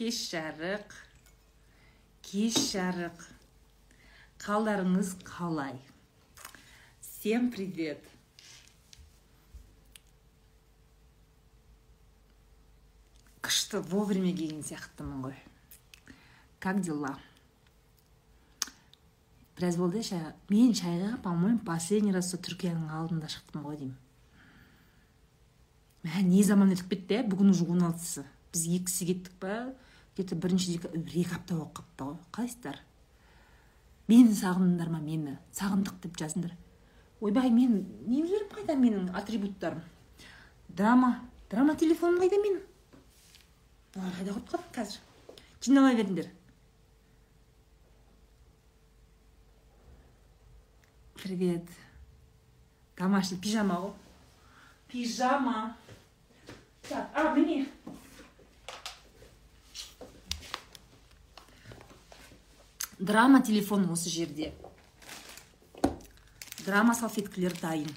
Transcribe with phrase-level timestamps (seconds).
[0.00, 0.94] кеш жарық
[2.24, 3.18] кеш жарық
[4.40, 5.74] қалдарыңыз қалай
[7.04, 8.00] всем привет.
[13.44, 15.36] Күшті вовремя келген сияқтымын ғой.
[16.64, 17.12] Как дела?
[19.58, 24.00] Біраз болды шай мен шайға по моему последний раз сол түркияның алдында шықтым ғой деймін.
[26.08, 28.24] Мә не заман өтіп кетті иә бүгін уже он алтысы.
[28.54, 29.60] Біз екісі кеттік па?
[30.16, 32.16] То бірінші бір екі апта болып қалыпты ғой.
[32.34, 32.80] Қалайсыздар?
[34.08, 34.98] Мені сағындыңдар ма?
[35.00, 35.36] Мені.
[35.54, 36.56] Сағындық деп жазыңдар.
[37.20, 39.82] Ойбай мен немелерім қайда менің атрибуттарым?
[40.68, 41.20] Драма.
[41.50, 42.60] Драма телефоным қайда менің?
[43.96, 45.00] Олар қайда қойып қалдым қазір?
[45.60, 46.30] Жинала беріңдер.
[51.22, 51.68] Привет.
[52.96, 53.92] Домашний пижама ғой.
[54.88, 55.76] Пижама.
[56.88, 57.66] Так а міне.
[63.00, 64.52] Драма телефон осы жерде.
[66.66, 67.88] Драма салфеткілер дайын.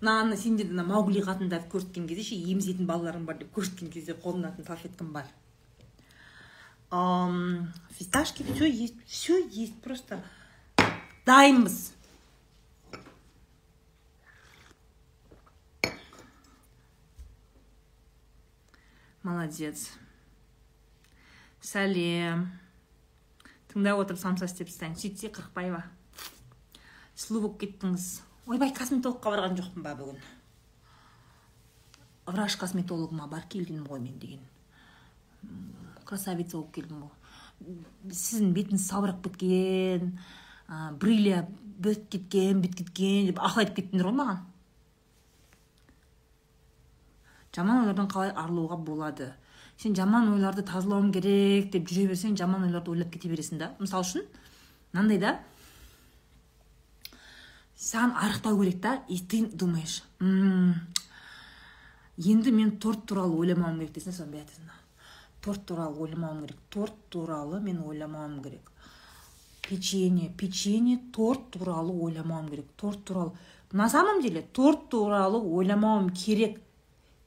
[0.00, 4.64] Мынаны сендер мына маугли қатындарды көрсеткен кезде ше емізетін балаларың бар деп көрсеткен кезде қолданатын
[4.64, 5.26] салфеткам бар.
[7.98, 10.22] Фисташки все есть все есть просто.
[11.26, 11.92] Дайынбыз.
[19.24, 19.90] Молодец.
[21.68, 22.46] Сәлем
[23.68, 24.96] тыңдап отырып самса істеп тастайын.
[24.96, 25.82] Сөйтсе қырықбаева
[27.18, 28.06] сұлу болып кеттіңіз.
[28.48, 30.20] Ойбай косметологқа барған жоқпын ба бүгін?
[32.28, 34.40] Враж косметологыма барып келгенмін ғой мен деген.
[36.08, 37.12] Красавица болып келдім ғой.
[38.08, 40.14] Сіздің бетіңіз салбырап кеткен
[41.02, 41.42] брыля
[41.82, 44.40] бітіп кеткен бүйтіп кеткен деп ақыл айтып кеттіңдер ғой маған.
[47.58, 49.32] Жаман ойлардан қалай арылуға болады?
[49.78, 53.74] Сен жаман ойларды тазалауым керек деп жүре берсең жаман ойларды ойлап кете бересің да.
[53.78, 54.26] Мысалы үшін
[54.92, 55.38] мынандай да.
[57.78, 60.02] Саған арықтау керек та и ты думаешь
[62.18, 64.72] енді мен торт туралы ойламауым керек дейсің соны бүйтесің
[65.44, 68.72] торт туралы ойламауым керек торт туралы мен ойламауым керек.
[69.62, 72.66] Печенье печенье торт туралы ойламауым керек.
[72.76, 73.32] Торт туралы
[73.72, 76.60] на самом деле торт туралы ойламауым керек.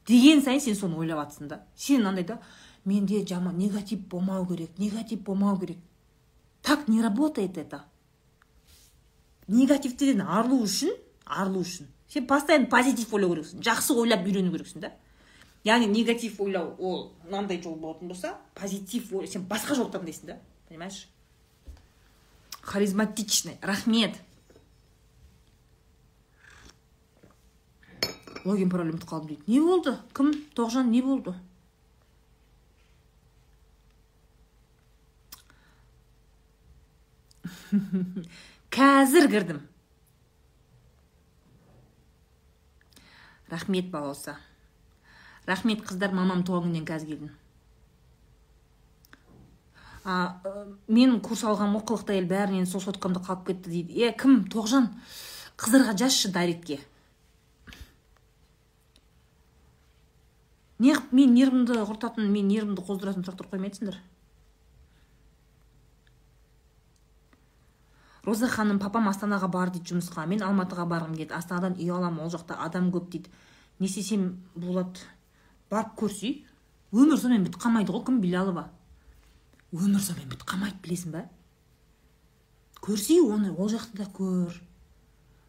[0.08, 1.64] Деген сайын сен соны ойлап жатрсың да.
[1.76, 2.40] Сен андай да
[2.86, 5.78] менде жаман негатив болмау керек негатив болмау керек
[6.62, 7.86] так не работает это.
[9.48, 10.94] Негативтен арылу үшін
[11.26, 11.88] арылу үшін.
[12.08, 14.92] Сен постоянно позитив ойлау керексің жақсы ойлап үйрену керексің да.
[15.64, 20.40] Яғни негатив ойлау ол мынандай жол болатын болса позитив ой сен басқа жол таңдайсың да
[20.70, 21.08] понимаешь?
[22.62, 24.16] Харизматичный рахмет.
[28.46, 31.36] Логин пароль ұмытып қалдым дейді не болды кім тоғжан не болды?
[38.72, 39.60] Қазір кірдім.
[43.52, 44.38] Рахмет балауса
[45.48, 47.32] рахмет қыздар мамам туған күнінен қазір келдім.
[50.04, 50.42] А,
[50.88, 53.98] мен курс алған оқылықты әйел бәрінен сол соткамда қалып кетті дейді.
[54.06, 54.46] Е кім?
[54.54, 54.90] Тоғжан
[55.58, 56.80] қыздарға жазшы дайректке.
[60.82, 64.00] Неғып мен нервімді құртатын мен нервімді қоздыратын сұрақтар қоймайсыңдар
[68.26, 70.28] роза ханым папам астанаға бар дейді жұмысқа.
[70.30, 73.32] Мен алматыға барғым келеді астанадан үй аламын ол жақта адам көп дейді.
[73.80, 75.02] Не істесем болады?
[75.72, 76.44] Барып көрсей
[76.92, 78.68] өмір сонымен бітіп қалмайды ғой кім билалова
[79.74, 81.24] өмір сонымен бітіп қалмайды білесің ба
[82.82, 84.54] көрсей оны ол жақты да көр.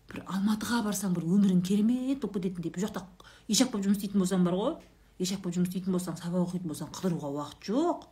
[0.09, 3.05] Бір алматыға барсаң бір өмірің керемет болып кететіндей бұл жақта
[3.49, 4.75] ишак болып жұмыс істейтін болсаң бар ғой.
[5.19, 8.09] Ешак болып жұмыс істейтін болсаң сабақ оқитын болсаң қыдыруға уақыт жоқ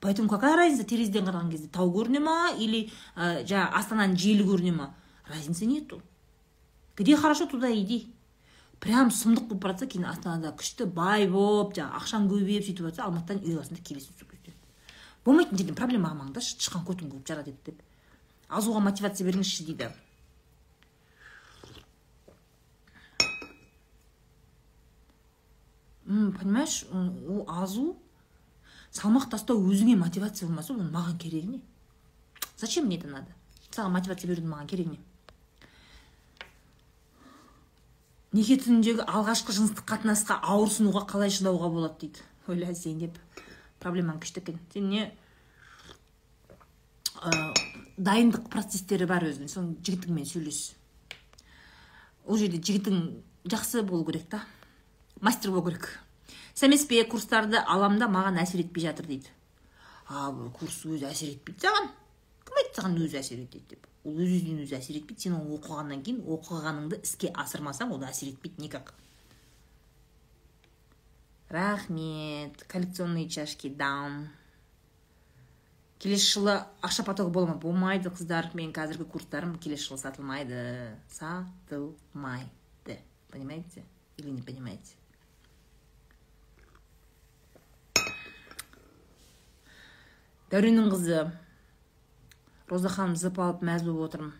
[0.00, 4.72] поэтому какая разница терезеден қараған кезде тау көріне ма или ә, жаңағы астананың желі көріне
[4.76, 4.94] ма
[5.28, 6.00] разницы нету
[6.96, 8.12] где хорошо туда иди
[8.80, 13.04] прям сұмдық болып бара жатса кейін астанада күшті бай болып жаңағы ақшаң көбейіп сөйтіп жатса
[13.04, 14.54] алматыдан үй аласың да келесің сол кезде
[15.24, 17.82] болмайтын жерден проблема қылмаңдаршы тышқан көтің көп жарады деп
[18.48, 19.90] азуға мотивация беріңізші дейді
[26.10, 27.96] понимаешь ол азу
[28.90, 31.62] салмақ тастау өзіңе мотивация болмаса ол маған керегі не?
[32.56, 33.30] Зачем мне это надо?
[33.70, 35.00] Саған мотивация берудің маған керегі не?
[38.32, 42.26] Неке түніндегі алғашқы жыныстық қатынасқа ауырсынуға қалай шыдауға болады дейді?
[42.50, 43.16] Ойла зейнеп
[43.82, 45.06] проблемаң күшті екен сен не
[47.22, 47.54] ә,
[47.96, 49.50] дайындық процестері бар өзінің.
[49.50, 50.60] Соны жігітіңмен сөйлес.
[52.26, 53.02] Ол жерде жігітің
[53.50, 54.44] жақсы болу керек та.
[55.20, 56.00] Мастер болу керек
[56.62, 59.30] емес пе курстарды алам да маған әсер етпей жатыр дейді.
[60.08, 61.86] А бұл курс өзі әсер етпейді саған.
[62.44, 63.86] Кім айтты саған өзі әсер етеді деп?
[64.04, 65.22] Ол өз өзінен өзі әсер етпейді.
[65.22, 68.92] Сен оны оқығаннан кейін оқығаныңды іске асырмасаң ол әсер етпейді никак.
[71.48, 72.64] Рахмет.
[72.68, 74.28] Коллекционные чашки дам
[76.00, 78.50] келесі жылы ақша потогы бола ма болмайды қыздар.
[78.54, 80.96] Мен қазіргі курстарым келесі жылы сатылмайды.
[81.08, 83.00] Сатылмайды.
[83.30, 83.84] Понимаете
[84.16, 84.99] или не понимаете?
[90.50, 91.30] Дәуреннің қызы.
[92.70, 94.34] Роза ханым зып алып мәз болып отырмын.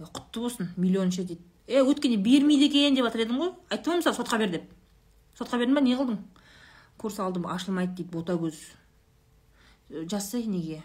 [0.00, 1.42] Құтты болсын миллионша дейді.
[1.66, 3.52] Е өткенде бермейді екен деп жатыр едің ғой.
[3.70, 4.68] Айттым ғой сотқа бер деп.
[5.38, 6.18] Сотқа бердің ба не қылдың?
[6.98, 8.58] Курс алдым ашылмайды дейді ботагөз
[9.90, 10.82] жазсай неге?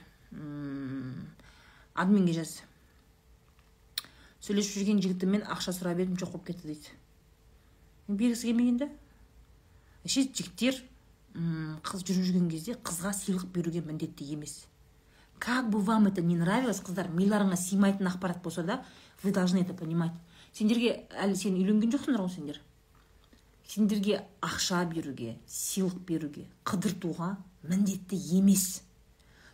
[1.94, 2.62] Админге жаз.
[4.46, 6.94] Сөйлесіп жүрген жігітіммен ақша сұрап едім жоқ болып кетті дейді.
[8.08, 8.90] Бергісі келмеген да
[10.06, 10.28] ше
[11.36, 14.66] қыз жүріп жүрген кезде қызға сыйлық беруге міндетті емес.
[15.38, 18.86] Как бы вам это не нравилось қыздар миларыңа сыймайтын ақпарат болса да
[19.22, 20.14] вы должны это понимать.
[20.54, 22.62] Сендерге әлі сен үйленген жоқсыңдар ғой сендер?
[23.68, 28.82] Сендерге ақша беруге сыйлық беруге қыдыртуға міндетті емес.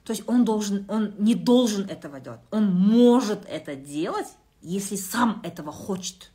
[0.03, 2.41] То есть он должен он не должен этого делать.
[2.51, 4.27] Он может это делать
[4.61, 6.31] если сам этого хочет.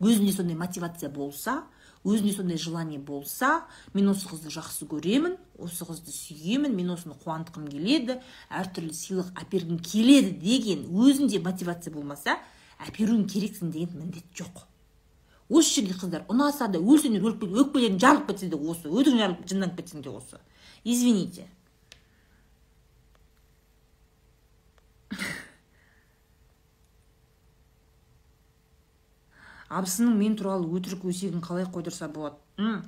[0.00, 1.64] Өзінде сондай мотивация болса
[2.04, 3.62] өзінде сондай желание болса
[3.94, 8.18] мен осы қызды жақсы көремін осы қызды сүйемін мен осыны қуантқым келеді
[8.50, 12.38] әртүрлі сыйлық әпергім келеді деген өзінде мотивация болмаса
[12.82, 14.64] әперуің керексің деген міндет жоқ.
[15.48, 20.02] Осы жерде қыздар ұнаса да өлсеңдер өкпелерің жарылып кетсе де осы өтің жарылып жынданып кетсең
[20.02, 20.40] де осы.
[20.82, 21.46] Извините.
[29.78, 32.36] Абысының мен туралы өтірік өсегін қалай қойдырса болады.
[32.58, 32.82] М.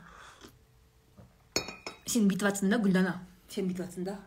[2.06, 3.14] сен бүйтіп жатрсың да гүлдана?
[3.48, 4.19] Сен бүйтіп жатрсың да.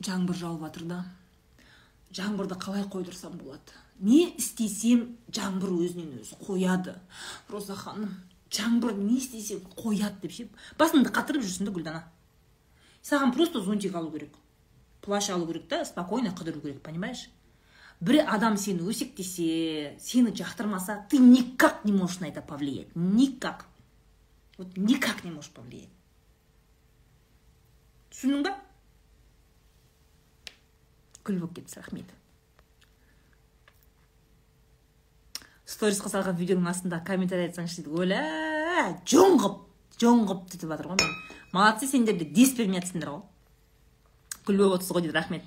[0.00, 1.04] Жаңбыр жауып жатыр да.
[2.16, 3.76] Жаңбырды қалай қойдырсам болады?
[4.00, 6.96] Не істесем жаңбыр өзінен өзі қояды?
[7.48, 8.16] Роза ханым
[8.52, 12.02] жаңбыр не істесем қояды деп ше басыңды қатырып жүрсің да гүлдана.
[13.02, 14.34] Саған просто зонтик алу керек.
[15.00, 17.28] Плащ алу керек та спокойно қыдыру керек понимаешь?
[18.00, 22.94] Бір адам сені өсектесе сені жақтырмаса ты никак не можешь на это повлиять.
[22.94, 23.66] Никак.
[24.58, 25.90] Вот никак не можешь повлиять.
[28.10, 28.54] Түсіндің ба?
[31.24, 32.16] Күл болып кетті рахмет
[35.76, 37.96] сторисқа салған видеоның астында комментарий айтсаңшы дейді.
[38.00, 38.20] Өлә
[39.10, 39.56] жоңғып
[40.00, 41.08] жоңғып деп жатыр ғой
[41.52, 43.22] молодцы сендер де дес бермей жатсыңдар ғой?
[44.46, 45.44] Күл болып отырсыз ғой дейді рахмет.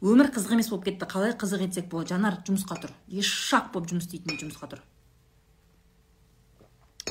[0.00, 1.08] Өмір қызық емес болып кетті.
[1.10, 2.14] Қалай қызық етсек болады?
[2.14, 2.94] Жанар жұмысқа тұр.
[3.12, 4.82] Ешақ болып жұмыс істейтіндей жұмысқа тұр.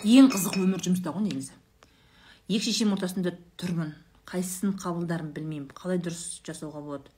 [0.03, 1.55] Ең қызық өмір жұмыста ғой негізі.
[2.49, 3.93] Екі шешем ортасында тұрмын.
[4.29, 5.71] Қайсысын қабылдарын білмеймін.
[5.77, 7.11] Қалай дұрыс жасауға болады?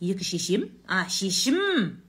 [0.00, 0.68] Екі шешем?
[0.86, 2.02] А шешім!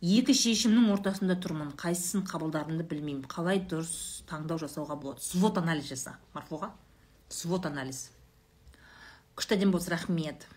[0.00, 1.74] Екі шешімнің ортасында тұрмын.
[1.80, 3.26] Қайсысын қабылдарымды білмеймін.
[3.30, 5.24] Қалай дұрыс таңдау жасауға болады?
[5.24, 6.72] Свот анализ жаса марфуға.
[7.28, 8.08] Свот анализ.
[9.36, 10.48] Күшті әдемі болсын рахмет.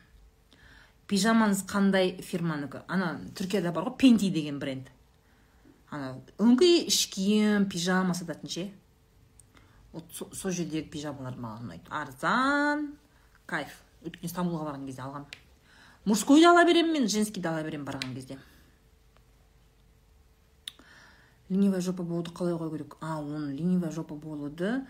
[1.11, 2.83] Пижамаңыз қандай фирманікі?
[2.87, 4.89] Ана түркияда бар ғой пенти деген бренд.
[5.91, 8.65] Ана өңкей іш киім пижама сататын ше?
[9.93, 11.89] Вот сол жердегі пижамалар маған ұнайды.
[11.93, 12.87] Арзан
[13.45, 13.75] кайф.
[14.03, 15.27] Өйткені стамбулға барған кезде алғам.
[16.05, 18.39] Мужскойды ала беремін мен женскийді ала беремін барған кезде.
[21.49, 22.97] Ленивая жопа болуды қалай қою керек?
[22.99, 24.85] А оны ленивая жопа болуды.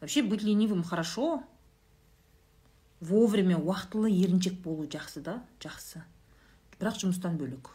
[0.00, 1.44] Вообще быть ленивым хорошо.
[3.00, 6.04] Вовремя уақытылы еріншек болу жақсы да жақсы.
[6.78, 7.72] Бірақ жұмыстан бөлек.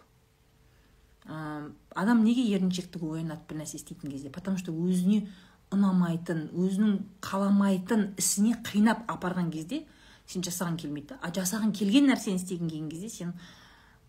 [1.25, 4.29] Ә, адам неге еріншектік оянады бір нәрсе істейтін кезде?
[4.29, 5.27] Потому что өзіне
[5.73, 9.83] ұнамайтын өзінің қаламайтын ісіне қинап апарған кезде
[10.27, 11.19] сен жасаған келмейді да.
[11.21, 13.33] А жасаған келген нәрсені істеген келген кезде сен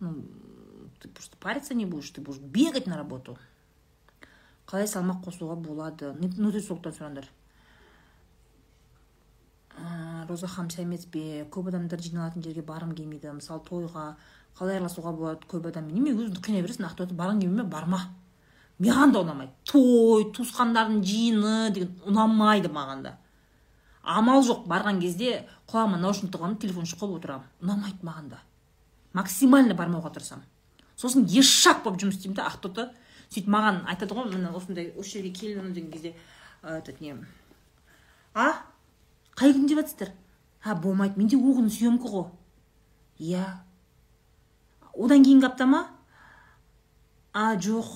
[0.01, 0.25] ну
[1.01, 3.39] ты просто париться не будешь ты будешь бегать на работу.
[4.67, 6.13] Қалай салмақ қосуға болады?
[6.19, 7.29] Сұраңдар.
[10.29, 13.33] Роза ханым сәлеметсіз бе көп адамдар жиналатын жерге барғым келмейді.
[13.37, 14.07] Мысалы тойға
[14.59, 17.69] қалай араласуға болады көп адаммен неме өзіңді қинай бересің ақтөбеде барғың келмей ме?
[17.71, 18.01] Барма.
[18.79, 19.53] Маған да ұнамайды.
[19.65, 23.17] Той туысқандардың жиыны деген ұнамайды маған да.
[24.03, 24.67] Амал жоқ.
[24.69, 28.43] Барған кезде құлағыма наушник тығамын телефон қойып отырамын ұнамайды маған да.
[29.17, 30.45] Максимально бармауға тырысамын
[30.97, 32.49] сосын ешақ болып жұмыс істеймін да.
[32.49, 32.89] Ақтоты
[33.29, 36.15] сөйтіп маған айтады ғой міне осындай осы жерге келін деген кезде
[36.63, 37.17] этот не
[38.35, 38.53] а?
[39.37, 40.13] Қай күн деп жатсыздар?
[40.65, 42.31] А болмайды менде ол күні съемка ғой
[43.21, 43.45] иә.
[44.97, 45.87] Одан кейінгі апта ма?
[47.33, 47.87] А жоқ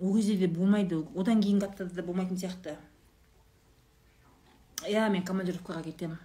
[0.00, 0.98] ол кезде де болмайды.
[1.14, 2.76] Одан кейінгі аптада да болмайтын сияқты.
[4.86, 6.18] Иә мен командировкаға кетемін.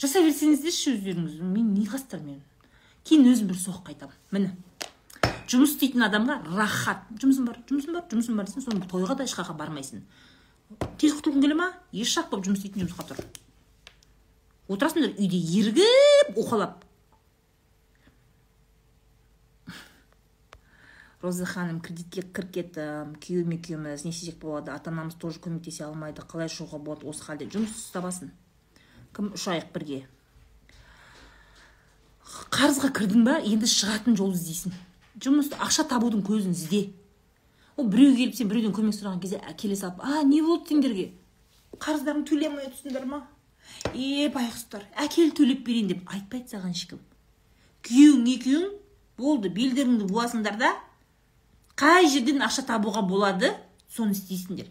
[0.00, 1.40] Жасай берсеңіздерші өздеріңіз.
[1.40, 2.40] Мен не қастар мен?
[3.04, 4.54] Кейін өзім бір соққы айтамын міне.
[5.50, 7.04] Жұмыс істейтін адамға рахат.
[7.20, 10.04] Жұмысым бар жұмысым бар жұмысым бар десең соны тойға да ешқаққа бармайсың.
[11.00, 11.72] Тез құтылғың келе ма?
[11.92, 13.24] Еш жақ болып жұмыс істейтін жұмысқа тұр.
[14.70, 16.84] Отырасыңдар үйде ерігіп уқалап.
[21.20, 26.22] Роза ханым кредитке кіріп кеттім күйеуім екеуміз не істесек болады ата анамыз тоже көмектесе алмайды
[26.24, 27.50] қалай шығуға болады осы халде?
[27.52, 28.30] Жұмыс табасын
[29.12, 29.98] кім үш айлық бірге?
[32.54, 33.34] Қарызға кірдің ба?
[33.42, 34.72] Енді шығатын жол іздейсің.
[35.20, 36.86] Жұмыс ақша табудың көзін ізде.
[37.76, 41.10] Ол біреу келіп сен біреуден көмек сұраған кезде келе салып а не болды сендерге?
[41.76, 43.24] Қарыздарыңды төлей алмай отырсыңдар ма?
[43.94, 47.00] Е байғұстар әкел төлеп берейін деп айтпайды саған ешкім.
[47.86, 48.70] Күйеуің екеуің
[49.20, 50.72] болды белдеріңді буасыңдар да.
[51.80, 53.54] Қай жерден ақша табуға болады
[53.88, 54.68] соны істейсіңдер.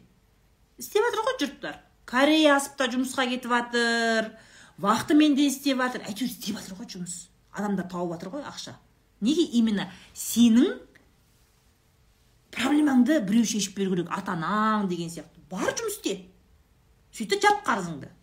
[0.79, 1.79] Істеп жатыр ғой жұрттар.
[2.09, 4.29] Корея асып та жұмысқа кетіп жатыр
[4.77, 6.05] вахтамен де істеп жатыр.
[6.05, 7.17] Әйтеуір істеп жатыр ғой жұмыс.
[7.51, 8.75] Адамдар тауып жатыр ғой ақша.
[9.21, 10.77] Неге именно сенің
[12.55, 14.13] проблемаңды біреу шешіп беру керек?
[14.15, 15.41] Ата анаң деген сияқты.
[15.49, 16.15] Бар жұмыс істе.
[17.11, 18.13] Сөйт та жап қарызыңды.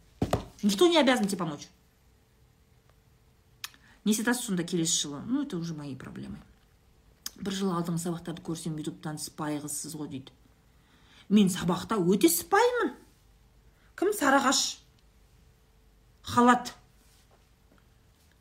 [0.63, 1.69] Никто не обязан тебе помочь.
[4.05, 6.39] Не сонда келесі жылы ну это уже мои проблемы.
[7.37, 10.33] Бір жыл алдыңғы сабақтарды көрсем ютубтан сыпайы қызсыз ғой дейді
[11.29, 12.95] мен сабақта өте сыпайымын
[13.99, 14.79] кім сарағаш
[16.23, 16.75] халат.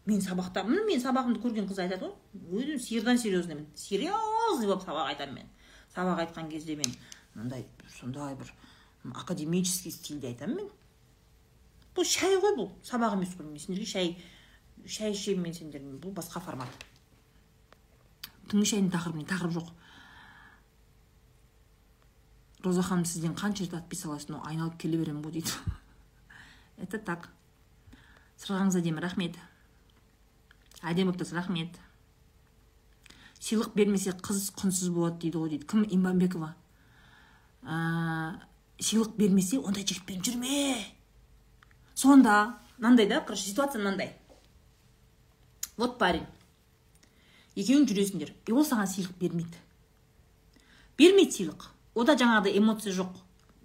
[0.05, 2.61] Мен сабақта мен сабағымды көрген қыз айтады ғой.
[2.61, 5.49] Өзім сиырдан серьезнымын серьезный болып сабақ айтамын мен.
[5.95, 6.93] Сабақ айтқан кезде мен
[7.33, 7.65] мындай
[7.99, 8.53] сондай бір
[9.15, 10.69] академический стильде айтамын мен.
[11.95, 14.15] Бұл шай ғой бұл сабақ емес қой мен шай
[14.85, 16.69] шай ішемін мен сендермен бұл басқа формат.
[18.51, 19.71] Түнгі шайдың тақырыбы тақырып жоқ.
[22.65, 25.51] Роза ханым сізден қанша рет отписалась но айналып келе беремін ғой дейді.
[26.77, 27.29] Это так.
[28.37, 29.39] Сырғаңыз әдемі рахмет.
[30.83, 31.79] Әдемі болып тұрсыз рахмет.
[33.39, 35.67] Сыйлық бермесе қыз құнсыз болады дейді ғой дейді.
[35.69, 35.85] Кім?
[35.97, 36.55] Иманбекова.
[37.63, 38.41] Ә,
[38.81, 40.94] сыйлық бермесе ондай жігітпен жүрме.
[41.95, 44.13] Сонда мынандай да короче ситуация мынандай
[45.77, 46.25] вот парень.
[47.55, 48.33] Екеуің жүресіңдер.
[48.47, 49.59] И ол саған сыйлық бермейді.
[50.99, 51.69] Бермейді сыйлық.
[51.95, 53.13] Ода жаңағыдай эмоция жоқ.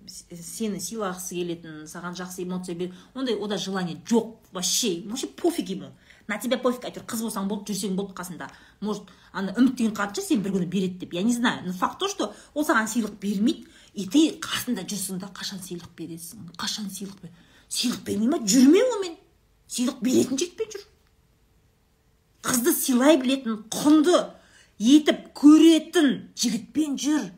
[0.07, 2.95] Сені сыйлағысы келетін саған жақсы эмоция бер.
[3.15, 5.03] Ондай ода желание жоқ вообще.
[5.07, 5.91] Вообще пофиг ему.
[6.29, 8.51] На тебя пофиг әйтеуір қыз болсаң болды жүрсең болды қасында.
[8.81, 11.13] Может ана үміттеген қатыншы сен бір күні береді деп.
[11.15, 15.19] Я не знаю но факт то что ол саған сыйлық бермейді и ты қасында жүрсің
[15.19, 16.55] да қашан сыйлық бересің?
[16.57, 17.31] Қашан сыйлық бер?
[17.71, 18.41] Сыйлық бермей ма?
[18.45, 19.17] Жүрме онымен
[19.71, 20.87] сыйлық беретін жігітпен жүр?
[22.47, 24.17] Қызды сыйлай білетін құнды
[24.81, 27.29] етіп көретін жігітпен жүр?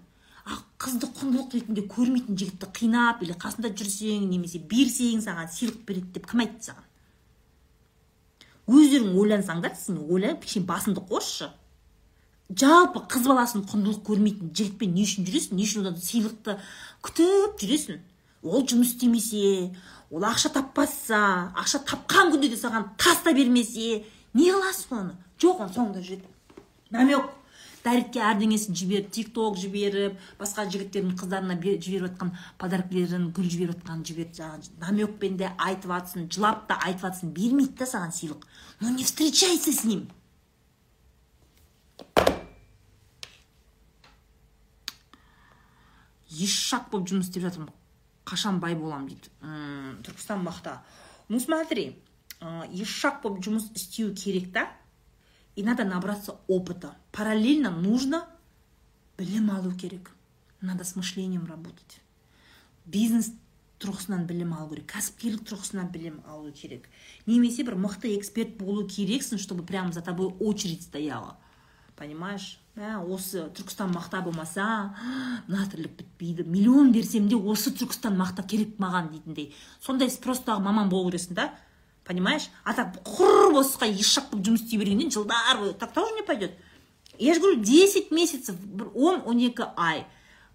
[0.46, 6.16] А қызды құндылық ретінде көрмейтін жігітті қинап или қасында жүрсең немесе берсең саған сыйлық береді
[6.16, 6.86] деп кім айтты саған?
[8.72, 11.50] Өздерің ойлансаңдар сен ойланып кішкене басыңды қосшы.
[12.52, 15.56] Жалпы қыз баласын құндылық көрмейтін жігітпен не үшін жүресің?
[15.58, 16.56] Не үшін одан сыйлықты
[17.02, 18.00] күтіп жүресің?
[18.42, 19.72] Ол жұмыс істемесе
[20.10, 25.14] ол ақша таппаса ақша тапқан күнде де саған таста бермесе не қыласың оны?
[25.38, 26.28] Жоқ оның соңында жүреді
[26.92, 27.30] намек
[27.82, 32.30] дәретке әрдеңесін жіберіп тик ток жіберіп басқа жігіттердің қыздарына жіберіп жатқан
[32.62, 37.82] подаркілерін гүл жіберіп жатқанын жіберіп жаңағы намекпен де айтып жатсын жылап та айтып жатсын бермейді
[37.82, 38.46] да саған сыйлық.
[38.80, 40.08] Но не встречайся с ним.
[46.30, 47.81] Ешак болып жұмыс істеп жатырмын.
[48.24, 49.30] Қашан бай боламын дейді.
[50.06, 50.80] Түркістан бақта
[51.28, 51.96] ну смотри
[52.70, 54.68] ешак болып жұмыс істеу керек та.
[55.54, 56.96] И надо набраться опыта.
[57.12, 58.26] Параллельно нужно
[59.18, 60.10] білім алу керек.
[60.60, 62.00] Надо с мышлением работать.
[62.86, 63.32] Бизнес
[63.82, 64.86] тұрғысынан білім алу керек.
[64.94, 66.88] Кәсіпкерлік тұрғысынан білім алу керек.
[67.26, 71.36] Немесе бір мықты эксперт болу керексің чтобы прямо за тобой очередь стояла.
[71.96, 72.61] Понимаешь?
[72.78, 74.94] Мә осы түркістан мақта болмаса
[75.48, 76.46] мына тірлік бітпейді.
[76.48, 79.52] Миллион берсем де осы түркістан мақта керек маған дейтіндей.
[79.80, 81.50] Сондай спростағы маман болу керексің да
[82.04, 82.48] понимаешь?
[82.64, 86.22] А так құр босқа еш жақ болып жұмыс істей бергеннен жылдар бойы так тоже не
[86.22, 86.56] пойдет.
[87.18, 90.06] Я же говорю 10 месяцев бір он он екі ай.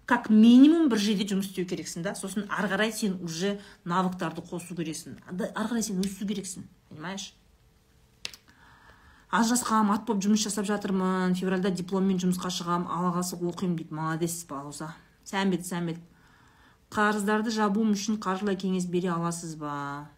[0.04, 2.16] Как минимум бір жерде жұмыс істеу керексің да.
[2.18, 5.20] Сосын ары қарай сен уже навыктарды қосу керексің.
[5.30, 7.32] Ары қарай сен өсу керексің понимаешь?
[9.34, 14.38] Ажырасқанмын ат болып жұмыс жасап жатырмын февральда дипломмен жұмысқа шығамын ала қалса оқимын дейді молодец
[14.48, 14.94] балауса
[15.28, 15.98] сәмбет сәмбет
[16.94, 20.08] қарыздарды жабуым үшін қаржылай кеңес бере аласыз ба?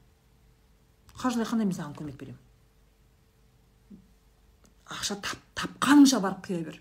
[1.19, 2.39] Қаржылай қандай мен саған көмек беремін
[4.91, 6.79] ақша тап, тапқаныңша барып құя бер.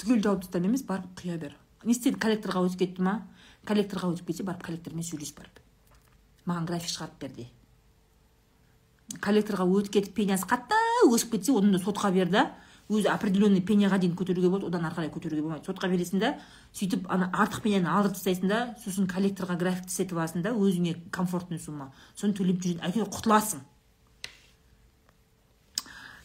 [0.00, 1.56] Түгел жауып тастап емес барып құя бер.
[1.84, 3.16] Не істеді коллекторға өтіп кетті ма?
[3.66, 5.58] Коллекторға өтіп кетсе барып коллектормен сөйлес барып.
[6.46, 7.48] Маған график шығарып бер де.
[9.22, 12.46] Коллекторға өтіп кетіп пенясы қатты өсіп кетсе одан да сотқа бер да
[12.88, 15.66] өзі определенный пеняға дейін көтеруге болады одан ары қарай көтеруге болмайды.
[15.66, 16.34] Сотқа бересің да
[16.72, 21.58] сөйтіп ана артық пеняны алдырып тастайсың да сосын коллекторға график істетіп аласың да өзіңе комфортный
[21.58, 21.92] сумма.
[22.14, 23.64] Соны төлеп жүресің әйтеуір құтыласың.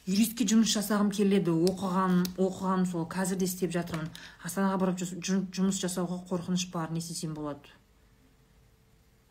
[0.05, 4.09] Юристке жұмыс жасағым келеді оқыған оқыған сол қазір де істеп жатырмын.
[4.45, 7.73] Астанаға барып жұмыс жасауға қорқыныш бар не істесем болады?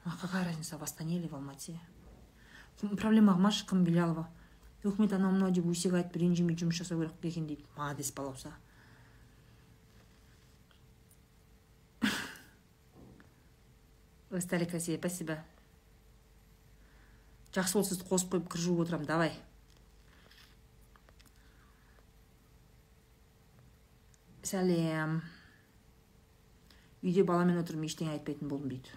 [0.04, 1.78] А какая разница в астане или в алмате?
[2.80, 4.24] Проблема қылмашы кім белялова
[4.84, 7.64] өкімет анау мынау деп өсек айтып ренжімей жұмыс жасау керек екен дейді.
[7.76, 8.52] Молодец балауса.
[14.40, 15.44] Стали красивее спасибо.
[17.52, 19.06] Жақсы болды сізді қосып қойып кір жуып отырамын.
[19.06, 19.32] Давай.
[24.46, 25.22] Сәлем.
[27.02, 28.88] Үйде баламен отырмын ештеңе айтпайтын болдым дейді.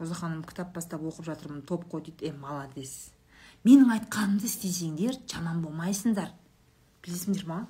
[0.00, 2.32] Роза ханым кітап бастап оқып жатырмын топ қой дейді.
[2.32, 3.12] Е молодец
[3.64, 6.32] менің айтқанымды істесеңдер жаман болмайсыңдар.
[7.04, 7.66] Білесіңдер ма?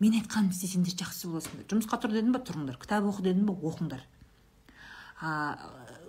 [0.00, 1.66] Мен айтқанымды істесеңдер жақсы боласыңдар.
[1.68, 2.78] Жұмысқа тұр дедім ба тұрыңдар.
[2.80, 4.04] Кітап оқы дедім ба оқыңдар.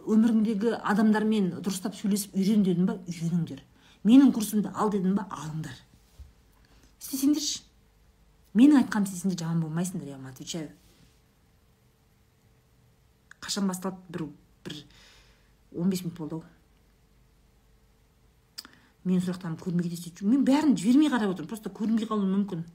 [0.07, 3.63] Өміріңдегі адамдармен дұрыстап сөйлесіп үйрен дедім ба үйреніңдер.
[4.07, 5.75] Менің курсымды ал дедім ба алыңдар.
[7.01, 7.63] Істесеңдерші.
[8.55, 10.71] Менің айтқанымды істесеңдер жаман болмайсыңдар я вам отвечаю.
[13.43, 13.99] Қашан басталды?
[14.09, 14.29] Бір
[14.63, 14.79] бір
[15.77, 16.43] он бес минут болды ау
[19.07, 21.49] менің сұрақтарымды көрмей кетесіз мен бәрін жібермей қарап отырмын.
[21.49, 22.65] Просто көрінбей қалуы мүмкін.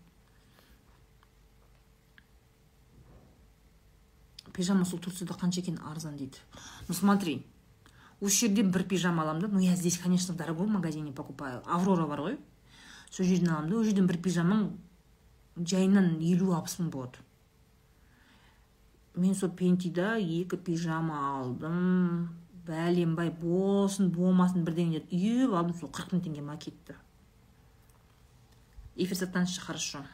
[4.52, 5.78] Пижама сол турцияда қанша екен?
[5.84, 6.40] Арзан дейді.
[6.88, 7.42] Ну смотри.
[8.20, 9.48] Осы жерден бір пижама аламын да.
[9.48, 11.62] Ну я здесь конечно в дорогом магазине покупаю.
[11.66, 12.38] Аврора бар ғой.
[13.10, 13.76] Сол жерден аламын да.
[13.76, 14.70] Ол жерден бір пижамаң
[15.56, 17.18] жайынан елу алпыс мың болады.
[19.16, 22.41] Мен сол пентида екі пижама алдым.
[22.66, 26.96] Бәленбай болсын болмасын бірдеңелер үйіп алдым сол қырық мың теңге ма кетті.
[28.96, 30.04] Эфир саттаңызшы хорошо.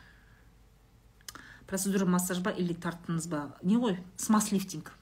[1.66, 3.42] Процедура массаж ба или тарттыңыз ба?
[3.62, 4.92] Не ғой смаз лифтинг.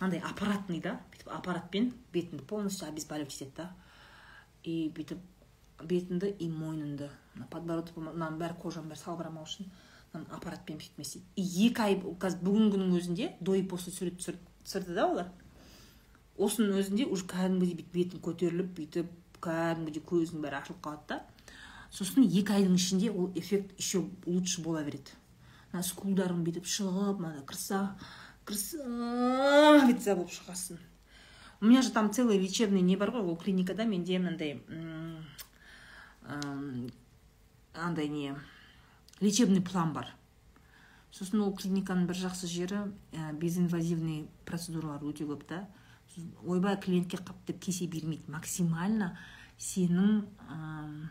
[0.00, 0.98] Мынандай аппаратный да?
[1.12, 3.70] Бүйтіп аппаратпен бетіңді полностью обезболивать етеді да.
[4.62, 5.22] И бүйтіп
[5.80, 9.70] бетіңді и мойныңды мына подбородок мынаның бәрі кожаның бәрі салбырамау үшін
[10.12, 14.96] мынаны аппаратпен бүйтіп істейді и екі ай қазір бүгінгінің өзінде до и после сурет түсірді
[14.96, 15.32] да олар.
[16.38, 19.12] Осының өзінде уже кәдімгідей бүйтіп бетің көтеріліп бүйтіп
[19.44, 21.20] кәдімгідей көзінің бәрі ашылып қалады да.
[21.90, 25.16] Сосын екі айдың ішінде ол эффект еще лучше бола береді.
[25.72, 27.96] Мына скулдарың бүйтіп шығып мына крыса
[28.44, 30.78] красавица болып шығасың.
[31.60, 34.60] У меня же там целый лечебный не бар ғой ол клиникада менде мынандай
[37.72, 38.34] андай не
[39.20, 40.12] лечебный план бар.
[41.10, 45.62] Сосын ол клиниканың бір жақсы жері ә, безинвазивный процедуралар өте көп та.
[46.44, 49.16] Ойбай клиентке қап деп кесе бермейді максимально
[49.58, 51.08] сенің ә,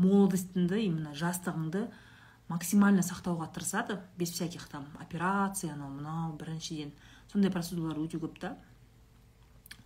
[0.00, 1.86] молодостыңды именно жастығыңды
[2.50, 6.92] максимально сақтауға тырысады без всяких там операция анау мынау біріншіден.
[7.30, 8.56] Сондай процедуралар өте көп та.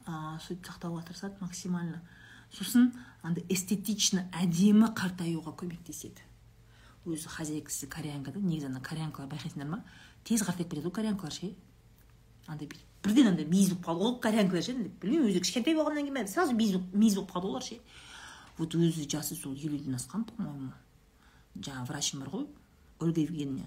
[0.06, 2.00] Ә, сөйтіп сақтауға тырысады максимально.
[2.54, 6.24] Сосын андай эстетично әдемі қартаюға көмектеседі.
[7.04, 9.84] Өзі хозяйкасы кореянка да негізі ана кореянкалар байқайсыңдар ма?
[10.24, 11.52] Тез қартайып кетеді ғой кореянкалар ше?
[12.46, 16.28] Андай бүйтіп бірден андай мейіз болып қалды ғой кореянкалар ше білмеймін өздері кішкентай болғаннан кейін
[16.32, 17.78] сразу мейіз мейіз болып қалды олар ше.
[18.56, 20.72] Вот өзі жасы сол елуден асқан по моему
[21.58, 22.46] жаңағы врачым бар ғой
[23.00, 23.66] ольга евгеньевна.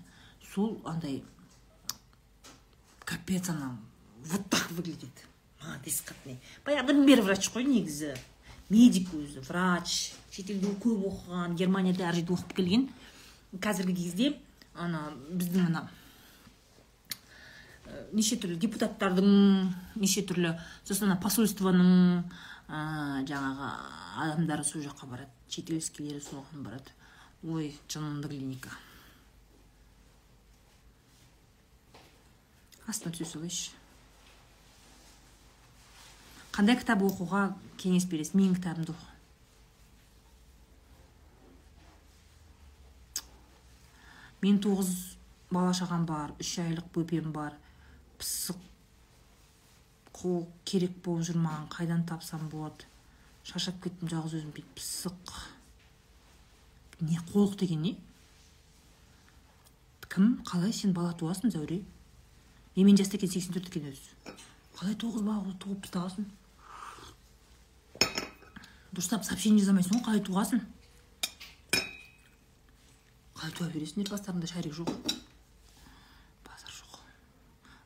[0.53, 1.23] Сол андай
[3.05, 3.77] капец ана
[4.25, 5.27] вот так выглядит.
[5.61, 8.15] Молодец қатный баяғыдан бері врач қой негізі.
[8.69, 10.13] Медик өзі врач.
[10.31, 12.89] Шетелде көп оқыған германияда әр жерде оқып келген.
[13.59, 14.33] Қазіргі кезде
[14.75, 15.87] ана біздің ана
[18.13, 19.29] неше түрлі депутаттардың
[20.01, 21.91] неше түрлі сосын ана посольствоның
[22.67, 22.79] ә,
[23.27, 23.71] жаңағы
[24.27, 26.93] адамдары сол жаққа барады шетелскийлері соған барады.
[27.43, 28.71] Ой жанымды клиника.
[32.87, 33.75] Астына түсе салайыншы.
[36.55, 38.33] Қандай кітап оқуға кеңес бересіз?
[38.33, 39.13] Менің кітабымды оқы.
[44.41, 44.91] Мен тоғыз
[45.51, 47.53] бала шағам бар үш айлық бөпем бар.
[48.19, 48.59] Пысық
[50.17, 52.87] қол керек болып жүр маған қайдан тапсам болады.
[53.47, 55.35] Шаршап кеттім жалғыз өзім бүйтіп пысық.
[57.01, 57.93] Не қолық деген не?
[60.07, 60.39] Кім?
[60.47, 61.83] Қалай сен бала туасың зәуре?
[62.75, 64.35] Е мен жаста екен сексен төрт екен өзі.
[64.77, 66.25] Қалай тоғыз бала туып тастағансың?
[68.93, 70.65] Дұрыстап сообщение жазамайсың ғой қалай туғансың
[73.37, 74.89] қалай туа бересіңдер бастарыңда шарик жоқ.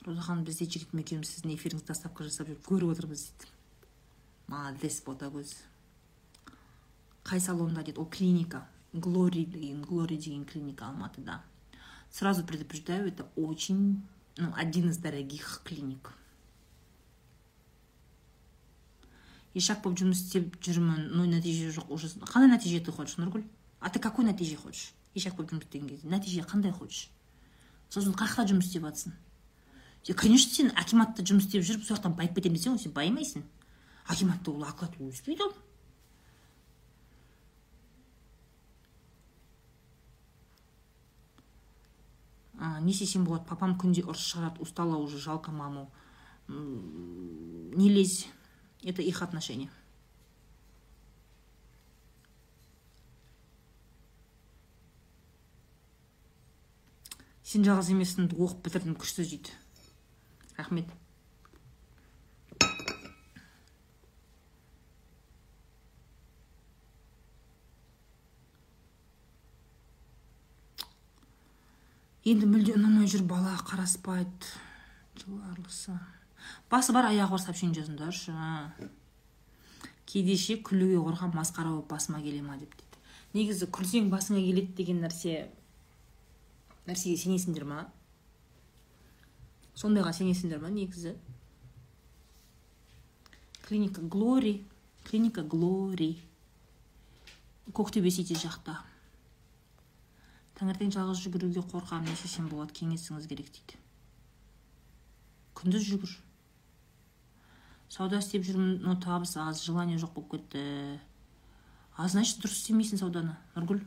[0.05, 3.51] Роза ханым бізде жігітім екеуміз сіздің эфиріңізді доставка жасап жүріп көріп отырмыз дейді.
[4.49, 5.53] Молодец ботагөз.
[7.23, 8.01] Қай салонда дейді?
[8.01, 8.65] Ол клиника.
[8.93, 11.41] Глори деген глори деген клиника алматыда.
[12.09, 14.01] Сразу предупреждаю это очень
[14.37, 16.13] ну, один из дорогих клиник.
[19.53, 23.43] Ешак болып жұмыс істеп жүрмін но нәтиже жоқ уже қандай нәтиже ты хочешь нұргүл
[23.81, 24.93] а ты какой нәтиже хочешь?
[25.13, 27.09] Ешак болып жұмыс істеген кезде нәтиже қандай хочешь?
[27.91, 29.17] Сосын қай жақта жұмыс істеп жатрсың
[30.17, 33.43] конечно сен акиматта жұмыс істеп жүріп сол жақтан байып кетемін десең сен байымайсың.
[34.09, 35.53] Акиматта ол оклад өспейді ол
[42.81, 43.45] не істесем болады?
[43.49, 45.89] Папам күнде ұрыс шығарады устала уже жалко маму.
[46.47, 48.27] Не лезь.
[48.83, 49.69] Это их отношения
[57.51, 59.60] сен жалғыз емессің оқып бітірдім күшті дейді.
[60.61, 60.93] Рахмет
[72.21, 74.51] енді мүлде ұнамай жүр бала қараспайды
[75.17, 75.95] жыл арылса
[76.69, 78.35] басы бар аяғы бар сообщение жазыңдаршы
[80.05, 83.01] кейде ше күлуге қорқамын масқара болып басыма келе ма деп дейді
[83.33, 85.47] негізі күлсең басыңа келеді деген нәрсе
[86.85, 87.87] нәрсеге сенесіңдер ма
[89.81, 91.15] сондайға сенесіңдер ма негізі
[93.65, 94.59] клиника глори
[95.09, 96.13] клиника глори
[97.73, 98.77] көктөбе сити жақта
[100.61, 103.79] таңертең жалғыз жүгіруге қорқамын не істесем болады кеңесіңіз керек дейді.
[105.57, 106.11] Күндіз жүгір.
[107.89, 110.99] Сауда істеп жүрмін но табыс аз желание жоқ болып кетті.
[111.97, 113.81] А значит дұрыс істемейсің сауданы нұргүл.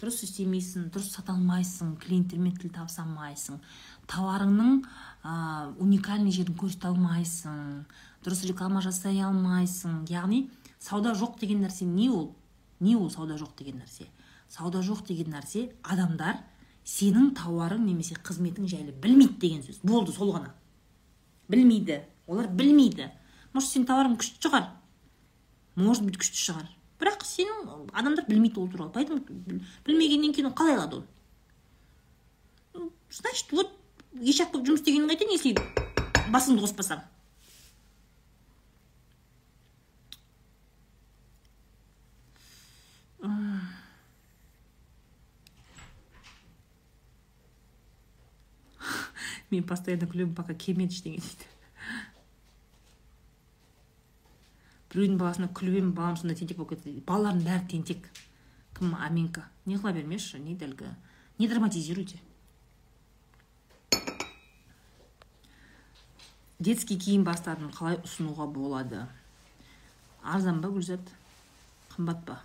[0.00, 3.60] Дұрыс істемейсің дұрыс сата алмайсың клиенттермен тіл табыса алмайсың
[4.10, 4.82] тауарыңның
[5.24, 5.32] ә,
[5.82, 7.86] уникальный жерін көрсете алмайсың
[8.26, 10.04] дұрыс реклама жасай алмайсың.
[10.10, 10.46] Яғни
[10.78, 12.34] сауда жоқ деген нәрсе не ол?
[12.80, 14.08] Не ол сауда жоқ деген нәрсе?
[14.48, 16.42] Сауда жоқ деген нәрсе адамдар
[16.86, 19.80] сенің тауарың немесе қызметің жайлы білмейді деген сөз.
[19.82, 20.52] Болды сол ғана.
[21.48, 22.02] Білмейді.
[22.26, 23.10] Олар білмейді.
[23.54, 24.68] Может сенің товарың күшті шығар?
[25.76, 26.75] Может быть күшті шығар.
[27.00, 28.92] Бірақ сенің адамдар білмейді ол туралы.
[28.92, 29.20] Поэтому
[29.84, 31.04] білмегеннен кейін ол қалай алады ол?
[33.10, 33.72] Значит вот
[34.20, 35.54] ешак болып жұмыс істегенін қайтейін если
[36.32, 37.04] басыңды қоспасаң.
[49.50, 51.55] Мен постоянно күлемін пока келмеді ештеңе дейді.
[54.92, 57.00] Біреудің баласына күліп едім балам сондай тентек болып кетті.
[57.06, 58.08] Балалардың бәрі тентек.
[58.76, 59.48] Кім аминка?
[59.66, 60.92] Не қыла бермеші не әлгі
[61.38, 62.18] не драматизируйте.
[66.58, 69.02] Детский киім бастадым қалай ұсынуға болады?
[70.24, 71.10] Арзан ба гүлзат?
[71.92, 72.38] Қымбат па?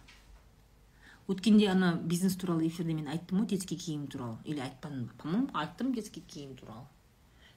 [1.31, 4.37] Өткенде ана бизнес туралы эфирде мен айттым ғой детский киім туралы.
[4.43, 5.13] Или айтпадым ба?
[5.17, 6.83] По моему айттым детский киім туралы.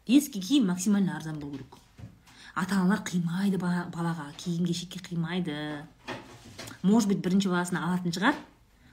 [0.07, 1.84] Детский киім максимально арзан болу керек.
[2.55, 4.31] Ата аналар қимайды балаға?
[4.39, 5.85] Киім кешекке қимайды.
[6.83, 8.37] Может быть бірінші баласына алатын шығар.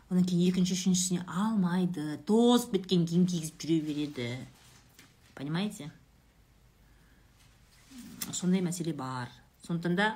[0.09, 2.17] Одан кейін екінші үшіншісіне алмайды.
[2.25, 4.29] Тозып кеткен киім кигізіп жүре береді.
[5.35, 5.91] Понимаете?
[8.31, 9.29] Сондай мәселе бар.
[9.67, 10.09] Сондықтан да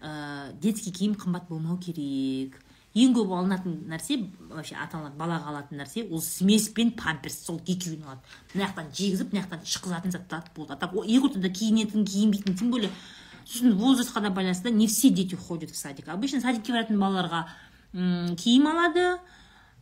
[0.00, 2.58] ә, детский киім қымбат болмау керек.
[2.94, 4.16] Ең көп алынатын нәрсе
[4.50, 7.38] вообще ата аналар балаға алатын нәрсе ол смесь пен памперс.
[7.46, 8.20] Сол екеуін алады.
[8.54, 10.72] Мына жақтан жегізіп мына жақтан шыққызатын зат болды.
[10.74, 12.90] А так екі ортада киінетін киінбейтін тем более
[13.44, 16.08] сосын возрастқа да байланысты не все дети ходят в садик.
[16.08, 17.46] Обычно садикке баратын балаларға
[17.92, 19.20] киім алады.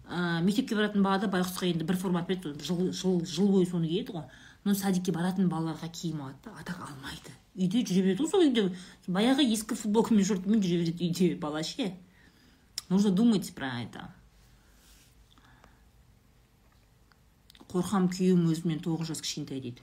[0.08, 3.88] Ә, мектепке баратын бала да байғұсқа енді бір формат береді жыл, жыл, жыл бойы соны
[3.88, 4.24] киеді ғой.
[4.64, 7.32] Но садикке баратын балаларға киім алады да а так алмайды.
[7.56, 8.68] Үйде жүре береді ғой сол үйде.
[9.06, 11.92] Баяғы ескі футболкамен шортымен жүре береді үйде бала ше
[12.88, 14.08] нужно думать про это.
[17.68, 19.82] Қорқам күйеуім өзімнен тоғыз жас кішкентай дейді.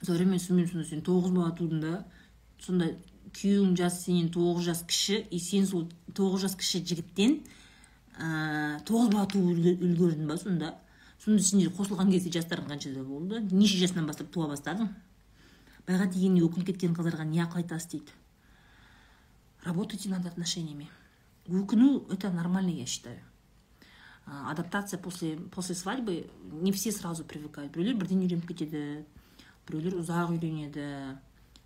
[0.00, 1.94] Зәуре мен сен тоғыз бала тудың да
[2.62, 2.92] сонда
[3.34, 7.40] күйеуің жас сенен тоғыз жас кіші и сен сол тоғыз жас кіші жігіттен
[8.86, 10.72] тоғыз бала туып үлгердің ба сонда?
[11.18, 13.42] Сонда сендер қосылған кезде жастарың қаншада болды?
[13.50, 14.88] Неше жасынан бастап туа бастадың?
[15.88, 18.19] Байға тигеніне өкініп кеткен қыздарға не ақыл айтасыз дейді?
[19.64, 20.88] Работайте над отношениями.
[21.48, 23.18] Өкіну это нормально я считаю.
[24.26, 27.72] Адаптация после, после свадьбы не все сразу привыкают.
[27.72, 29.04] Біреулер бірден үйреніп кетеді
[29.66, 31.18] біреулер ұзақ үйренеді.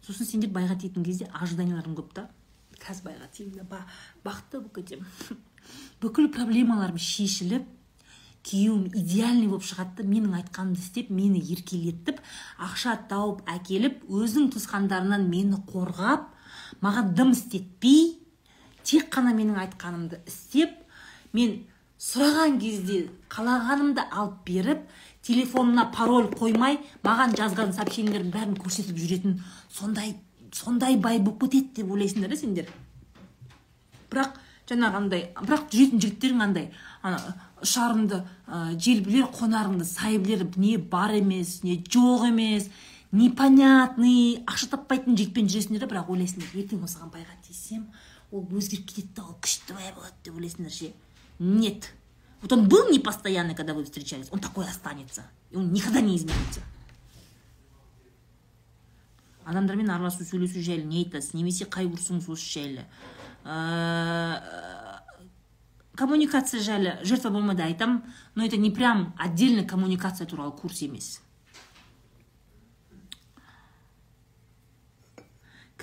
[0.05, 2.29] Сосын сендер байға тиетін кезде ожиданияларың көп та.
[2.81, 3.85] Қазір байға тиейін ба?
[4.25, 5.07] Бақытты болып кетемін.
[6.01, 7.69] Бүкіл проблемаларым шешіліп
[8.45, 12.21] күйеуім идеальный болып шығады да менің айтқанымды істеп мені еркелетіп
[12.61, 16.29] ақша тауып әкеліп өзінің туысқандарынан мені қорғап
[16.83, 18.19] маған дым істетпей
[18.85, 20.75] тек қана менің айтқанымды істеп
[21.33, 21.63] мен
[22.01, 24.87] сұраған кезде қалағанымды алып беріп
[25.25, 29.39] телефонына пароль қоймай маған жазған сообщениелердің бәрін көрсетіп жүретін
[29.73, 30.17] сондай
[30.55, 32.69] сондай бай болып кетеді деп ойлайсыңдар да сендер.
[34.11, 34.37] Бірақ
[34.69, 36.69] жаңағындай бірақ жүретін жігіттерің андай
[37.03, 37.19] ана
[37.65, 42.69] ұшарыңды ә, жел білер қонарыңды сай білер не бар емес не жоқ емес
[43.15, 44.43] непонятный.
[44.45, 47.87] Ақша таппайтын жігітпен жүресіңдер бірақ ойлайсыңдар ертең осыған байға тисем
[48.35, 50.93] ол өзгеріп кетеді да ол күшті бай болады деп ойлайсыңдар ше
[51.39, 51.95] нет.
[52.43, 55.23] Вот он был непостоянный когда вы встречались он такой останется.
[55.51, 56.61] И он никогда не изменится.
[59.45, 62.85] Адамдармен араласу сөйлесу жайлы не айтасыз немесе қай курсыңыз осы жайлы
[65.95, 71.21] коммуникация жайлы жертва болмады айтам но это не прям отдельно коммуникация туралы курс емес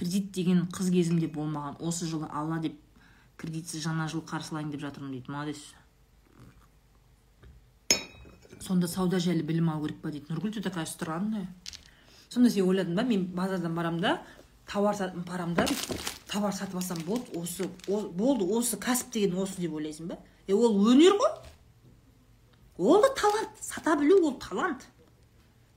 [0.01, 1.75] кредит деген қыз кезімде болмаған.
[1.77, 2.79] Осы жылы алла деп
[3.37, 5.29] кредитсіз жаңа жыл қарсылайын деп жатырмын дейді.
[5.29, 5.59] Молодец.
[8.65, 10.33] Сонда сауда жайлы білім алу керек па дейді?
[10.33, 11.45] Нұргүл ты такая странная.
[12.33, 14.15] Сонда сен ойладың ба мен базардан барамын да
[14.65, 15.67] тауар барамын да
[16.31, 20.17] товар сатып алсам болды осы болды осы кәсіп деген осы деп ойлайсың ба?
[20.47, 21.33] Е ол өнер ғой.
[22.77, 23.53] Ол да талант.
[23.61, 24.87] Сата білу ол талант.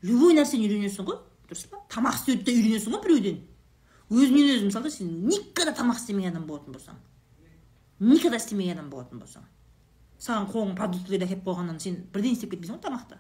[0.01, 1.21] Любой нәрсені үйренесің ғой.
[1.51, 1.85] Дұрыс па?
[1.93, 3.43] Тамақ істеуді де үйренесің ғой біреуден.
[4.11, 7.01] Өзіңнен өзің мысалда сен никогда тамақ істемеген адам болатын болсаң
[8.01, 9.45] никогда істемеген адам болатын болсаң
[10.25, 13.19] саған қолың продуктілерді әкеліп қойғаннан сен бірден істеп кетпейсің ғой тамақты.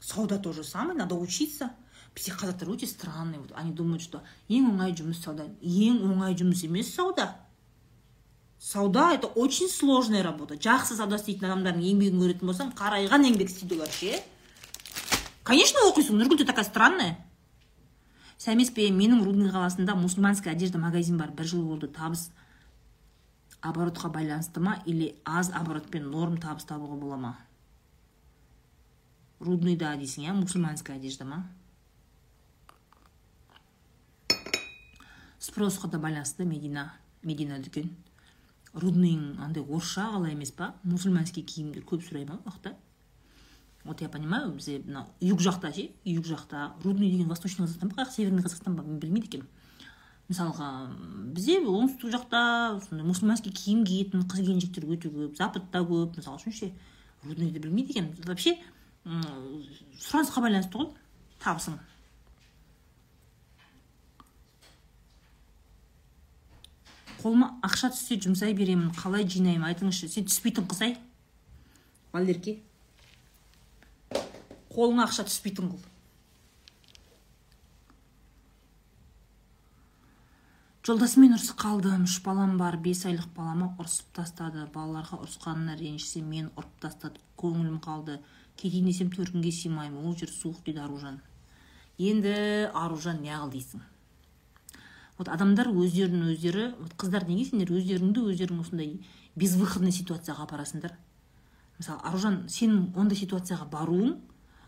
[0.00, 1.72] Сауда то же самое надо учиться.
[2.14, 6.64] Бізде қазақтар өте странный вот они думают что ең оңай жұмыс сауда ең оңай жұмыс
[6.64, 7.36] емес сауда.
[8.58, 10.54] Сауда это очень сложная работа.
[10.54, 14.22] Жақсы сауда істейтін адамдардың еңбегін көретін болсаң қарайған еңбек істейді олар ше
[15.44, 17.18] конечно оқисың нұргүл ты такая странная.
[18.38, 21.30] Сәмес пе менің рудный қаласында мусульманская одежда магазин бар.
[21.30, 22.30] Бір жыл болды табыс
[23.60, 27.36] оборотқа байланысты ма или аз оборотпен норм табыс табуға бола ма?
[29.40, 30.34] Рудныйда дейсің иә?
[30.34, 31.46] Мусульманская одежда ма?
[35.38, 37.90] Спросқа да байланысты медина медина дүкен.
[38.74, 40.74] Рудныйың андай орысша қалай емес па?
[40.84, 42.76] Мусульманский киімдер көп сұрай ма уақытта?
[43.86, 48.04] Вот я понимаю бізде мына юг жақта ше юг жақта рудный деген восточный қазақстан ба
[48.10, 49.48] северный қазақстан ба мен білмейді екенмін
[50.28, 50.70] мысалға
[51.36, 56.52] бізде оңтүстік жақта сондай мусульманский киім киетін қыз келіншектер өте көп западта көп мысалы үшін
[56.52, 56.72] ше
[57.24, 58.56] рудныйды білмейді екенмін вообще
[59.06, 60.90] сұранысқа байланысты ғой
[61.44, 61.78] табысың
[67.22, 70.98] қолыма ақша түссе жұмсай беремін қалай жинаймын айтыңызшы сен түспейтін қыз ай
[72.12, 72.58] валерке.
[74.76, 75.84] Қолыңа ақша түспейтін қыл.
[80.86, 84.68] Жолдасыммен ұрысып қалдым үш балам бар бес айлық балама ұрысып тастады.
[84.74, 88.20] Балаларға ұрысқанына ренжісе мен ұрып тастады көңілім қалды.
[88.60, 91.18] Кетейін десем төркінге сыймаймын ол жер суық дейді аружан.
[91.98, 92.36] Енді
[92.70, 93.82] аружан неғыл дейсің?
[95.16, 99.00] Вот адамдар өздерін өздері вот қыздар неге сендер өздеріңді өздерің осындай
[99.34, 100.94] безвыходный ситуацияға апарасыңдар?
[101.80, 104.18] Мысалы аружан сенің ондай ситуацияға баруың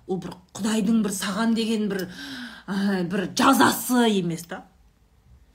[0.09, 2.09] ол бір құдайдың бір саған деген бір
[2.66, 4.64] ә, бір жазасы емес та.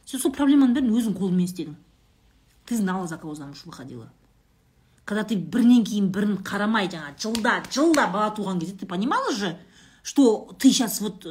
[0.05, 1.75] Сен сол проблеманың бәрін өзің қолыңмен істедің.
[2.65, 4.11] Ты знала за кого замуж выходила.
[5.05, 9.57] Когда ты бірінен кейін бірін қарамай жаңа жылда жылда бала туған кезде ты понимала же
[10.01, 11.25] что ты сейчас вот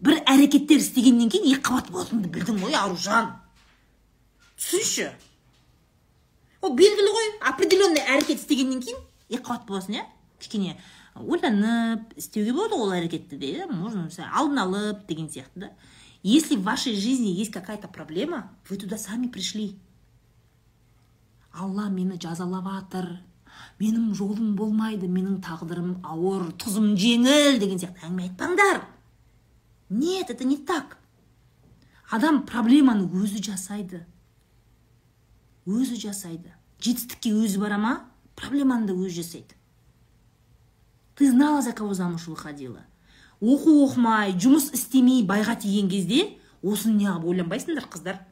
[0.00, 3.34] бір әрекеттер істегеннен кейін екі қабат болатыныңды білдің ғой аружан.
[4.60, 5.10] Түсінші.
[6.60, 10.06] Ол белгілі ғой определенный әрекет істегеннен кейін екі қабат боласың иә?
[10.40, 10.76] Кішкене.
[11.14, 15.70] Ойланып істеуге болады ол әрекетті де иә можно алдын алып деген сияқты да.
[16.22, 19.76] Если в вашей жизни есть какая-то проблема вы туда сами пришли.
[21.52, 23.20] Алла мені жазалап жатыр
[23.80, 28.04] менің жолым болмайды менің тағдырым ауыр тұзым жеңіл деген сияқты.
[28.06, 28.82] Әңгіме айтпаңдар.
[29.88, 30.98] Нет это не так.
[32.10, 34.04] Адам проблеманы өзі жасайды.
[35.66, 36.52] Өзі жасайды.
[36.80, 37.94] Жетістікке өзі бара ма?
[38.36, 39.59] Проблеманы да өзі жасайды.
[41.20, 42.80] Ты знала за кого замуж выходила?
[43.44, 46.22] Оқу оқымай жұмыс істемей байға тиген кезде
[46.64, 48.22] осыны неғып ойланбайсыңдар қыздар?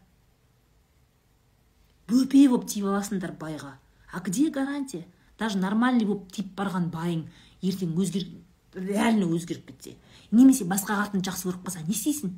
[2.08, 3.74] Бөпе болып тиіп аласыңдар байға.
[4.10, 5.04] А где гарантия?
[5.38, 7.26] Даже нормальный болып тиіп барған байың
[7.60, 8.24] ертең өзгер
[8.72, 9.98] реально өзгеріп кетсе.
[10.32, 12.32] Немесе басқа қатын жақсы көріп қалса не істейсің?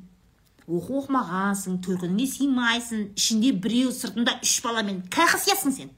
[0.67, 5.97] Оқу оқымағансың төркініңе сыймайсың ішінде біреу сыртында үш баламен қай сиясың сен.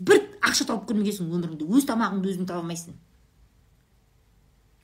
[0.00, 2.96] Бір ақша тауып көрмегенсің өміріңде өз тамағыңды өзің таба алмайсың.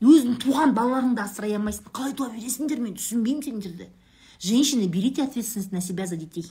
[0.02, 1.90] Өзің туған балаларыңды асырай алмайсың.
[1.92, 2.94] Қалай туа бересіңдер мен?
[2.94, 3.88] Түсінбеймін сендерді
[4.38, 6.46] женщины берите ответственность на себя за детей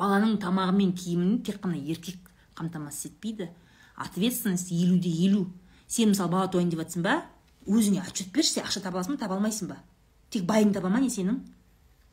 [0.00, 3.50] баланың тамағы мен киімін тек қана еркек қамтамасыз етпейді.
[3.96, 5.46] Ответственность елуде елу.
[5.86, 7.16] Сен мысалы бала туайын деп жатрсың ба?
[7.68, 9.76] Өзіңе отчет берші сен ақша таба аласың ба таба алмайсың ба?
[10.30, 11.42] Тек байың таба ма не сенің?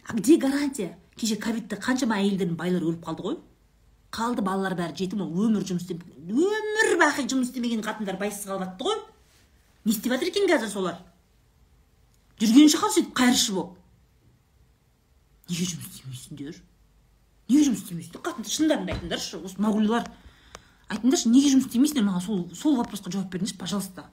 [0.08, 0.98] А где гарантия?
[1.16, 3.38] Кеше ковидте қаншама әйелдердің байлары өліп қалды ғой.
[4.12, 8.66] Қалды балалар бәрі жетім ол өмір жұмыс істеп өмір бақи жұмыс істемеген қатындар байсыз қалып
[8.66, 9.00] жатты ғой.
[9.88, 10.98] Не істеп жатыр екен қазір солар.
[12.42, 13.78] Жүрген шығар сөйтіп қайыршы болып.
[15.48, 16.58] Неге жұмыс істемейсіңдер?
[17.48, 18.24] Неге жұмыс істемейсіңдер?
[18.26, 20.10] Қатын шындарыңды айтыңдаршы осы магулилар
[20.92, 22.04] айтыңдаршы неге жұмыс істемейсіңдер?
[22.10, 24.10] Маған сол сол вопросқа жауап беріңізші пожалуйста.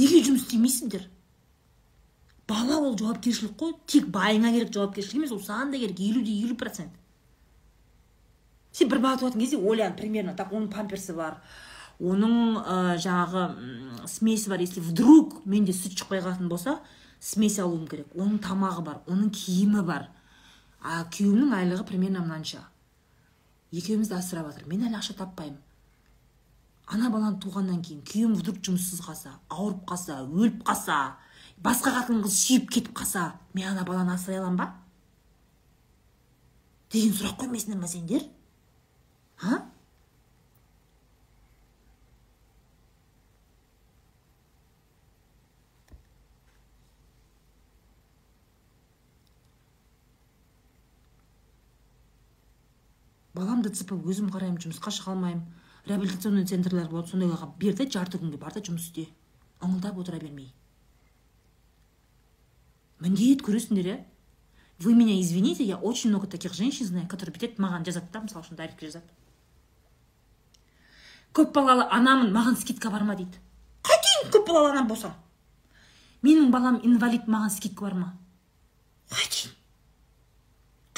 [0.00, 1.04] Неге жұмыс істемейсіңдер?
[2.48, 3.76] Бала ол жауапкершілік қой.
[3.86, 6.00] Тек байыңа керек жауапкершілік емес ол саған да керек.
[6.00, 6.96] Елу де елу процент.
[8.72, 11.42] Сен бір бала туатын кезде ойлан примерно так оның памперсі бар.
[11.98, 14.60] Оның ә, жаңағы смесі бар.
[14.60, 16.78] Если вдруг менде сүт шықпай қалатын болса
[17.20, 18.08] смесь алуым керек.
[18.14, 20.08] Оның тамағы бар оның киімі бар.
[20.80, 22.62] А күйеуімнің айлығы примерно мынанша.
[23.72, 24.68] Екеумізді асырап жатыр.
[24.70, 25.58] Мен әлі ақша таппаймын.
[26.88, 31.18] Ана баланы туғаннан кейін күйеуім вдруг жұмыссыз қалса ауырып қалса өліп қалса
[31.60, 34.68] басқа қатын қыз сүйіп кетіп қалса мен ана баланы асырай аламын ба?
[36.88, 38.24] Деген сұрақ қоймайсыңдар ма сендер?
[39.42, 39.66] А?
[53.38, 55.44] Баламды дцп өзім қараймын жұмысқа шыға алмаймын.
[55.86, 59.06] Реабилитационный центрлер болады сондайларға бер да жарты күнге бар да жұмыс істе.
[59.62, 60.52] Ыңылдап отыра бермей.
[63.00, 63.98] Міндет көресіңдер иә
[64.78, 68.44] вы меня извините я очень много таких женщин знаю которые бүйтеді маған жазады да мысалы
[68.44, 69.06] үшін дайректке жазады.
[71.34, 73.38] Көп балалы анамын маған скидка бар ма дейді.
[73.82, 75.14] Қайтейін көп балалы анам болсам
[76.22, 78.08] менің балам инвалид маған скидка бар ма?
[79.10, 79.54] Қайтейін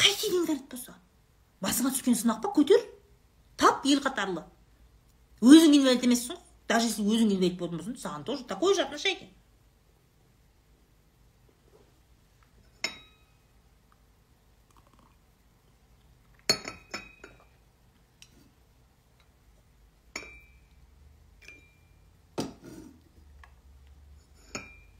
[0.00, 0.94] қайтейін инвалид болса?
[1.64, 2.52] Басыңа түскен сынақ па?
[2.56, 2.80] Көтер.
[3.56, 4.46] Тап ел қатарлы.
[5.40, 6.42] Өзің инвалид емессің ғой.
[6.68, 9.30] Даже если өзің инвалид болатын болсаң саған тоже такое же отношение.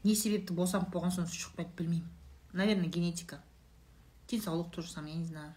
[0.03, 2.09] Не себепті босанып болған соң шықпайды білмеймін.
[2.53, 3.41] Наверное генетика.
[4.27, 5.53] Денсаулық тоже самое я не знаю.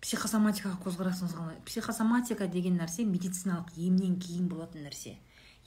[0.00, 5.18] Психосоматикаға көзқарасыңыз қалай психосоматика деген нәрсе медициналық емнен кейін болатын нәрсе.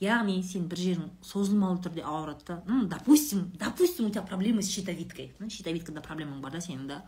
[0.02, 4.70] Яғни сен бір жерің созылмалы түрде ауырады да ну допустим допустим у тебя проблемы с
[4.70, 5.34] щитовидкой.
[5.38, 7.02] Ну щитовидкада проблемаң бар да сенің да.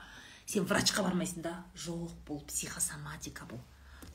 [0.46, 1.64] Сен врачқа бармайсың да.
[1.74, 3.58] Жоқ бұл психосоматика бұл.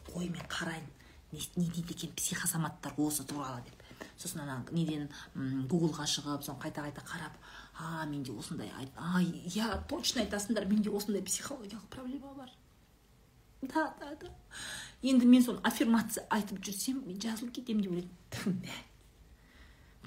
[0.08, 0.88] Қой мен қарайын
[1.34, 3.84] не, не дейді екен психосоматтар осы туралы деп.
[4.18, 5.10] Сосын ана неден
[5.68, 7.36] гуглға шығып соны қайта қайта қарап
[7.78, 12.50] а менде осындай а иә точно айтасыңдар менде осындай психологиялық проблема бар
[13.62, 14.32] да да да.
[15.02, 18.88] Енді мен соны аффирмация айтып жүрсем мен жазылып кетемін деп ойлаймын.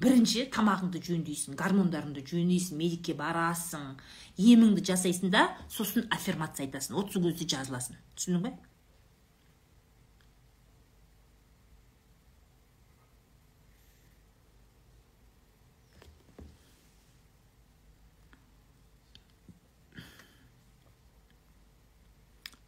[0.03, 3.93] Бірінші тамағыңды жөндейсің гормондарыңды жөндейсің медикке барасың
[4.43, 7.99] еміңді жасайсың да сосын аффирмация айтасың вот сол кезде жазыласың.
[8.19, 8.51] Түсіндің ба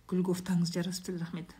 [0.06, 0.22] гүл
[0.70, 1.54] жарасып тұр рахмет.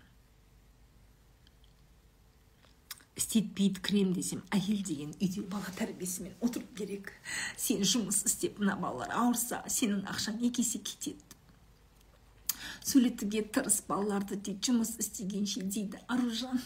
[3.17, 7.13] Істетпейді крем десем әйел деген үйде бала тәрбиесімен отырып керек.
[7.57, 11.25] Сен жұмыс істеп мына балалар ауырса сенің ақшаң екі есе кетеді.
[12.85, 16.61] Сөйлетуге тырыс балаларды тек жұмыс істегенше дейді аружан.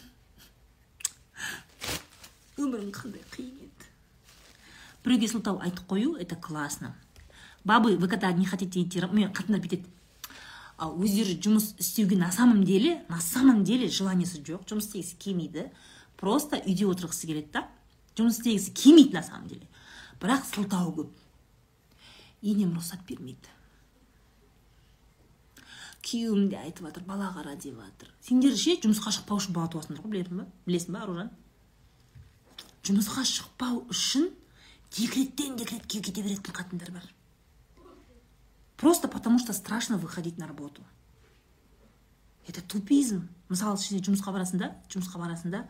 [2.59, 3.89] Өмірің қандай қиын еді.
[5.05, 6.97] Біреуге сылтау айтып қою это классно.
[7.65, 9.87] Бабы вы когда не хотите идти мен қатындар бүйтеді.
[10.89, 15.67] Өздері жұмыс істеуге на самом деле на самом деле желаниесі жоқ жұмыс істегісі келмейді.
[16.17, 17.67] Просто үйде отырғысы келеді да
[18.17, 19.69] жұмыс істегісі келмейді на самом деле
[20.21, 21.11] бірақ сылтауы көп.
[22.43, 23.53] Енем рұқсат бермейді.
[26.01, 28.09] Күйеуім де айтып жатыр бала қара деп жатыр.
[28.25, 30.47] Сендер ше жұмысқа шықпау үшін бала туасыңдар ғой білесің ба?
[30.65, 31.31] Білесің ба аружан?
[32.89, 34.31] Жұмысқа шықпау үшін
[34.97, 37.05] декреттен декретке кете беретін қатындар бар.
[38.81, 40.83] Просто потому что страшно выходить на работу.
[42.47, 43.29] Это тупизм.
[43.51, 45.61] Мысалы сен жұмысқа барасың да, жұмысқа барасың да,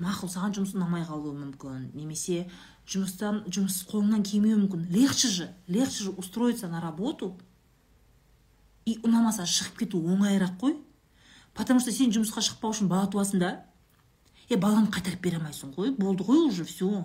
[0.00, 1.90] мақұл саған жұмыс ұнамай қалуы мүмкін.
[1.92, 2.46] Немесе
[2.88, 4.88] жұмыстан жұмыс қолыңнан келмеуі мүмкін.
[4.88, 7.36] Легче же легче же устроиться на работу
[8.88, 10.78] и ұнамаса шығып кету оңайырақ қой.
[11.52, 13.52] Потому что сен жұмысқа шықпау үшін бала туасың да.
[14.48, 15.92] Е баланы қайтарып бере алмайсың ғой.
[15.92, 17.04] Болды ғой уже все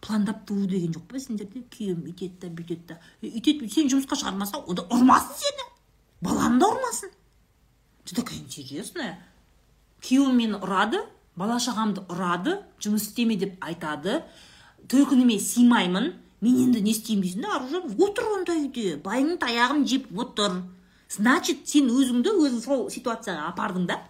[0.00, 2.98] пландап туу деген жоқ па сендерде күйеуім үйтеді да бүйтеді да.
[3.22, 5.66] Үйтеді сен жұмысқа шығармасаң онда ұрмасын сені.
[6.24, 7.12] Баланы да ұрмасын.
[8.04, 9.18] Ты такая интересная.
[10.00, 11.02] Күйеуім мені ұрады
[11.36, 14.22] бала шағамды ұрады жұмыс істеме деп айтады.
[14.90, 20.62] Төркініме сыймаймын мен енді не істеймін дейсің да отыр онда үйде байыңның таяғын жеп отыр.
[21.10, 24.00] Значит сен өзіңді өзің сол ситуацияға апардың да.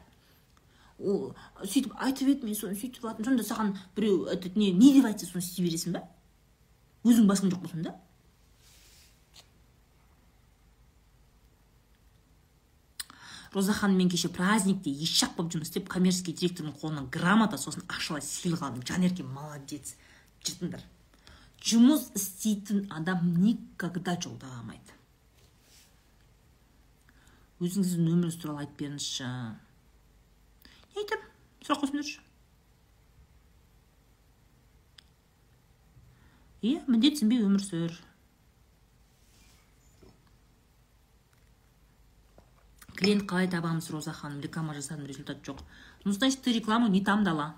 [1.01, 1.32] Ол
[1.62, 5.26] сөйтіп айтып еді мен соны сөйтіп алатынмын сонда саған біреу этот не не деп айтса
[5.26, 6.05] соны істей бересің ба
[7.05, 7.96] өзің басың жоқ болсын да.
[13.53, 18.62] Роза ханыммен кеше праздникте еш болып жұмыс істеп коммерческий директордың қолынан грамота сосын ақшалай сыйлық
[18.62, 18.86] алдым.
[18.86, 19.96] Жанерке молодец
[20.44, 20.84] жыртыңдар.
[21.59, 25.01] Жұмыс істейтін адам никогда жолда қалмайды
[27.61, 29.26] өзіңіздің өміріңіз туралы айтып беріңізші.
[31.07, 32.20] Сұрақ қойсыңдаршы
[36.61, 37.94] иә міндетсінбей өмір сүр.
[43.01, 44.42] Клиент қалай табамыз роза ханым?
[44.44, 45.62] Реклама жасадым результат жоқ.
[46.05, 47.55] Ну значит ты рекламу не там дала.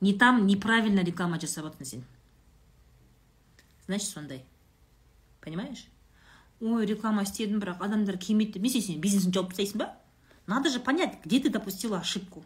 [0.00, 2.04] Не там неправильно реклама жасап жатрсың сен.
[3.86, 4.44] Значит сондай.
[5.42, 5.86] Понимаешь?
[6.60, 9.92] Ой реклама істедім бірақ адамдар келмейді деп не істейсің сен бизнесін жауып тастайсың ба?
[10.46, 12.44] Надо же понять где ты допустила ошибку.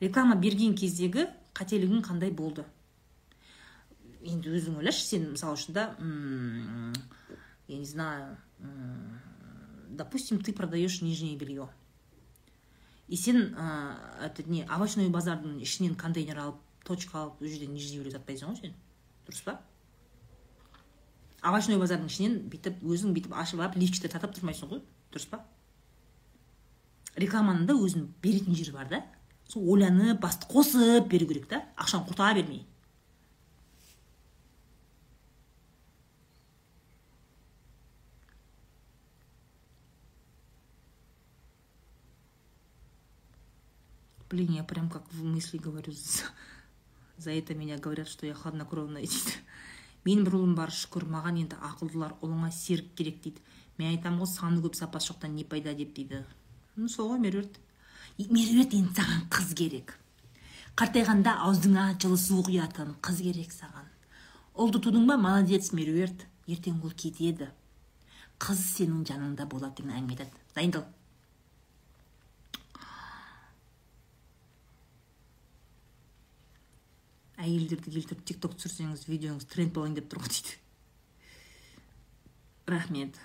[0.00, 2.64] Реклама берген кездегі қателігің қандай болды
[4.22, 5.84] енді өзің ойлашы сен мысалы үшін да
[7.68, 8.36] я не знаю
[9.90, 11.68] допустим ты продаешь нижнее белье.
[13.08, 18.12] И сен это не овощной базардың ішінен контейнер алып точка алып ол жерден нижний белье
[18.14, 18.74] сатпайсың ғой сен
[19.26, 19.60] дұрыс па
[21.42, 25.42] овощной базардың ішінен бүйтіп өзің бүйтіп ашып алып лифчикті сатып тұрмайсың ғой дұрыс па
[27.20, 29.02] рекламаның да өзінің беретін жері бар да.
[29.48, 31.64] Сол ойланып басты қосып беру керек та.
[31.76, 32.66] Ақшаны құрта бермей.
[44.30, 45.92] Блин я прям как в мысли говорю
[47.18, 49.36] за это меня говорят что я хладнокровная дейді.
[50.06, 53.42] Менің бір ұлым бар шүкір маған енді ақылдылар ұлыңа серік керек дейді.
[53.78, 56.24] Мен айтамын ғой саны көп сапасы жоқтан не пайда деп дейді.
[56.88, 57.58] Сол ғой меруерт.
[58.18, 59.96] Меруерт енді саған қыз керек.
[60.76, 63.90] Қартайғанда аузыңа жылы су құятын қыз керек саған.
[64.54, 66.26] Ұлды тудың ба молодец меруерт.
[66.48, 67.50] Ертең ол кетеді.
[68.42, 70.88] Қыз сенің жаныңда болады деген әңгіме айтады дайындал
[77.42, 80.58] әйелдерді келтіріп тик ток түсірсеңіз видеоңыз тренд болайын деп тұр ғой дейді.
[82.70, 83.18] Рахмет.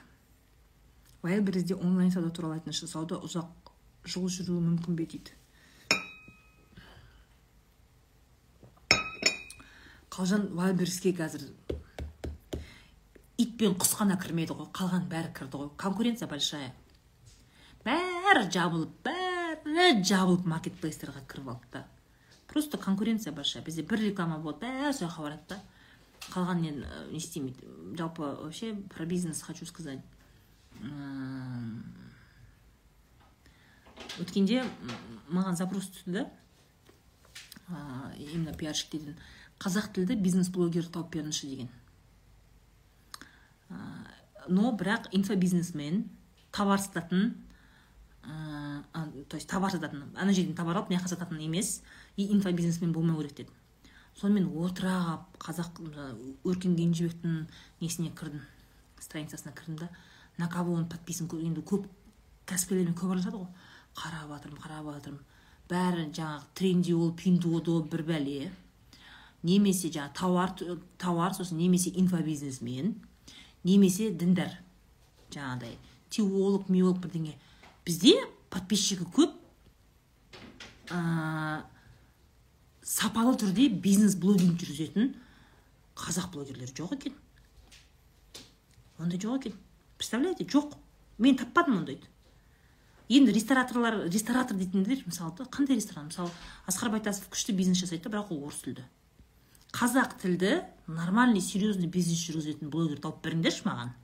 [1.24, 2.88] Вайлберризде онлайн сауда туралы айтыңызшы.
[2.88, 3.74] Сауда ұзақ
[4.08, 5.34] жыл жүруі мүмкін бе дейді?
[10.14, 11.44] Қалжан вайлберриске қазір
[13.38, 14.72] ит пен құс қана кірмеді ғой.
[14.74, 15.70] Қалған бәрі кірді ғой.
[15.78, 16.72] Конкуренция большая.
[17.86, 21.86] Бәрі жабылып бәрі жабылып маркетплейстерға кіріп алды да.
[22.48, 23.64] Просто конкуренция большая.
[23.64, 25.62] Бізде бір реклама болады бәрі сол жаққа барады да.
[26.34, 26.72] Қалған не
[27.12, 30.00] не істемейді жалпы вообще про бизнес хочу сказать.
[34.22, 34.64] Өткенде
[35.30, 36.28] маған запрос түсті да.
[38.18, 39.18] Именно пиарщиктерден.
[39.60, 41.70] Қазақ тілді бизнес блогер тауып беріңізші деген.
[44.48, 46.06] Но бірақ инфобизнесмен
[46.52, 47.36] товар сататын
[48.24, 51.82] то есть товар сататын ана жерден товар алып мына жаққа сататын емес
[52.16, 53.52] и инфобизнесмен болмау керек деді
[54.20, 55.82] сонымен отыра қалып қазақ
[56.44, 57.46] өркен кенжебектің
[57.82, 58.42] несіне кірдім
[59.00, 59.90] страницасына кірдім да.
[60.38, 61.30] На кого он подписан?
[61.32, 61.88] Енді көп
[62.48, 63.50] кәсіпкерлермен көп араласады ғой.
[63.98, 65.26] Қарап жатырмын қарап жатырмын
[65.68, 68.52] бәрі жаңағы трендиол пиндодо бір бәле.
[69.44, 70.54] Немесе жаңағы тауар
[71.00, 72.96] тауар сосын немесе инфобизнесмен
[73.68, 74.54] немесе діндар.
[75.32, 75.76] Жаңағыдай
[76.10, 77.36] теолог миолог бірдеңе.
[77.86, 78.16] Бізде
[78.50, 79.36] подписчигі көп.
[80.88, 81.64] Ә,
[82.82, 85.16] сапалы түрде бизнес блогинг жүргізетін
[86.00, 87.16] қазақ блогерлер жоқ екен.
[88.98, 89.58] Ондай жоқ екен.
[89.98, 90.46] Представляете?
[90.46, 90.78] Жоқ.
[91.18, 92.08] Мен таппадым ондайды.
[93.10, 96.12] Енді рестораторлар ресторатор дейтіндер мысалы да қандай ресторан?
[96.12, 96.30] Мысалы
[96.68, 98.84] асқар байтасов күшті бизнес жасайды да бірақ ол орыс тілді.
[99.72, 103.96] Қазақ тілді нормальный серьезный бизнес жүргізетін блогер тауып беріңдерші маған.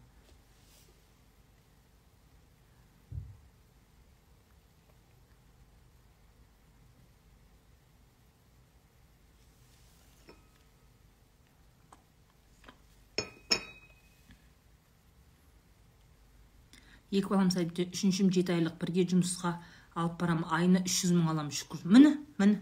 [17.14, 19.56] Екі балам сәбиде үшіншім жеті айлық бірге жұмысқа
[19.96, 21.86] алып барамын айына үш жүз мың аламын шүкір.
[21.86, 22.60] Міне міне.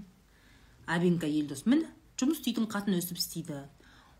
[0.85, 1.87] Абинка елдос міне.
[2.19, 3.63] Жұмыс істейтін қатын өсіп істейді.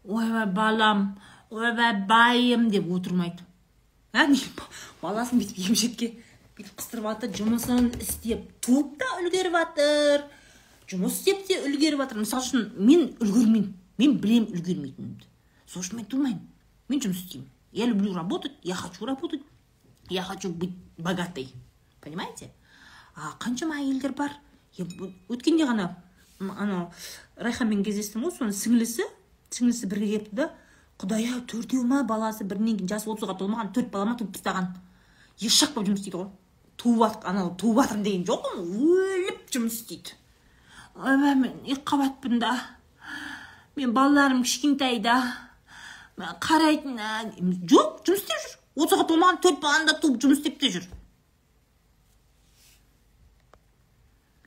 [0.04, 1.06] Ойбай балам
[1.52, 3.44] ойбай байым деп отырмайды
[4.14, 4.28] ә
[5.02, 6.08] баласын бүйтіп емшекке
[6.58, 10.26] бүйтіп қыстырып жатыр жұмысын істеп туып та үлгеріп жатыр
[10.92, 13.70] жұмыс істеп те үлгеріп жатыр мысалы үшін мен үлгермеймін.
[13.98, 15.28] Мен білемін үлгермейтінімді.
[15.68, 16.44] Сол үшін мен тумаймын.
[16.90, 17.48] Мен жұмыс істеймін.
[17.72, 19.42] Я люблю работать я хочу работать.
[20.12, 21.53] Я хочу быть богатой.
[22.01, 22.51] Понимаете?
[23.16, 24.36] А қаншама әйелдер бар?
[24.78, 25.95] Өткенде ғана
[26.39, 26.91] анау
[27.38, 29.07] райханмен кездестім ғой соның сіңлісі.
[29.51, 30.51] Сіңлісі бірге келіпті да.
[31.01, 34.18] Құдай ау төртеу ма баласы бірінен кейін жасы отызға толмаған төрт бала ма?
[34.18, 34.72] туып тастаған.
[35.41, 36.30] Ешақ болып жұмыс істейді ғой
[36.82, 40.18] туып анау туып жатырмын деген жоқ өліп жұмыс істейді
[40.95, 42.53] ойбай мен екі қабатпын да?
[43.76, 45.20] Мен балаларым кішкентай да
[46.18, 46.97] қарайтын
[47.70, 50.86] жоқ жұмыс істеп жүр отызға толмаған төрт баланы да туып жұмыс істеп те жүр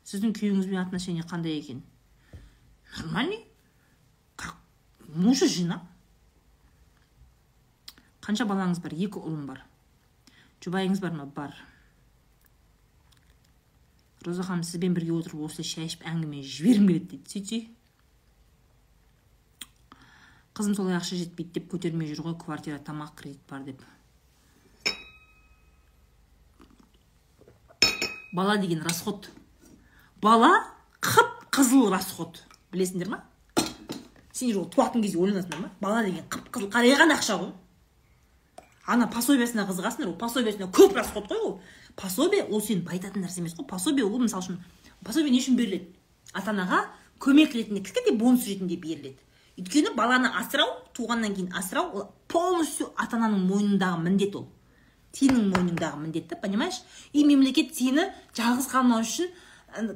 [0.08, 1.82] сіздің күйеуіңізбен отношение қандай екен
[2.96, 3.44] нормальный
[4.36, 4.56] как
[5.08, 5.80] мужа жена
[8.24, 9.64] қанша балаңыз бар екі ұлым бар
[10.64, 11.56] жұбайыңыз бар ма бар
[14.24, 17.58] роза ханым сізбен бірге отырып осылай шай ішіп әңгіме жібергім келеді дейді сөйтсе
[20.56, 23.82] қызым солай ақша жетпейді деп көтермей жүр ғой квартира тамақ кредит бар деп
[28.34, 29.30] бала деген расход.
[30.20, 30.50] Бала
[31.00, 32.42] қып қызыл расход.
[32.72, 33.20] Білесіңдер ма?
[34.32, 35.70] Сендер ол туатын кезде ойланасыңдар ма?
[35.80, 37.52] Бала деген қып қызыл қарайған ақша ғой.
[38.90, 41.60] Ана пособиясына қызығасыңдар ол пособиясына көп расход қой ол.
[41.94, 43.68] Пособие ол сені байытатын нәрсе емес қой.
[43.70, 44.58] Пособие ол мысалы үшін
[45.04, 45.94] пособие не үшін беріледі?
[46.34, 46.82] Ата анаға
[47.22, 49.14] көмек ретінде кішкентай бонус ретінде беріледі.
[49.56, 54.48] Өйткені баланы асырау туғаннан кейін асырау ол полностью ата ананың мойнындағы міндет ол.
[55.14, 56.82] Сенің мойныңдағы міндет та понимаешь?
[57.12, 59.30] И мемлекет сені жалғыз қалмау үшін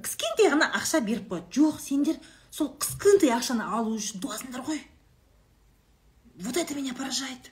[0.03, 1.51] кішкентай ғана ақша беріп қояды.
[1.55, 2.19] Жоқ сендер
[2.51, 4.81] сол кішкентай ақшаны алу үшін туасыңдар ғой.
[6.39, 7.51] Вот это меня поражает.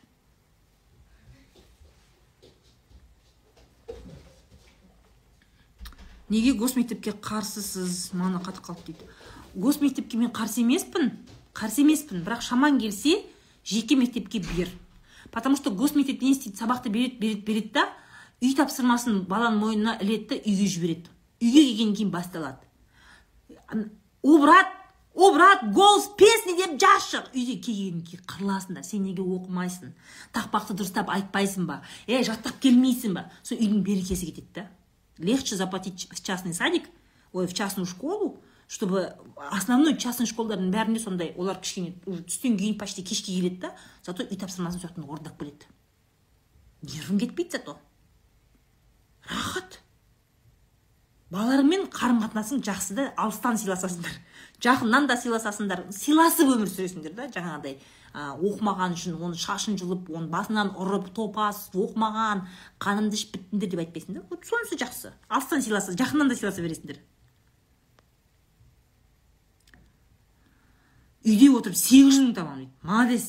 [6.28, 9.10] Неге госмектепке қарсысыз мана қатып қалды дейді?
[9.54, 11.12] Госмектепке мен қарсы емеспін
[11.54, 12.24] қарсы емеспін.
[12.26, 13.24] Бірақ шаман келсе
[13.64, 14.70] жеке мектепке бер.
[15.30, 17.88] Потому что госмектеп не істейді сабақты береді береді береді да
[18.42, 21.12] үй тапсырмасын баланың мойнына іледі үйге жібереді.
[21.40, 22.66] Үйге келгеннен кейін басталады.
[24.22, 24.72] О брат
[25.14, 27.22] о брат голос песни деп жазшы.
[27.32, 29.94] Үйге келгеннен кейін қырыласыңдар сен неге оқымайсың?
[30.36, 31.80] Тақпақты дұрыстап айтпайсың ба?
[32.06, 33.30] Е жаттап келмейсің ба?
[33.42, 34.68] Сол үйдің берекесі кетеді да.
[35.18, 36.90] Легче заплатить в частный садик
[37.32, 43.02] ой в частную школу чтобы основной частный школдардың бәрінде сондай олар кішкене түстен кейін почти
[43.02, 45.70] кешке келеді да зато үй тапсырмасын сол жақтан орындап келеді
[46.86, 47.76] нервің кетпейді зато.
[49.26, 49.80] Рахат.
[51.34, 54.14] Балаларыңмен қарым қатынасың жақсы да алыстан сыйласасыңдар.
[54.62, 55.86] Жақыннан да сыйласасыңдар.
[55.94, 57.80] Сыйласып өмір сүресіңдер да жаңағыдай.
[58.16, 62.46] Оқымаған үшін оны шашын жұлып оны басынан ұрып топас оқымаған
[62.80, 64.24] қанымды ішіп біттіңдер деп айтпайсыңдар.
[64.30, 65.12] Вот сонысы жақсы.
[65.28, 67.02] Алыстан сыйласа жақыннан да сыйласа бересіңдер.
[71.26, 72.72] Үйде отырып сегіз жүз мың табамын дейді.
[72.86, 73.26] Молодец.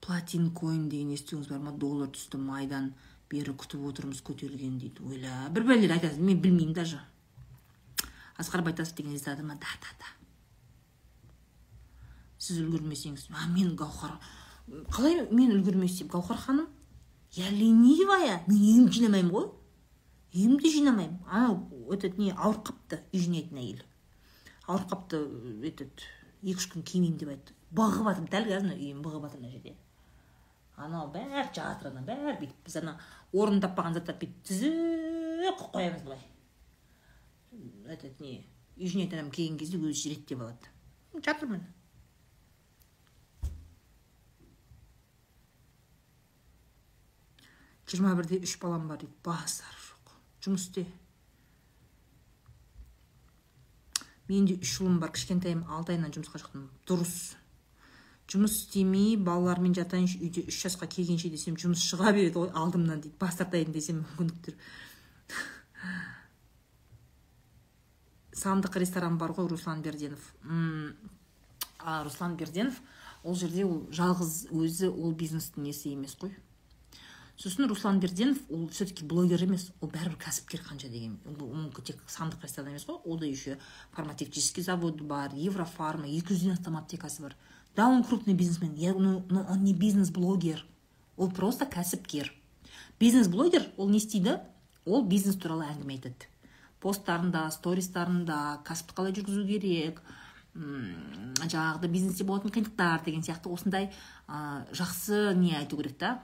[0.00, 1.72] Платин коин деген естуіңіз бар ма?
[1.74, 2.92] Доллар түсті майдан
[3.30, 5.02] бері күтіп отырмыз көтерілген дейді.
[5.02, 7.00] Ойла бір бәлелер айтасыз мен білмеймін даже.
[8.38, 9.58] Асқар байтасов деген естіді ма?
[9.58, 10.12] Да да да.
[12.38, 14.20] Сіз үлгермесеңіз а мен гаухар
[14.94, 16.68] қалай мен үлгермес деп гаухар ханым?
[17.32, 18.44] Я ленивая.
[18.46, 19.50] Мен үйімді жинамаймын ғой.
[20.34, 21.18] Үйімді жинамаймын.
[21.26, 23.85] Анау этот не ауырып қалыпты үй жинайтын әйел.
[24.66, 25.20] Ауырып қалыпты
[25.68, 26.06] этот
[26.42, 27.54] екі үш күн кимеймін деп айтты.
[27.76, 29.76] Бағып жатыр дәл қазір мына үйім бағып жатыр мына жерде.
[30.76, 32.96] Анау бәрі жатыр ана бәрі бүйтіп біз ана
[33.32, 34.74] орын таппаған заттарды бүйтіп тізіп
[35.46, 36.20] қойып қоямыз былай.
[37.86, 38.34] Этот не
[38.76, 40.74] үй жинайтын адам келген кезде өзі реттеп алады.
[41.16, 41.64] Жатырмын
[47.86, 50.14] жиырма бірде үш балам бар дейді басар жоқ.
[50.44, 50.86] Жұмыс істе.
[54.28, 55.10] менде үч үш ұлым бар.
[55.14, 56.62] Кішкентайым алты айынан жұмысқа шықтым.
[56.88, 57.16] Дұрыс.
[58.26, 63.14] Жұмыс істемей балалармен жатайынчы үйдө үч жашка келгенче десем жумуш чыга берет ғой алдымнан дейт
[63.20, 64.54] бас тартайын десем мүмкіндіктер.
[68.42, 70.32] Сандык ресторан бар ғой руслан берденов.
[71.86, 72.74] Руслан берденов
[73.22, 76.34] ол жерде ол жалгыз өзі ол бизнестин несі эмес кой
[77.36, 82.00] сосын руслан берденов ол все таки блогер емес ол бәрібір кәсіпкер қанша деген ол тек
[82.08, 83.58] сандық ресторан емес қой олда еще
[83.92, 87.36] фармацевтический завод бар еврофарма екі жүзден астам аптекасы бар.
[87.76, 90.64] Да он крупный бизнесмен я, но он не бизнес блогер
[91.16, 92.32] ол просто кәсіпкер.
[92.98, 94.38] Бизнес блогер ол не істейді
[94.86, 96.30] ол бизнес туралы әңгіме айтады.
[96.80, 100.00] Посттарында стористарында кәсіпті қалай жүргізу керек
[100.56, 103.90] жаңағыдай бизнесте болатын қиындықтар деген сияқты осындай
[104.26, 106.22] ә, жақсы не айту керек та.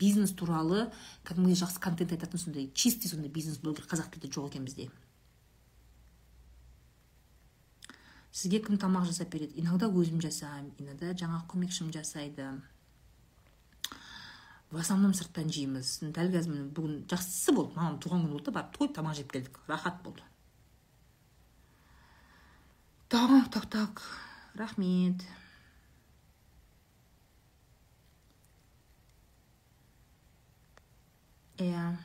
[0.00, 0.88] Бизнес туралы
[1.28, 4.88] кәдімгідей жақсы контент айтатын сондай чистый сондай бизнес блогер қазақ тілде жоқ екен бізде.
[8.34, 9.60] Сізге кім тамақ жасап береді?
[9.62, 12.48] Иногда өзім жасаймын иногда жаңағы көмекшім жасайды.
[14.74, 16.00] В основном сырттан жейміз.
[16.02, 19.30] Дәл қазір міне бүгін жақсысы болды мамам туған күні болды да барып тойып тамақ жеп
[19.30, 19.60] келдік.
[19.68, 20.26] Рахат болды.
[23.08, 24.02] Так так так
[24.54, 25.22] рахмет.
[31.58, 31.96] Иә.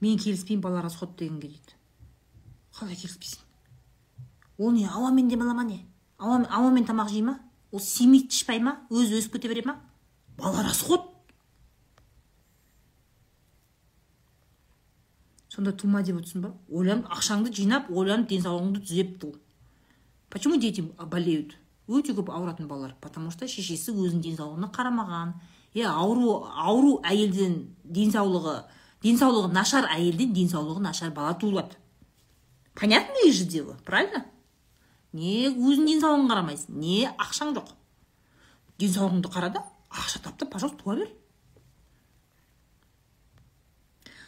[0.00, 1.76] Мен келіспеймін бала расход дегенге дейді.
[2.76, 3.42] Қалай келіспейсің?
[4.58, 5.82] Ол не ауамен демала ма не?
[6.18, 7.38] Ауамен тамақ жей ма?
[7.72, 8.78] Ол семейді ішпай ма?
[8.90, 9.80] Өзі өсіп кете бере ма?
[10.36, 11.12] Бала расход
[15.56, 16.52] сонда тума деп отырсың ба?
[16.68, 19.34] Ойланып ақшаңды жинап ойланып денсаулығыңды түзеп ту.
[20.28, 21.56] Почему дети болеют?
[21.88, 25.32] Өте көп ауыратын балалар потому что шешесі өзінің денсаулығына қарамаған.
[25.76, 28.56] Е ауру ауру әйелден денсаулығы
[29.04, 31.76] денсаулығы нашар әйелден денсаулығы нашар бала туылады.
[32.74, 33.76] Понятное же дело?
[33.84, 34.24] Правильно?
[35.12, 37.70] Не өзіңнің денсаулығыңа қарамайсың не ақшаң жоқ.
[38.80, 41.12] Денсаулығыңды қара да ақша тап та пожалуйста туа бер.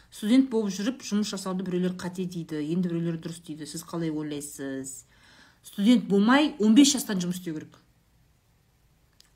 [0.09, 5.05] Студент болып жүріп жұмыс жасауды біреулер қате дейді енді біреулер дұрыс дейді сіз қалай ойлайсыз?
[5.63, 7.77] Студент болмай 15 жастан жұмыс істеу керек.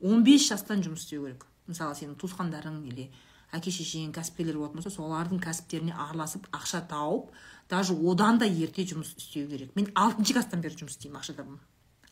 [0.02, 1.46] 15 жастан жұмыс істеу керек.
[1.68, 3.08] Мысалы сенің туысқандарың или
[3.54, 7.30] әке шешең кәсіпкерлер болатын болса солардың кәсіптеріне араласып ақша тауып
[7.70, 9.74] даже одан да ерте жұмыс істеу керек.
[9.76, 11.60] Мен алтыншы класстан бері жұмыс істеймін ақша табамын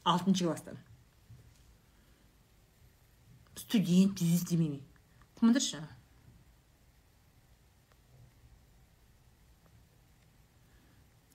[0.05, 0.79] алтыншы класстан.
[3.57, 4.81] Студент бизнес демеймін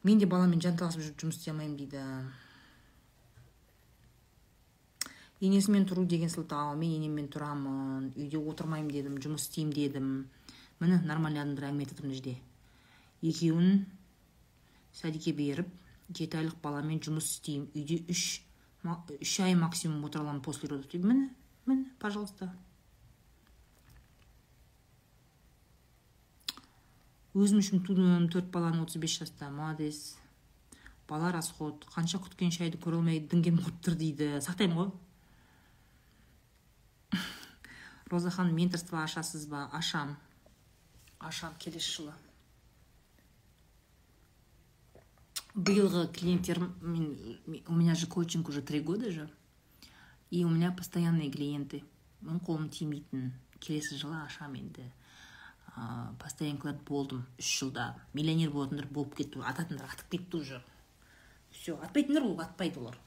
[0.07, 2.01] мен де баламен жанталасып жүріп жұмыс істей алмаймын дейді.
[5.41, 10.09] Енесімен тұру деген сылтау мен енеммен тұрамын үйде отырмаймын дедім жұмыс істеймін дедім.
[10.79, 12.35] Міне нормальный адамдар әңгіме айтып жатыр мына жерде.
[13.21, 13.85] Екеуін
[14.97, 15.69] сәдике беріп
[16.09, 17.69] жеті айлық баламен жұмыс істеймін.
[17.75, 18.41] Үйде үш
[19.21, 21.29] үш ай максимум отыра аламын после родов дейді міне
[21.65, 22.51] міне пожалуйста.
[27.38, 29.51] Өзім үшін тудым төрт баланы отыз бес жаста.
[29.53, 30.15] Молодец.
[31.07, 31.85] Бала расход.
[31.93, 34.29] Қанша күткен шайды көре алмай діңгем құрып тұр дейді.
[34.41, 34.89] Сақтаймын ғой.
[38.10, 39.70] Роза ханым менторство ашасыз ба?
[39.72, 40.18] Ашам.
[41.20, 42.14] Ашам келесі жылы.
[45.55, 49.30] Биылғы клиенттерім мен у меня же коучинг уже три года же
[50.30, 51.84] и у меня постоянные клиенты.
[52.22, 53.34] Мен қолым тимейтін.
[53.60, 54.86] Келесі жылы ашам енді.
[55.76, 57.95] Ә, постоянный клиент болдым үш жылда.
[58.14, 59.41] Миллионер болатындар болып кетті.
[59.41, 60.64] Ататындар атып кетті уже.
[61.51, 62.97] Все атпайтындар ол атпайды олар.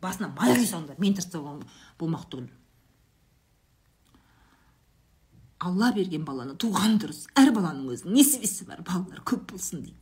[0.00, 1.60] Басына май құй салыңдар менторство
[1.98, 2.48] болмақ түгіл.
[5.60, 7.26] Алла берген баланы туған дұрыс.
[7.38, 9.98] Әр баланың өзінің несібесі бар балалар көп болсын дейді.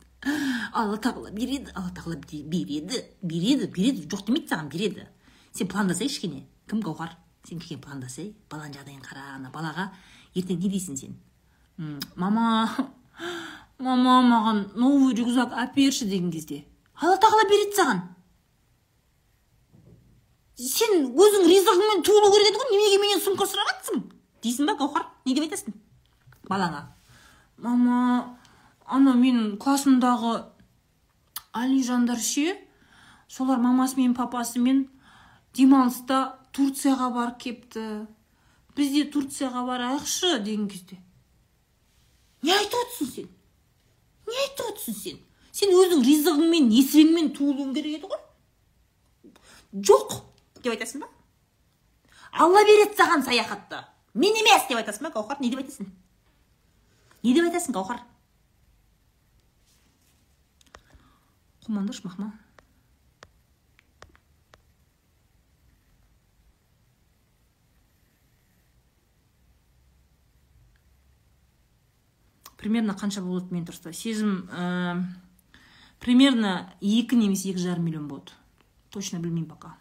[0.73, 4.05] Алла тағала береді алла тағала береді береді береді.
[4.07, 5.07] Жоқ демейді саған береді.
[5.51, 6.45] Сен пландасай кішкене.
[6.69, 7.17] Кім гауһар?
[7.47, 8.33] Сен кішкене пландасай.
[8.51, 9.89] Баланың жағдайын қара ана балаға.
[10.35, 11.17] Ертең не дейсің сен?
[12.15, 12.69] Мама
[13.79, 16.63] мама маған новый рюкзак әперші деген кезде.
[16.95, 18.05] Алла тағала береді саған.
[20.59, 22.71] Сен өзің ризығыңмен туылу керек еді ғой.
[22.75, 25.05] Неменеге менен сумка сұрап жатсың дейсің ба гауһар?
[25.25, 25.75] Не деп айтасың?
[26.49, 26.85] Балаңа.
[27.57, 28.37] Мама
[28.85, 30.45] ана менің классымдағы
[31.53, 32.55] алижандар ше?
[33.27, 34.87] Солар мамасы мен папасымен
[35.53, 37.85] демалыста турцияға барып кепті.
[38.77, 40.97] Біз де турцияға барайықшы деген кезде.
[42.41, 43.29] Не айтып отырсың сен?
[44.29, 45.21] Не айтып отырсың сен?
[45.51, 48.21] Сен өзің ризығыңмен несібеңмен туылуың керек еді ғой.
[49.75, 50.15] Жоқ
[50.63, 51.09] деп айтасың ба?
[52.31, 53.83] Алла береді саған саяхатты.
[54.13, 55.89] Мен емес деп айтасың ба гауһар не деп айтасың
[57.23, 58.03] не деп айтасың гауһар
[61.65, 62.31] қумаңдаршы мақма
[72.59, 75.03] примерно қанша болады менторство сезім ә,
[76.03, 78.35] примерно екі немесе екі жарым миллион болады
[78.91, 79.77] точно білмеймін пока.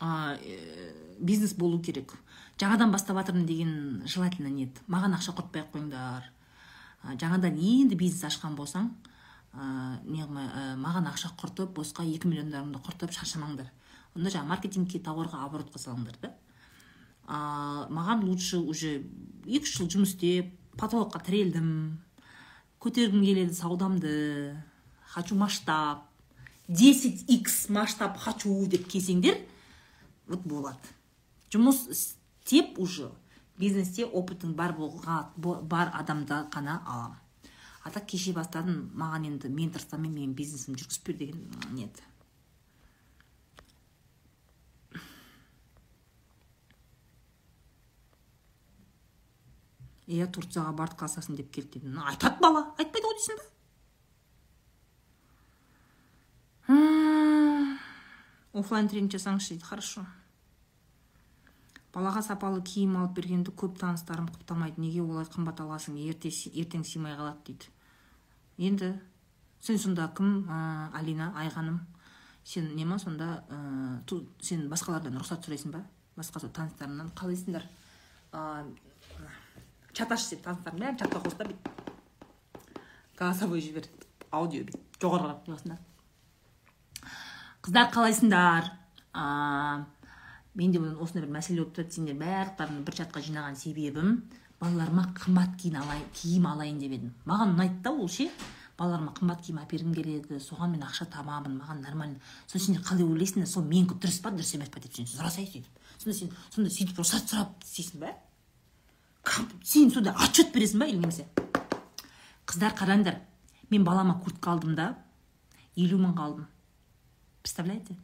[0.00, 0.38] Ә,
[1.18, 2.14] бизнес болу керек.
[2.58, 6.28] Жаңадан бастап жатырмын деген желательно нет маған ақша құртпай ақ қойыңдар.
[7.04, 8.90] Ә, жаңадан енді бизнес ашқан болсаң
[9.54, 13.70] ә, не ә, маған ақша құртып босқа екі миллиондарыңды құртып шаршамаңдар.
[14.16, 16.32] Онда жаңағы маркетингке тауарға оборотқа салыңдар да.
[17.26, 19.02] А, маған лучше уже
[19.46, 21.98] екі үш жыл жұмыс істеп потолокқа тірелдім.
[22.78, 24.56] Көтергім келеді саудамды.
[25.12, 26.06] Хочу масштаб.
[26.68, 29.38] 10 x масштаб хочу деп келсеңдер
[30.28, 30.94] вот болады
[31.52, 33.10] жұмыс істеп уже
[33.58, 37.16] бизнесте опытың бар болға, бар адамда ғана алам.
[37.84, 41.40] А так кеше бастадым маған енді менторствомен менің бизнесімді жүргізіп бер деген
[41.74, 42.02] нет.
[50.08, 51.98] Иә турцияға барды қаласың деп келді дедім.
[52.00, 53.48] Айтады бала айтпайды ғой дейсің ба?
[58.58, 60.04] Оффлайн тренинг жасаңызшы дейді хорошо.
[61.94, 64.80] Балаға сапалы киім алып бергенді көп таныстарым құптамайды.
[64.82, 65.96] Неге олай қымбат аласың?
[65.98, 67.70] Ерте, ертең сыймай қалады дейді.
[68.58, 68.92] Енді
[69.60, 70.44] сен сонда кім?
[70.50, 71.80] Ә, алина айғаным.
[72.44, 73.42] Сен не ма сонда?
[73.48, 75.82] Ә, ту, сен басқалардан рұқсат сұрайсың ба?
[76.18, 77.66] Басқа таныстарыңнан қалайсыңдар?
[79.96, 81.78] Чаташ деп таныстардың бәрін чатқа қос та бүйтіп
[83.18, 83.88] голосовой жібер
[84.30, 85.46] аудио бүйтіп жоғары қарап
[87.68, 88.70] қыздар қалайсыңдар?
[90.56, 94.14] Менде осындай бір мәселе болып тұрады сендер барлықтарыңды бір чатқа жинаған себебім
[94.58, 97.12] балаларыма қымбат алайын, киім алайын деп едім.
[97.28, 98.30] Маған ұнайды да ол ше.
[98.78, 102.18] Балаларыма қымбат киім әпергім келеді соған мен ақша табамын маған нормально.
[102.46, 103.46] Сонда сендер қалай ойлайсыңдар?
[103.52, 105.68] Сол менікі дұрыс па дұрыс емес па деп сен сұрасай сөйтіп.
[105.98, 108.16] Сонда сен сонда сөйтіп рұқсат сұрап істейсің ба?
[109.62, 111.28] Сен сонда отчет бересің ба или немесе?
[112.48, 113.20] Қыздар қараңдар
[113.68, 114.94] мен балама куртка алдым да
[115.76, 116.46] елу мыңға алдым.
[117.42, 117.96] Представляете?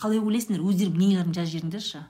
[0.00, 2.02] Қалай ойлайсыңдар өздерің мнениелеріңді жазып жіберіңдерші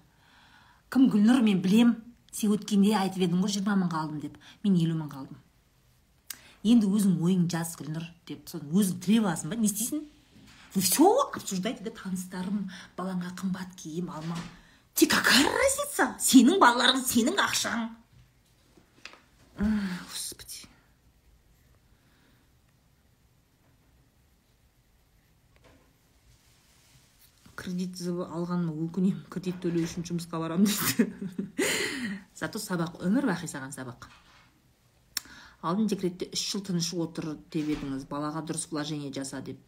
[0.92, 1.94] кім гүлнұр мен білем
[2.32, 4.36] сен өткенде айтып едің ғой жиырма мыңға алдым деп.
[4.64, 5.38] Мен елу мыңға алдым.
[6.62, 10.04] Енді өзің ойыңды жаз гүлнұр деп соны өзің тілеп аласың ба не істейсің?
[10.76, 14.36] Все обсуждаете да таныстарым балаңа қымбат киім алма.
[14.94, 16.12] Тебе какая разница?
[16.20, 17.88] Сенің балаларың сенің ақшаң.
[20.12, 20.51] Господи.
[27.62, 31.06] Кредит алғаныма өкінемін кредит төлеу үшін жұмысқа барамын дейді.
[32.38, 34.08] Зато сабақ өмір бақи саған сабақ.
[35.62, 39.60] Алдын декретте үш жыл тыныш отыр деп едіңіз балаға дұрыс вложение жаса деп.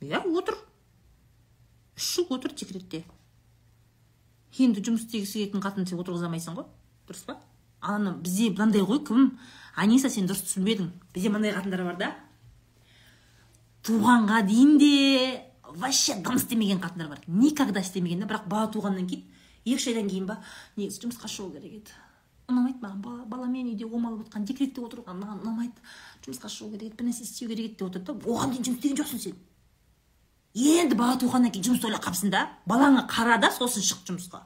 [0.00, 0.54] Иә отыр.
[1.98, 3.02] Үш жыл отыр декретте.
[4.58, 6.70] Енді жұмыс істегісі келетін қатын сен отырғыза алмайсың ғой.
[7.10, 7.40] Дұрыс па?
[7.80, 9.32] Ана бізде мынандай ғой кім?
[9.74, 10.90] Аниса сен дұрыс түсінбедің.
[11.14, 12.10] Бізде мынандай қатындар бар да?
[13.86, 17.20] Туғанға дейін де вообще дым істемеген қатындар бар.
[17.26, 19.24] Никогда істемеген да бірақ бала туғаннан кейін
[19.64, 20.38] екі үш айдан кейін ба
[20.76, 21.98] негізі жұмысқа шығу керек еді.
[22.50, 25.84] Ұнамайды маған бала, баламен үйде омалып отқан декретте отырған маған ұнамайды.
[26.26, 28.80] Жұмысқа шығу керек еді бір нәрсе істеу керек еді деп отырды да оған дейін жұмыс
[28.80, 29.38] істеген жоқсың сен
[30.54, 34.42] енді бала туғаннан кейін жұмысты ойлап қалыпсың да балаңа қара да сосын шық жұмысқа.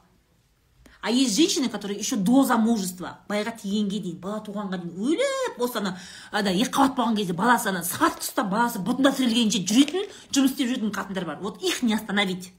[1.05, 5.77] А есть женщины которые еще до замужества байға тигенге дейін бала туғанға дейін өліп осы
[5.77, 5.91] ана
[6.31, 10.71] ана екі қабат болған кезде баласы ана сағат ұстап баласы бұтында тірелгенше жүретін жұмыс істеп
[10.71, 11.37] жүретін қатындар бар.
[11.41, 12.51] Вот их не остановить.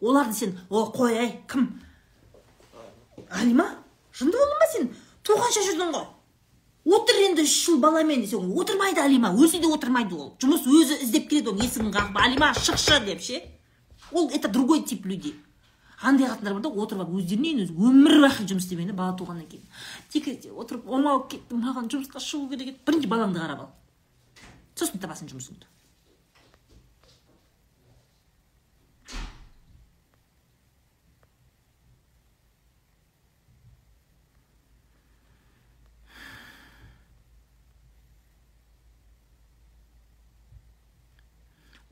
[0.00, 1.80] Оларды сен о қой ай кім?
[3.30, 3.68] Алима
[4.18, 4.90] жынды болдың ба сен?
[5.22, 6.06] Туғанша жүрдің ғой.
[6.98, 10.34] Отыр енді үш жыл баламен десең отырмайды алима өзі де отырмайды ол.
[10.42, 12.98] Жұмыс өзі іздеп келеді оның есігін қағып алима шықшы!
[13.06, 13.44] деп ше.
[14.10, 15.36] Ол это другой тип людей.
[16.02, 19.66] Андай қатындар бар да отырып алып өздерінен өзі өмір бақи жұмыс істемеген бала туғаннан кейін.
[20.12, 22.80] Тек отырып омалып кеттім маған жұмысқа шығу керек еді.
[22.86, 23.70] Бірінші балаңды қарап ал.
[24.74, 25.68] Сосын табасың жұмысыңды.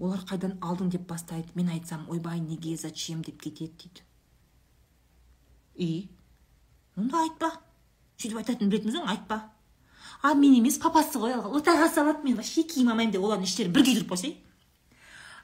[0.01, 1.53] Олар қайдан алдың деп бастайды.
[1.55, 3.72] Мен айтсам ойбай неге зачем деп кетеді?
[3.78, 4.03] дейді.
[5.76, 6.11] И?
[6.96, 7.53] Онда айтпа.
[8.18, 9.42] Сөйтіп айтатынын білетін айтпа
[10.22, 13.86] а мен емес папасы ғой отағасы алады мен вообще киім алмаймын деп олардың іштерін бір
[13.86, 14.34] күйдіріп қойсай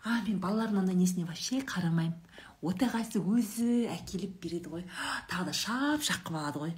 [0.05, 2.19] а мен балалардың андай несіне вообще қарамаймын.
[2.67, 4.85] Отағасы өзі әкеліп береді ғой.
[5.31, 6.75] Тағы да шап шақ қылып алады ғой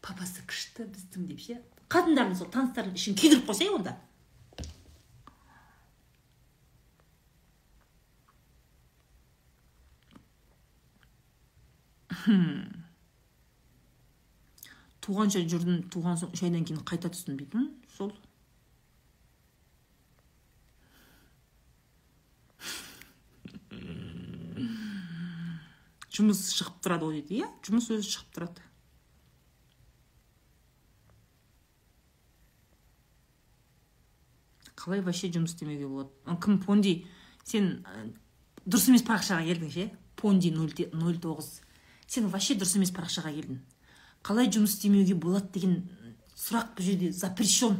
[0.00, 1.58] папасы күшті біздің деп ше?
[1.92, 3.96] Қатындардың сол таныстардың ішін күйдіріп қойсай онда
[15.04, 18.12] туғанша жүрдім туған соң үш айдан кейін қайта түстім дейтін сол.
[26.10, 27.48] Жұмыс шығып тұрады ғой дейді иә?
[27.64, 28.66] Жұмыс өзі шығып тұрады.
[34.80, 36.36] Қалай вообще жұмыс істемеуге болады?
[36.44, 36.94] Кім понди?
[37.44, 37.84] Сен
[38.66, 39.88] дұрыс емес парақшаға келдің ше?
[40.16, 41.50] Понди нөл тоғыз.
[42.10, 43.60] Сен вообще дұрыс емес парақшаға келдің.
[44.26, 45.76] Қалай жұмыс істемеуге болады деген
[46.34, 47.78] сұрақ бұл жерде запрещен.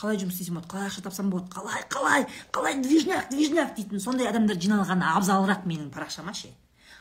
[0.00, 4.30] Қалай жұмыс істесем болады қалай ақша тапсам болады қалай қалай қалай движняк движняк дейтін сондай
[4.30, 6.50] адамдар жиналғаны абзалырақ менің парақшама ше.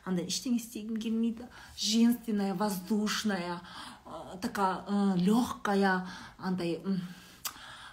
[0.06, 3.60] Андай ештеңе істегім келмейді женственная воздушная
[4.42, 6.06] такая легкая
[6.38, 6.78] андай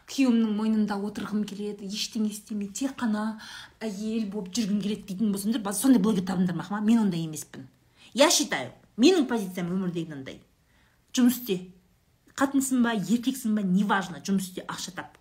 [0.06, 3.40] күйеуімнің мойнында отырғым келеді ештеңе істемей тек қана
[3.82, 7.66] әйел болып жүргім келеді дейтін болсаңдар сондай блогер табыңдар ма мен ондай емеспін.
[8.16, 10.40] Я считаю менің позициям өмірдегі мынандай
[11.16, 11.58] жұмыс істе.
[12.36, 15.16] Қатынсың ба еркексің ба неважно жұмыс істе ақша тап.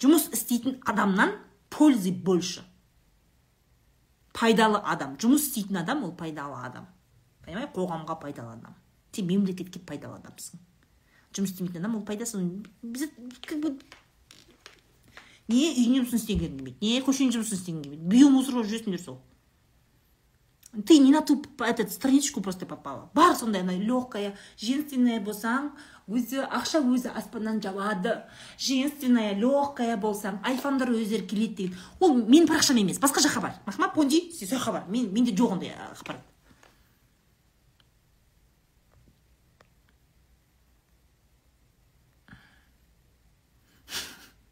[0.00, 1.34] Жұмыс істейтін адамнан
[1.72, 2.64] пользы больше.
[4.36, 5.16] Пайдалы адам.
[5.20, 6.88] Жұмыс істейтін адам ол пайдалы адам.
[7.44, 8.76] Понимай қоғамға пайдалы адам.
[9.12, 10.60] Сен мемлекетке пайдалы адамсың.
[11.32, 12.42] Жұмыс істемейтін адам ол пайдасы.
[12.82, 13.08] Біз
[13.46, 13.72] как бы
[15.48, 19.18] не үйіңнен жұмыс істегің келмейді не көшенің жұмысын істегің келмейді биомусор болып жүресіңдер сол.
[20.86, 23.10] Ты не на ту этот страничку просто попала.
[23.14, 25.72] Бар сондай ана легкая женственная болсаң
[26.08, 28.14] өзі ақша өзі аспаннан жауады
[28.60, 33.88] женственная легкая болсаң айфондар өздері келеді деген ол менің парақшам емес басқа жаққа бар махма
[33.92, 36.24] понди сол бар мен менде жоқ ондай ақпарат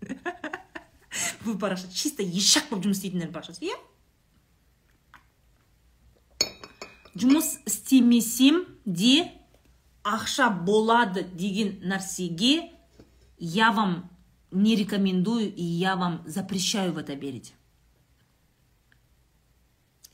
[1.45, 3.77] бұл парақша чисто ешак болып жұмыс істейтіндердің парақшасы иә
[7.17, 9.31] жұмыс істемесем де
[10.05, 12.71] ақша болады деген нәрсеге
[13.39, 14.11] я вам
[14.51, 17.55] не рекомендую и я вам запрещаю в это верить.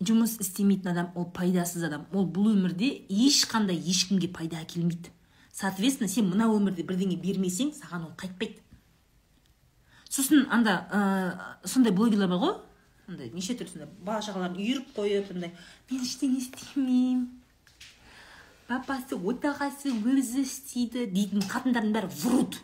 [0.03, 2.09] Жұмыс істемейтін адам ол пайдасыз адам.
[2.11, 5.13] Ол бұл өмірде ешқандай ешкімге пайда әкелмейді.
[5.53, 8.59] Соответственно сен мына өмірде бірдеңе бермесең саған ол қайтпайды.
[10.11, 12.57] Сосын анда ә, сондай блогерлер бар ғой.
[13.13, 15.55] Андай неше түрлі сондай бала шағаларын үйіріп қойып андай
[15.91, 17.29] мен ештеңе істемеймін
[18.73, 22.59] папасы отағасы өзі істейді дейтін қатындардың бәрі врут.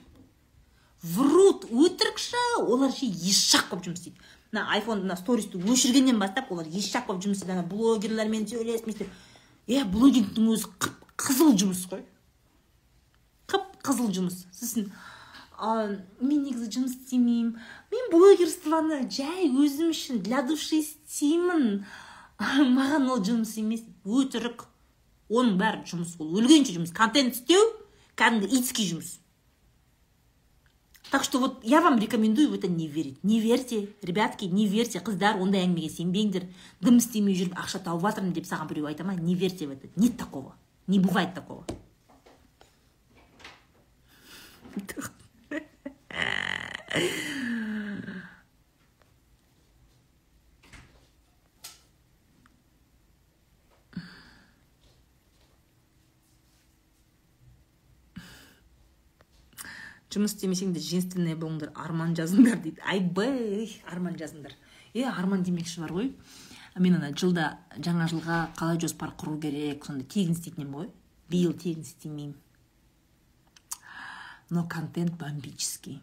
[1.02, 1.66] Врут.
[1.68, 4.22] Өтірікші олар ше ешжақ болып жұмыс істейді.
[4.52, 7.58] Мына айфон мына стористі өшіргеннен бастап олар ешжақ болып жұмыс істейді.
[7.58, 9.08] Ана блогерлермен сөйлесіп не
[9.68, 12.04] иә блогингтің өзі қып қызыл жұмыс қой.
[13.52, 14.46] Қып қызыл жұмыс.
[14.56, 14.88] Сосын
[15.58, 17.54] мен негізі жұмыс істемеймін
[17.92, 21.84] мен блогерствоны жай өзім үшін для души істеймін
[22.78, 24.66] маған ол жұмыс емес өтірік.
[25.28, 27.64] Оның бәрі жұмыс ол өлгенше жұмыс контент істеу
[28.16, 29.18] кәдімгі итский жұмыс
[31.10, 33.22] так что вот я вам рекомендую в это не верить.
[33.24, 34.98] Не верьте ребятки не верьте.
[35.00, 36.44] Қыздар ондай әңгімеге сенбеңдер.
[36.84, 39.14] Дым істемей жүріп ақша тауып жатырмын деп саған біреу айта ма?
[39.14, 39.88] Не верьте в это.
[39.96, 40.54] Нет такого.
[40.86, 41.64] Не бывает такого.
[60.18, 62.82] жұмыс істемесең де женственный болыңдар арман жазыңдар дейді.
[62.82, 64.56] Айбай арман жазыңдар.
[64.94, 66.12] Е арман демекші бар ғой.
[66.78, 70.90] Мен ана жылда жаңа жылға қалай жоспар құру керек сондай тегін істейтін едім ғой.
[71.30, 72.34] Биыл тегін істемеймін.
[74.50, 76.00] Но контент бомбический.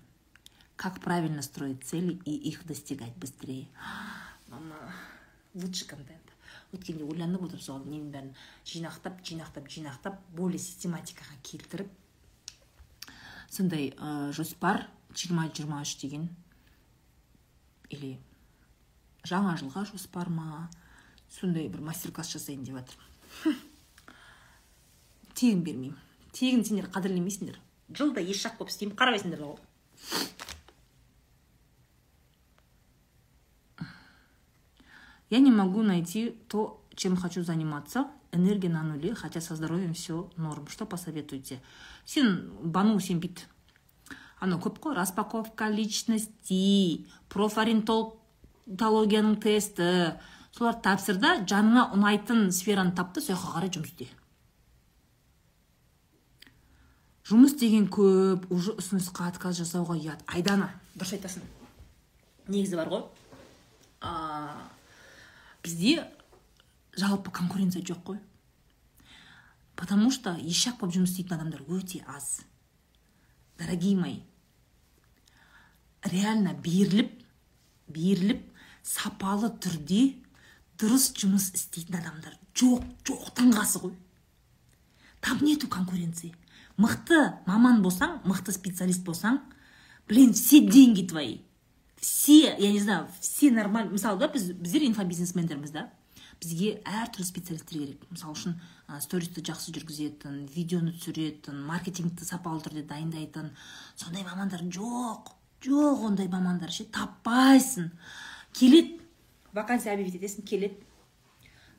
[0.76, 3.68] Как правильно строить цели и их достигать быстрее.
[4.48, 4.76] Мама
[5.54, 6.22] лучший контент.
[6.74, 8.32] Өткенде ойланып отырып сол ненің бәрін
[8.68, 11.92] жинақтап жинақтап жинақтап более систематикаға келтіріп.
[13.50, 16.28] Сондай ә, жоспар 2023 деген.
[17.90, 18.18] Или
[19.24, 20.70] жаңа жылға жоспар ма?
[21.32, 23.56] Сондай бір мастер класс жасайын деп жатырмын
[25.36, 25.96] тегін бермеймін.
[26.36, 27.62] Тегін сендер қадірлемейсіңдер.
[27.96, 29.60] Жылда еш жақ болып істеймін қарабайсыңдар ғой
[35.30, 38.08] я не могу найти то чем хочу заниматься.
[38.32, 40.68] Энергия на нуле хотя со здоровьем все норм.
[40.68, 41.62] Что посоветуете?
[42.06, 43.48] Сен бану сен бүйт
[44.40, 50.20] анау көп қой распаковка личностей профориентологияның тесті
[50.56, 54.08] соларды тапсыр да жаныңа ұнайтын сфераны тап та сол жаққа қарай жұмыс істе.
[57.26, 60.22] Жұмыс деген көп уже ұсынысқа отказ жасауға ұят.
[60.28, 61.42] Айдана дұрыс айтасың.
[62.48, 63.04] Негізі бар ғой.
[65.66, 66.06] Бізде
[66.96, 68.20] жалпы конкуренция жоқ қой.
[69.76, 72.46] Потому что ешак болып жұмыс істейтін адамдар өте аз.
[73.58, 74.22] Дорогие мои
[76.06, 77.12] реально беріліп
[77.88, 78.46] беріліп
[78.86, 80.22] сапалы түрде
[80.80, 83.96] дұрыс жұмыс істейтін адамдар жоқ жоқтың қасы ғой.
[85.22, 86.36] Там нету конкуренции.
[86.78, 89.42] Мықты маман болсаң мықты специалист болсаң
[90.08, 91.40] блин все деньги твои.
[92.06, 95.90] Все я не знаю все нормально мысалы да біз біздер инфобизнесмендерміз да.
[96.36, 98.02] Бізге әртүрлі специалисттер керек.
[98.12, 98.58] Мысалы үшін
[99.02, 103.50] стористі жақсы жүргізетін видеоны түсіретін маркетингті сапалы түрде дайындайтын
[103.96, 105.32] сондай мамандар жоқ
[105.66, 107.90] жоқ ондай мамандар ше таппайсың.
[108.54, 109.00] Келеді
[109.56, 110.78] вакансия объявить етесің келеді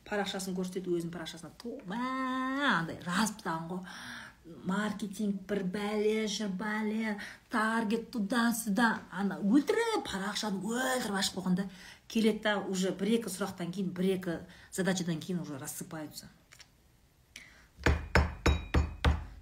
[0.09, 1.53] парақшасын көрсетеді өзінің парақшасына.
[2.81, 3.85] Андай жазып тастаған ғой.
[4.67, 7.17] Маркетинг бір бәле жүр бәле
[7.51, 11.69] таргет туда сюда ана өлтіріп парақшаны өлтіріп ашып қойған да
[12.09, 14.39] келеді да уже бір екі сұрақтан кейін бір екі
[14.73, 16.31] задачадан кейін уже рассыпаются.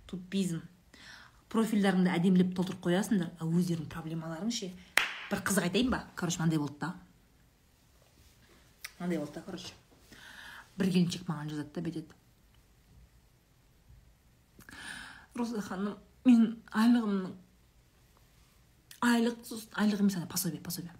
[0.09, 0.63] Тупизм.
[1.53, 4.73] Профильдарыңды әдемілеп толтырып қоясыңдар а өздеріңнің проблемаларың ше?
[5.31, 6.05] Бір қызық айтайын ба?
[6.17, 6.95] Короче мынандай болды да.
[8.99, 9.75] Мынандай болды да короче.
[10.77, 12.24] Бір келіншек маған жазады да бүйтеді.
[15.35, 17.33] Роза ханым мен айлығымның
[19.05, 20.93] айлық айлық емес ана пособие пособие.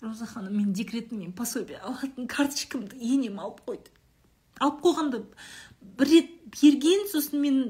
[0.00, 3.90] Роза ханым мен декретімнен пособие алатын карточкамды енем алып қойды.
[4.60, 5.24] Алып қойғанды
[5.98, 7.62] бір рет берген сосын мен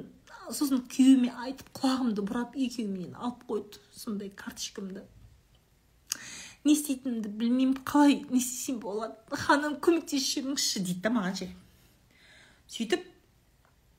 [0.51, 5.05] сосын күйеуіме айтып құлағымды бұрап екеуіменен алып қойды сондай карточкамды.
[6.65, 9.15] Не істейтінімді білмеймін қалай не істесем болады.
[9.31, 11.49] Ханым көмектесіп жіберіңізші дейді да маған ше.
[12.69, 13.07] Сөйтіп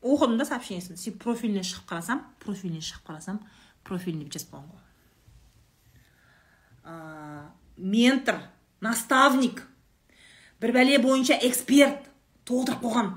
[0.01, 3.41] оқыдым да сообщениесін сөйтіп профиліне шығып қарасам профиліне шығып қарасам
[3.87, 4.87] профиліне жазып қойған ғой
[7.77, 8.41] ментор
[8.81, 9.63] наставник
[10.61, 12.09] бір бәле бойынша эксперт
[12.47, 13.11] толтырып қойған.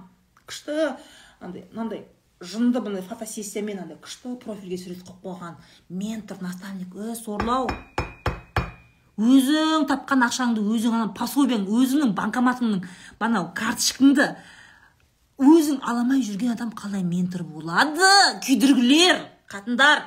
[0.46, 0.92] Күшті
[1.40, 2.04] андай мынандай
[2.40, 5.56] жынды мындай фотосессиямен андай күшті профильге сурет қойып қойған.
[5.88, 7.68] Ментор наставник е сорлау.
[9.18, 12.86] Өзің тапқан ақшаңды өзің ана пособияң өзіңнің банкоматыңның
[13.20, 14.32] анау карточкаңды
[15.42, 18.08] өзің аламай жүрген адам қалай ментор болады?
[18.46, 19.20] Күйдіргілер
[19.50, 20.04] қатындар.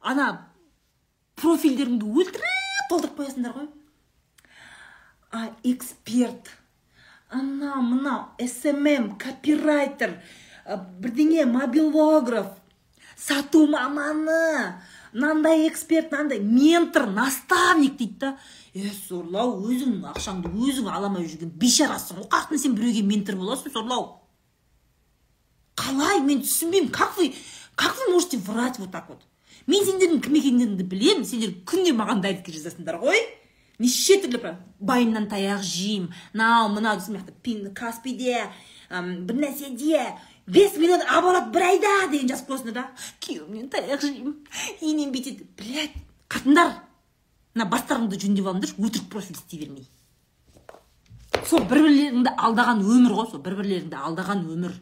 [0.00, 0.30] Ана
[1.40, 3.68] профильдеріңді өлтіріп толтырып қоясыңдар ғой.
[5.30, 6.50] А эксперт.
[7.30, 10.18] Ана мынау смм копирайтер.
[10.66, 12.56] Бірдеңе мобилограф.
[13.16, 14.80] Сату маманы.
[15.12, 18.38] Мынандай эксперт мынандай ментор наставник дейді да.
[18.74, 24.20] Е сорлау өзің ақшаңды өзің аламай жүрген бейшарасың ғой қаяқтан сен біреуге ментор боласың сорлау.
[25.80, 26.20] Қалай?
[26.20, 26.90] Мен түсінбеймін.
[26.90, 27.34] Как вы
[27.74, 29.22] как вы можете врать вот так вот?
[29.66, 31.24] Мен сендердің кім екендеріңді білемін.
[31.24, 33.20] Сендер күнде маған дайректке жазасыңдар ғой.
[33.80, 36.10] Неше түрлі байымнан таяқ жеймін.
[36.34, 38.50] Мынау мынау сияқты каспиде
[38.90, 40.04] бір нәрседе.
[40.46, 42.84] Бес миллион оборот бір айда деген жазып қоясыңдар да?
[43.24, 44.36] Күйеуімнен таяқ жеймін
[44.80, 45.96] енем бүйтеді блять
[46.28, 46.76] қатындар
[47.54, 49.88] мына бастарыңды жөндеп алыңдаршы өтірік профиль істей бермей.
[51.48, 54.76] Сол бір бірлеріңді алдаған өмір ғой сол бір бірлеріңді алдаған өмір.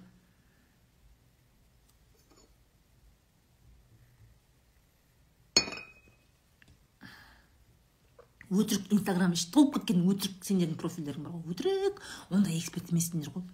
[8.48, 11.52] Өтірік инстаграм іші толып кеткен өтірік сендердің профильдерің бар ғой.
[11.52, 12.00] Өтірік.
[12.32, 13.44] Ондай эксперт емессіңдер ғой.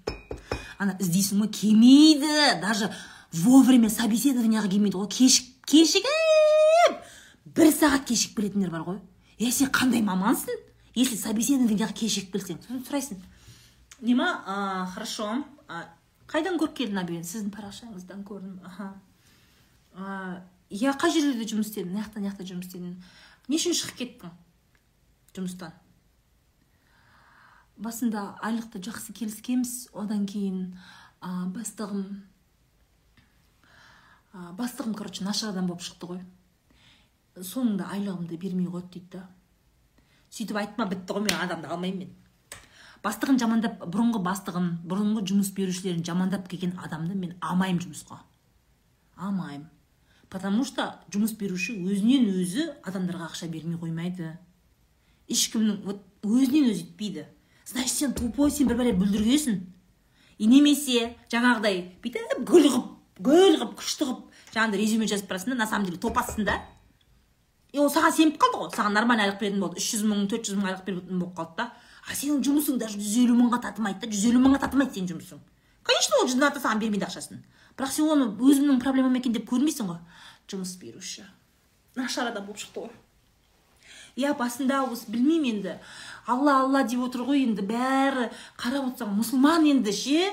[0.78, 2.60] Ана іздейсің ғой келмейді.
[2.62, 2.90] Даже
[3.32, 5.10] вовремя собеседованияға келмейді ғой.
[5.10, 7.00] Кешік кешігіп
[7.56, 9.00] бір сағат кешігіп келетіндер бар ғой.
[9.38, 10.62] Е сен қандай мамансың?
[10.94, 12.62] Если собеседованияға кешігіп келсең.
[12.62, 13.18] Сосын сұрайсың.
[14.00, 15.42] Не ма а, хорошо.
[16.30, 18.60] Қайдан көріп келдің объявление сіздің парақшаңыздан көрдім.
[18.64, 18.94] Аха.
[20.70, 22.94] Иә қай жерлерде жұмыс істедің мына жақта мына жақта жұмыс істедім?
[23.48, 24.32] Не үшін шығып кеттің?
[25.36, 25.74] Жұмыстан.
[27.76, 29.90] Басында айлықты жақсы келіскенбіз.
[29.92, 30.76] Одан кейін
[31.20, 32.04] ә, бастығым
[34.32, 36.20] ә, бастығым короче нашар адам болып шықты ғой.
[37.34, 39.24] Соңында айлығымды бермей қойды дейді да.
[40.30, 42.14] Сөйтіп айтма бітті ғой мен адамды алмаймын мен.
[43.04, 48.22] Бастығын жамандап бұрынғы бастығын бұрынғы жұмыс берушілерін жамандап келген адамды мен алмаймын жұмысқа.
[49.16, 49.68] Алмаймын.
[50.30, 54.32] Потому что жұмыс беруші өзінен өзі адамдарға ақша бермей қоймайды.
[55.30, 57.26] Ешкімнің вот өзінен өзі етпейді
[57.64, 59.60] значит сен тупой сен бір бәле бүлдіргенсің
[60.38, 62.94] и немесе жаңағыдай бүйтіп гүл қылып
[63.24, 66.60] гүл қылып күшті қылып жаңағыдай резюме жазып барасың да на самом деле топассың да.
[67.72, 69.80] И ол саған сеніп қалды ғой саған нормальный айлық беретін болды.
[69.80, 71.72] үш жүз мың төрт жүз мың айлық беретін болып қалды да.
[72.06, 75.40] А сенің жұмысың даже жүз елу мыңға татымайды да жүз елу мыңға татымайды сенің жұмысың.
[75.82, 77.42] Конечно ол жүз саған бермейді ақшасын.
[77.74, 79.98] Бірақ сен оны өзімнің проблемам екен деп көрмейсің ғой.
[80.48, 81.24] Жұмыс беруші.
[81.96, 82.92] Нашар адам болып шықты ғой.
[84.16, 85.76] Иә басында осы білмеймін енді
[86.26, 90.28] алла алла деп отыр ғой енді бәрі қарап отырсаң мұсылман енді ше?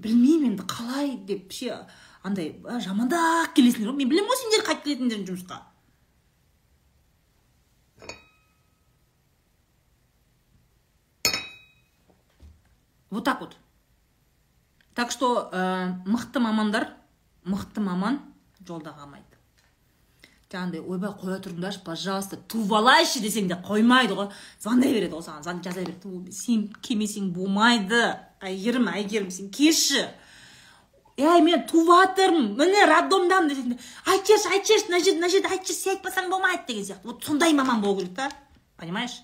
[0.00, 1.16] Білмеймін енді қалай?
[1.28, 1.82] деп ше
[2.22, 2.54] андай
[2.84, 5.60] жамандап келесіңдер ғой мен білемін ғой сендер қайтып келетіндерің жұмысқа
[13.10, 13.56] вот так вот.
[14.94, 16.94] Так что ә, мықты мамандар
[17.44, 18.20] мықты маман
[18.66, 19.29] жолда қалмайды
[20.50, 25.44] жаңағыдай ойбай қоя тұрыңдаршы пожалуйста туып алайыншы десең де қоймайды ғой звондай береді ғой саған
[25.44, 28.00] звонить жаза береді сен келмесең болмайды
[28.42, 30.02] әйгерім әйгерім сен келші
[31.20, 33.78] ей мен туып жатырмын міне роддомдамын десең де
[34.10, 37.54] жіберші айтып жіберші мына жерде мына жерде жіберші сен айтпасаң болмайды деген сияқты вот сондай
[37.54, 38.30] маман болу керек та
[38.76, 39.20] понимаешь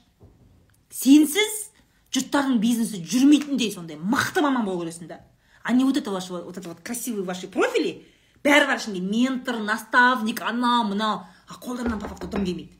[0.95, 1.73] сенсіз
[2.15, 5.25] жұрттардың бизнесі жүрмейтіндей сондай мықты маман болу керексің да
[5.65, 8.07] а не вот это ваше вот это вот красивые ваши профили
[8.47, 11.25] бәрі бар ішінде ментор наставник анау мынау.
[11.47, 12.73] А қолдарынан папа дым келмейді.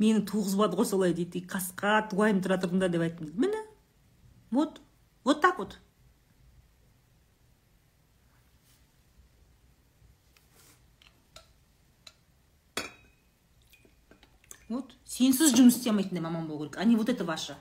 [0.00, 1.44] Мені туғызбады ғой солай дейді.
[1.44, 3.28] Қасқа туайын тұра тұрдыңдар деп айттым.
[3.28, 3.62] Дейді міне.
[4.50, 4.80] Вот
[5.24, 5.78] вот так вот.
[14.68, 14.94] Вот.
[15.04, 16.78] Сенсіз жұмыс істей алмайтындай маман болу керек.
[16.78, 17.56] А не вот это ваше.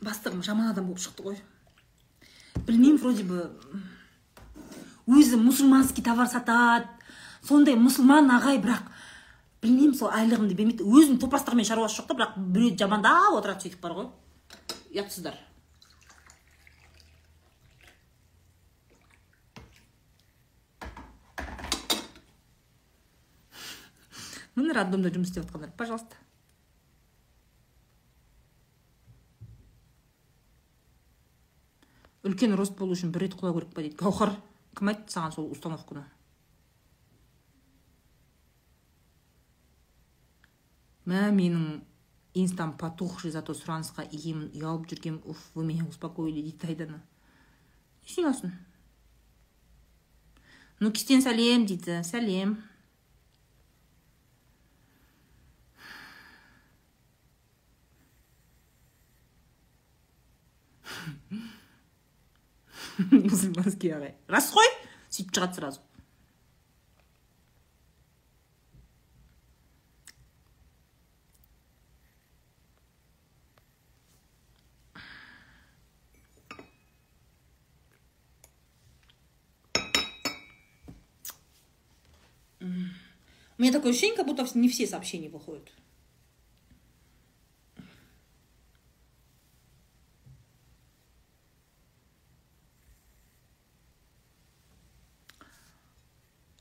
[0.00, 1.38] Бастығым жаман адам болып шықты ғой.
[2.66, 3.50] Білмеймін вроде бы.
[5.06, 6.88] Өзі мұсылманский товар сатады.
[7.44, 8.88] Сондай мұсылман ағай бірақ
[9.64, 13.96] білмеймін сол айлығымды бермейді өзінің топастығымен шаруасы жоқ та бірақ біреуді жамандап отырады сөйтіп бар
[13.96, 14.08] ғой.
[14.92, 15.38] Ұятсыздар.
[24.54, 26.20] Міне роддомда жұмыс істеп жатқандар пожалуйста.
[32.24, 33.98] Үлкен рост болу үшін бір рет құлау керек па дейді.
[33.98, 34.36] Гауһар
[34.78, 36.06] кім айтты саған сол установканы?
[41.06, 41.82] Мә менің
[42.34, 45.20] инстам потухший зато сұранысқа иемін ұялып жүргем.
[45.24, 47.02] Уф вы меня успокоили дейді айдана
[48.04, 48.54] несіне алсын
[50.84, 52.02] нукистен сәлем дейді.
[52.04, 52.56] Сәлем.
[63.10, 64.14] Мұсылманский ағай.
[64.30, 64.68] Рас қой
[65.08, 65.80] сөйтіп шығады сразу.
[83.56, 85.70] У меня такое ощущение, как будто не все сообщения выходят.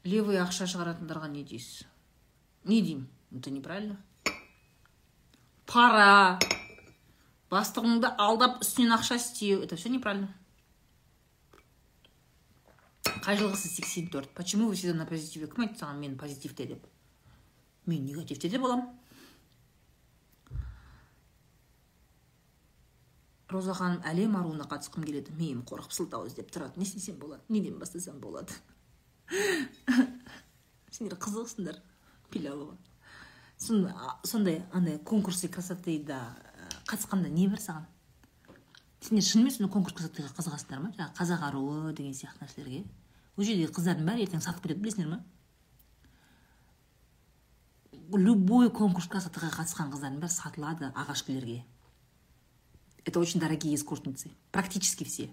[0.03, 1.87] левый ақша шығаратындарға не дейсіз.
[2.67, 3.97] Не деймін это неправильно.
[5.65, 6.39] Пара
[7.49, 9.63] бастығыңды алдап үстінен ақша істеу.
[9.63, 10.33] Это все неправильно.
[13.23, 14.29] Қай жылғысы сексен төрт.
[14.35, 15.47] Почему вы всегда на позитиве?
[15.47, 16.87] Кім айтты саған мен позитивте деп
[17.85, 18.89] мен негативте де боламын
[23.53, 25.31] роза ханым әлем аруына қатысқым келеді.
[25.37, 26.79] Миым қорқып сылтау іздеп тұрады.
[26.79, 28.53] Не істесем болады неден бастасам болады.
[30.91, 31.79] Сендер қызықсыңдар
[32.31, 32.77] пилялова.
[33.57, 36.19] Сондай андай конкурсы красотыда
[36.89, 37.85] қатысқанда не бар саған?
[39.01, 40.91] Сендер шынымен сондай конкурс красотыға қызығасыңдар ма?
[40.97, 42.83] Жаңағы қазақ аруы деген сияқты нәрселерге?
[43.37, 45.23] Ол жердегі қыздардың бәрі ертең сатып кетеді білесіңдер ма
[48.13, 51.63] любой конкурс красотаға қатысқан қыздардың бәрі сатылады ағашкілерге.
[53.05, 55.29] Это очень дорогие эскортницы практически все.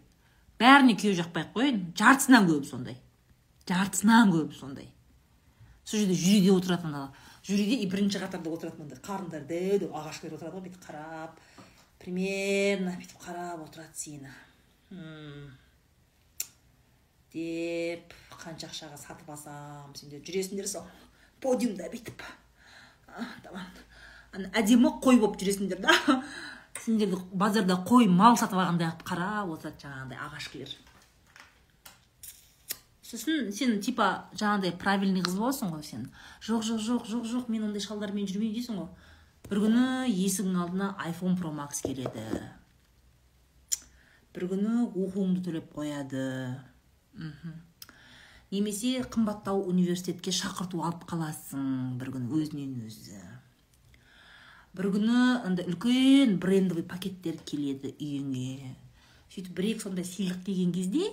[0.58, 2.96] Бәріне күйеу жақпай ақ қояйын жартысынан көбі сондай.
[3.68, 4.88] Жартысынан көбі сондай.
[5.84, 6.96] Сол жерде жюриде отыратын
[7.46, 9.46] жюриде и бірінші қатарда отыратын андай қарындары
[9.80, 11.38] дәу ағашкілер отырады ғой бүйтіп қарап
[12.02, 14.34] примерно бүйтіп қарап отырады сені.
[17.34, 20.86] Деп қанша ақшаға сатып алсам сендер жүресіңдер сол
[21.40, 22.22] подиумда бүйтіп.
[23.10, 26.22] Ана әдемі қой болып жүресіңдер да.
[26.80, 30.78] Сендерді базарда қой мал сатып алғандай қылып қарап отырады жаңағыдай ағашкелер
[33.10, 34.06] сосын сен типа
[34.38, 36.06] жаңағыдай правильный қыз боласың ғой сен.
[36.46, 38.88] Жоқ жоқ жоқ жоқ жоқ мен ондай шалдармен жүрмеймін дейсің ғой.
[39.50, 39.84] Бір күні
[40.14, 42.22] есігіңнің алдына айфон про макс келеді.
[44.34, 46.22] Бір күні оқуыңды төлеп қояды.
[48.50, 53.20] Немесе қымбаттау университетке шақырту алып қаласың бір күні өзінен өзі.
[54.74, 58.74] Бір күні андай үлкен брендовый пакеттер келеді үйіңе.
[59.30, 61.12] Сөйтіп бір екі сондай сыйлық келген кезде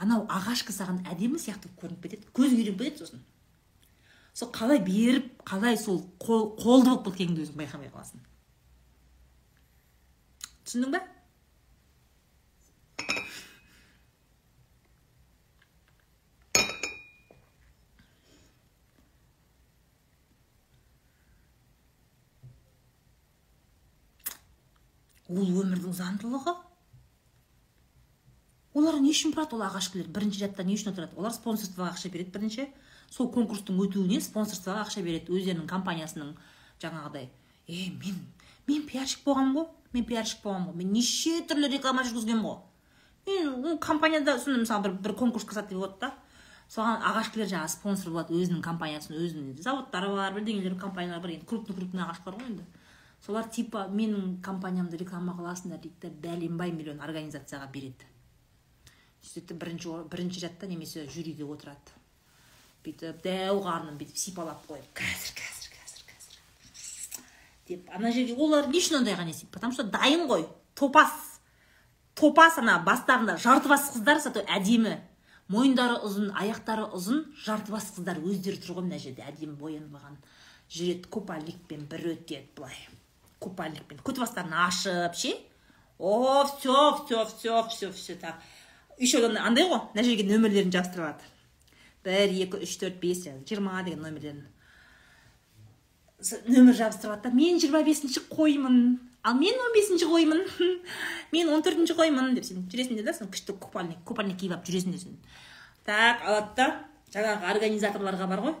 [0.00, 3.22] анау ағашка саған әдемі сияқты көрініп кетеді көзің үйреніп кетеді сосын.
[4.32, 8.22] Сол қалай беріп қалай сол қол, қолды болып кеткеніңді өзің байқамай қаласың.
[10.64, 11.02] Түсіндің ба
[25.30, 26.56] ол өмірдің заңдылығы.
[28.74, 31.16] Олар не үшін барады ол ағашкілер бірінші рядта не үшін отырады?
[31.18, 32.68] Олар спонсорствоға ақша береді бірінші.
[33.10, 36.36] Сол конкурстың өтуіне спонсорствоға ақша береді өздерінің компаниясының
[36.82, 37.28] жаңағыдай.
[37.66, 38.20] Е мен
[38.68, 39.66] мен пиарщик болғанмын ғой.
[39.92, 40.78] Мен пиарщик болғанмын ғой.
[40.84, 42.60] Мен неше түрлі реклама жүргізгенмін ғой.
[43.26, 46.12] Мен компанияда сондай мысалы бір, бір конкурс қылсады деп болады да.
[46.70, 51.34] Соған ағашкілер жаңағы спонсор болады өзінің компаниясының өзінің заводтары бар бірдеңелер компаниялар бар.
[51.34, 52.66] Енді крупный крупный ағаш бар ғой енді.
[53.24, 58.08] Солар типа менің компаниямды реклама қыласыңдар дейді да бәленбай миллион организацияға береді.
[59.20, 61.98] Сөйтіп бірінші бірінші рядта немесе жюриде отырады.
[62.84, 66.38] Бүйтіп дәу қарнын бүйтіп сипалап қойып қазір қазір қазір қазір
[67.68, 71.12] деп ана жерге олар не үшін ондайға не істейді потому что дайын ғой топас.
[72.14, 74.96] Топас ана бастарында жарты бас қыздар зато әдемі.
[75.52, 79.26] Мойындары ұзын аяқтары ұзын жарты бас қыздар өздері тұр ғой мына жерде.
[79.28, 80.16] Әдемі боянып алған
[80.72, 82.80] жүреді купальникпен бір өтеді былай.
[83.40, 85.34] Купальникпен бастарын ашып ше
[85.98, 88.40] о все все все все все так
[88.98, 91.24] еще андай ғой мына жерге нөмірлерін жабыстыра алады
[92.04, 94.46] бір екі үш төрт бес жиырма деген нөмірлерін
[96.48, 100.44] нөмір жабыстырып алады да мен жиырма бесінші қоймын ал мен он бесінші қоймын
[101.32, 105.04] мен он төртінші қоймын деп сен жүресіңдер да сен күшті купальник купальник киіп алып жүресіңдер
[105.04, 105.18] сен
[105.84, 106.68] так алады да
[107.12, 108.54] жаңағы организаторларға бар ғой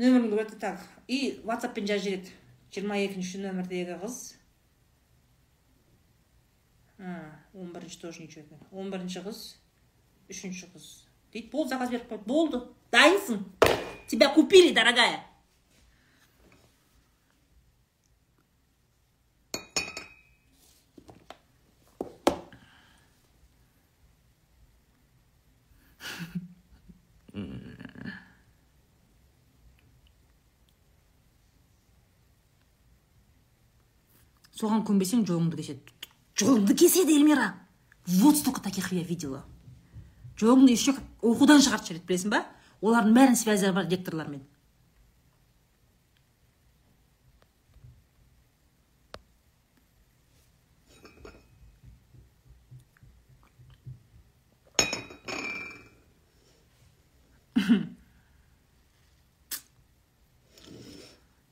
[0.00, 0.80] нөміріңді көреді так.
[1.08, 2.38] И ватсаппен жазып жібереді
[2.72, 4.16] жиырма екінші нөмірдегі қыз.
[6.98, 9.42] Он бірінші тоже ничего он бірінші қыз
[10.32, 10.86] үшінші қыз.
[11.32, 12.62] Дейді болды заказ беріп қойды болды
[12.92, 13.44] дайынсың.
[14.08, 15.24] Тебя купили дорогая.
[34.62, 35.98] Соған көнбесең жоғыңды кеседі
[36.38, 37.52] жоғыңды кеседі эльмира
[38.06, 39.44] вот столько таких я видела.
[40.38, 42.44] Жоғыңды еще оқудан шығарып жібереді білесің ба?
[42.82, 44.42] Олардың бәрінің связьдары бар ректорлармен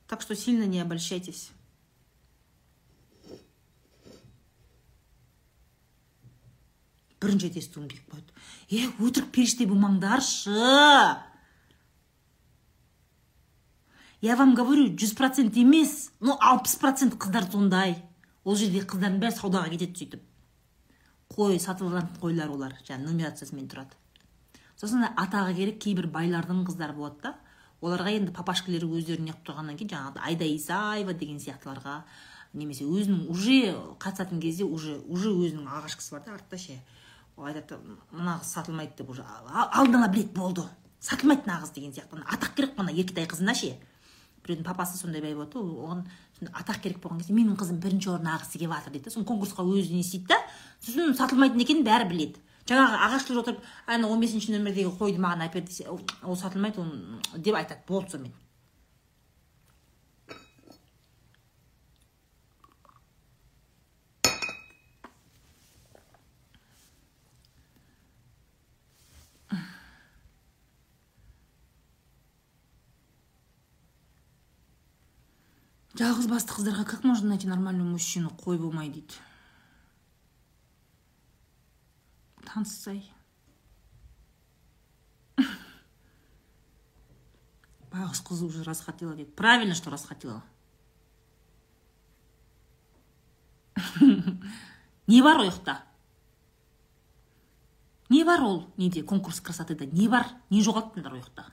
[0.07, 1.51] так что сильно не обольщайтесь.
[7.21, 8.31] Бірінші рет естуім келіп қойды
[8.69, 10.55] е өтірік періште болмаңдаршы
[14.21, 17.95] я вам говорю жүз процент емес ну алпыс процент қыздар сондай.
[18.43, 20.21] Ол жердегі қыздардың бәрі саудаға кетеді сөйтіп.
[21.33, 22.75] Қой сатылған қойлар олар.
[22.85, 23.97] Жаңағы нумерациясымен тұрады.
[24.77, 27.33] Сосын атағы керек кейбір байлардың қыздары болады да.
[27.81, 32.01] Оларға енді папашкілері өздері неғып тұрғаннан кейін жаңағы айда исаева деген сияқтыларға
[32.53, 36.77] немесе өзінің уже қатысатын кезде уже уже өзінің алғашқысы бар да артта ше.
[37.41, 37.79] Ол айтады
[38.11, 40.63] мына қыз сатылмайды деп уже алдын ала біледі болды
[41.01, 42.21] сатылмайды мына қыз деген сияқты.
[42.21, 43.77] Атақ керек мына еркетай қызына ше.
[44.45, 46.05] Біреудің папасы сондай бай болады оған
[46.53, 49.11] атақ керек болған кезде менің қызым бірінші орын алғысы келіп жатыр дейді да.
[49.11, 50.37] Сосын конкурсқа өзі не істейді да
[50.81, 52.41] сосын сатылмайтын екенін бәрі біледі.
[52.69, 56.89] Жаңағы ағашкүл отырып ана он бесінші нөмірдегі қойды маған әпер десе ол сатылмайды ол
[57.37, 58.33] деп айтады болды сонымен.
[76.01, 78.31] Жалғыз басты қыздарға как можно найти нормального мужчину?
[78.41, 79.13] Қой болмай дейді.
[82.41, 83.03] Танысай.
[87.93, 90.41] Байғұс қыз уже расхотела дейді правильно что расхотела?
[95.07, 95.83] Не бар ол жақта
[98.09, 98.73] не бар ол.
[98.75, 101.45] Неде конкурс красотыда не бар не жоғалттыңдар ол жақта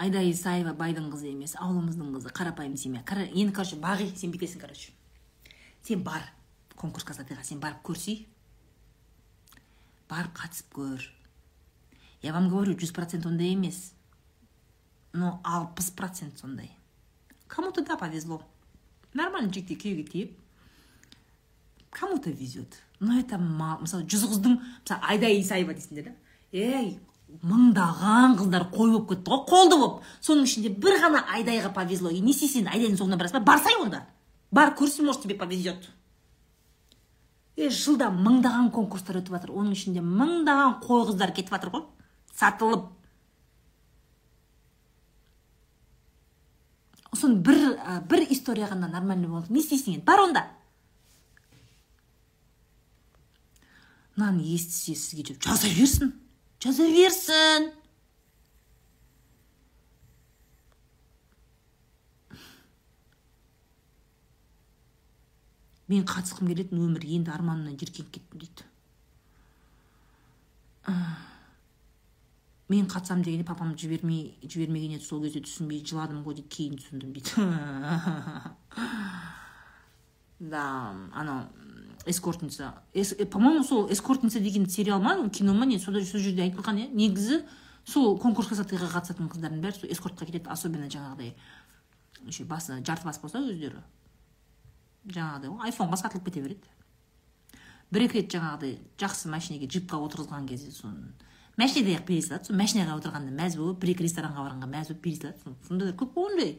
[0.00, 4.92] айда исаева байдың қызы емес ауылымыздың қызы қарапайым семья енді короче бағи сен бүйтесің короче.
[5.82, 6.24] Сен бар
[6.76, 8.26] конкурс красотыға сен барып көрсей.
[10.08, 11.04] Барып қатысып көр.
[12.22, 13.92] Я вам говорю жүз процент ондай емес.
[15.12, 16.70] Но алпыс процент сондай.
[17.46, 18.42] Кому то да повезло.
[19.12, 20.38] Нормальный жігітке күйеуге тиіп.
[21.90, 22.80] Кому то везет.
[23.00, 26.14] Но это мал мысалы жүз қыздың мысалы айда исаева дейсіңдер да?
[26.52, 27.00] Ей
[27.46, 30.02] мыңдаған қыздар қой болып кетті ғой қолды болып.
[30.20, 32.10] Соның ішінде бір ғана айдайға повезло.
[32.10, 33.52] И не істейсің айдайдың соңына барасың ба?
[33.52, 34.04] Барсай онда.
[34.52, 35.88] Бар көрсін может тебе повезет.
[37.56, 39.52] Е жылда мыңдаған конкурстар өтіп жатыр.
[39.52, 41.84] Оның ішінде мыңдаған қой қыздар кетіп жатыр ғой.
[42.36, 42.88] Сатылып.
[47.12, 47.76] Соны бір
[48.08, 49.52] бір история ғана нормальный болды.
[49.52, 50.06] Не істейсің енді?
[50.06, 50.46] Бар онда.
[54.16, 56.14] Мынаны естісе сізге жаза берсін.
[56.60, 57.70] Жаза берсін
[65.88, 68.68] мен қатысқым келетін өмір енді арманымнан жиіркеніп кеттім дейді
[72.70, 77.10] мен қатысамын дегенде папам жібермей жібермеген еді сол кезде түсінбей жыладым ғой дейді кейін түсіндім
[77.16, 77.30] дейді
[80.52, 80.62] да
[81.24, 81.48] анау
[82.06, 82.74] эскортница.
[83.30, 87.44] По моему сол эскортница деген сериал ма кино ма не сол жерде айтылған иә негізі
[87.84, 91.34] сол конкурс красотыға қатысатын қыздардың бәрі сол эскортқа кетеді особенно жаңағыдай
[92.26, 93.82] еще басы жарты бас болса өздері.
[95.06, 96.68] Жаңағыдай ғой айфонға сатылып кете береді.
[97.90, 101.12] Бір екі рет жаңағыдай жақсы машинеге джипқа отырғызған кезде соны
[101.56, 105.02] машинеде ақ бере салады сол машинаға отырғанда мәз болып бір екі ресторанға барғанға мәз болып
[105.04, 106.52] бере салады сондайлар көп қой ондай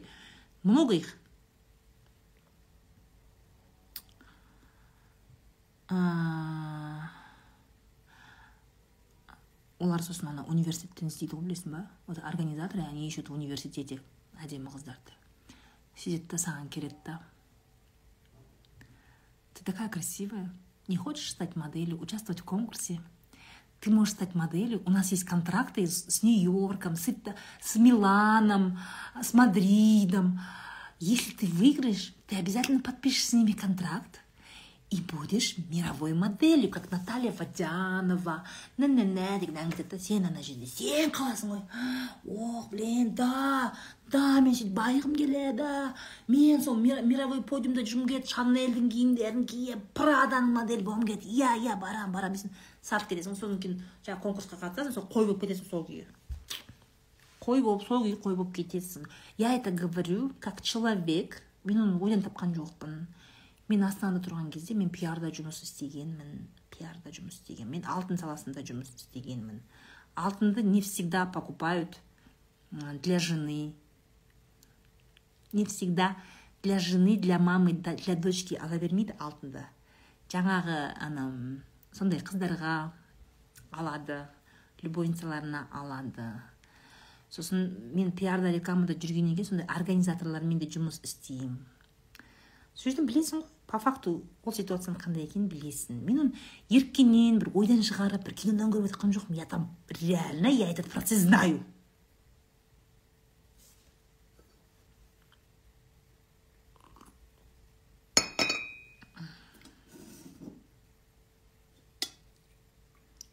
[0.62, 1.16] много их.
[9.79, 13.99] олар сосын ана университеттен істейді ғой білесің ба вот организаторы они ищут в университете
[14.43, 15.15] әдемі қыздарды
[15.95, 17.19] сөйтеді да саған келеді да
[19.53, 20.49] ты такая красивая
[20.87, 22.99] не хочешь стать моделью участвовать в конкурсе
[23.79, 24.81] ты можешь стать моделью.
[24.85, 27.09] У нас есть контракты с, с Нью-Йорком, с,
[27.61, 28.79] с Миланом,
[29.21, 30.39] с Мадридом.
[30.99, 34.21] Если ты выиграешь, ты обязательно подпишешь с ними контракт
[34.92, 38.44] и будешь мировой моделью, как Наталья Водянова.
[40.82, 41.62] сен қаласың ғой
[42.28, 43.72] ох блин да
[44.12, 45.68] да мен сөйтіп байығым келеді
[46.28, 51.78] мен сол мировой подиумда жүргім келеді шанельдің киімдерін киіп праданың модель болғым келеді иә иә
[51.80, 52.52] барамын барамын дейсің
[52.82, 56.04] сатып кетесің содан кейін жаңағы конкурсқа қатысасың сол қой болып кетесің сол күйі.
[57.40, 59.08] Қой болып сол күйі қой болып кетесің.
[59.38, 63.06] Я это говорю как человек мен оны ойдан тапқан жоқпын.
[63.72, 68.92] Мен астанада тұрған кезде мен пиарда жұмыс істегенмін пиарда жұмыс істегенмін мен алтын саласында жұмыс
[68.96, 69.60] істегенмін.
[70.14, 71.98] Алтынды не всегда покупают
[72.70, 73.74] для жены.
[75.52, 76.16] Не всегда
[76.62, 78.54] для жены для мамы для дочки.
[78.54, 79.64] Ала бермейді алтынды?
[80.32, 81.26] Жаңағы ана
[81.92, 82.92] сондай қыздарға
[83.72, 84.22] алады
[84.82, 86.28] любовницаларына алады.
[87.32, 91.60] Сосын мен пиарда рекламада жүргеннен кейін сондай организаторлармен де жұмыс істеймін.
[92.74, 93.51] Сол жерден білесің ғой.
[93.72, 96.02] По факту ол ситуацияның қандай екенін білесің.
[96.04, 99.38] Мен оны еріккеннен бір ойдан шығарып бір кинодан көріп жатқан жоқпын.
[99.40, 101.64] Я там реально я этот процесс знаю.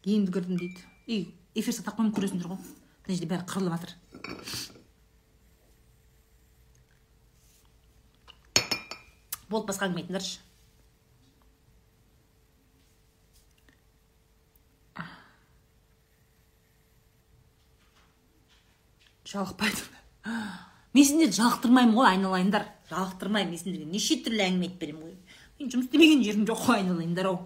[0.08, 0.80] Енді көрдім дейді.
[1.06, 2.64] И эфир қойып көресіңдер ғой.
[3.04, 4.79] Мына жерде бәрі қырылып жатыр.
[9.50, 10.38] Болды басқа әңгіме айтыңдаршы
[19.30, 19.84] жалықпайды.
[20.94, 22.66] Мен сендерді жалықтырмаймын ғой айналайындар.
[22.90, 25.16] Жалықтырмаймын мен сендерге неше түрлі әңгіме айтып беремін ғой.
[25.60, 27.38] Мен жұмыс істемеген жерім жоқ қой айналайындар ау.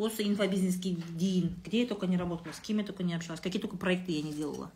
[0.00, 3.60] Осы инфобизнеске дейін где я только не работала с кем я только не общалась какие
[3.60, 4.72] только проекты я не делала.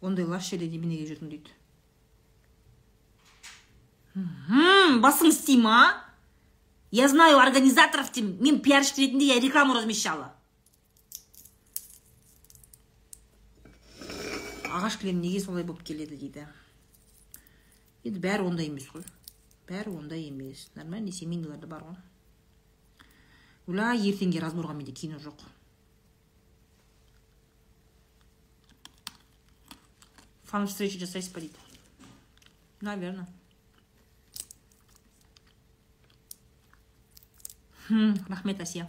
[0.00, 1.56] Ондай лас жерде неменеге жүрдің дейді.
[5.04, 5.94] Басың істей ма
[6.90, 10.32] я знаю организаторов деймін мен пиарщик ретінде я рекламу размещала.
[14.70, 16.46] Ағаш кілем неге солай болып келеді дейді?
[18.04, 19.04] Енді бәрі ондай емес қой.
[19.68, 20.68] Бәрі ондай емес.
[20.74, 21.98] Нормальный семейныйлар да бар ғой.
[23.70, 25.42] Уля ертеңге разборға менде кино жоқ.
[30.50, 30.98] Фан встречи
[31.32, 31.54] ба дейді
[32.80, 33.26] наверное
[38.28, 38.88] рахмет әсия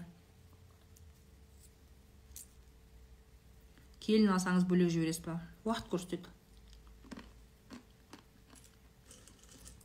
[4.02, 5.36] келін алсаңыз бөлек жібересіз ба
[5.66, 6.34] уақыт көрсетеді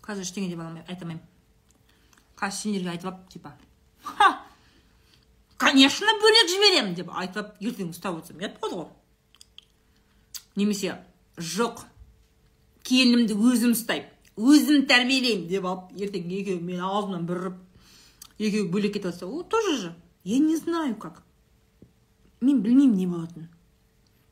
[0.06, 1.20] қазір ештеңе деп айта алмаймын
[2.40, 3.52] қазір сендерге айтып алып типа
[4.14, 4.30] ха
[5.60, 8.90] конечно бөлек жіберемін деп айтып алып ертең ұстап отырсам ұят болады ғой
[10.56, 10.96] немесе
[11.36, 11.84] жоқ.
[12.86, 14.12] Келінімді өзім ұстаймын.
[14.36, 19.44] Өзім тәрбиелеймін деп алып ертең екеуі менің аузымнан бір ұрып екеуі бөлек кетіп жатса ол
[19.44, 19.94] тоже же.
[20.24, 21.22] Я не знаю как.
[22.40, 23.48] Мен білмеймін не болатынын.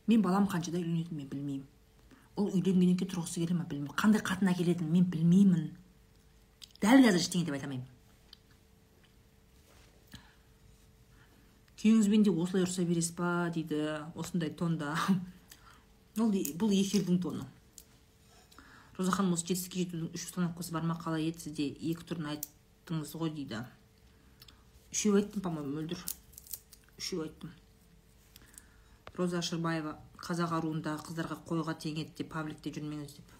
[0.07, 1.67] Мен балам қаншада үйленетінін мен білмеймін.
[2.37, 3.97] Ол үйленгеннен кейін тұрғысы келе ма білмеймін.
[3.97, 5.73] Қандай қатын әкелетінін мен білмеймін.
[6.83, 7.89] Дәл қазір ештеңе деп айта алмаймын
[11.85, 13.51] күйеуіңізбен де осылай ұрыса бересіз ба?
[13.53, 14.95] дейді осындай тонда.
[16.23, 16.31] Ол
[16.61, 17.47] бұл эфирдің тоны.
[18.97, 21.43] Роза ханым осы жетістікке жетудің үш установкасы бар ма қалай еді?
[21.49, 23.65] Сізде екі түрін айттыңыз ғой дейді.
[24.95, 25.99] Үшеу айттым по моему мөлдір.
[26.99, 27.51] Үшеу айттым.
[29.19, 33.35] Роза ашырбаева қазақ аруындағы қыздарға қойға тең еді деп пабликте жүрмеңіз деп.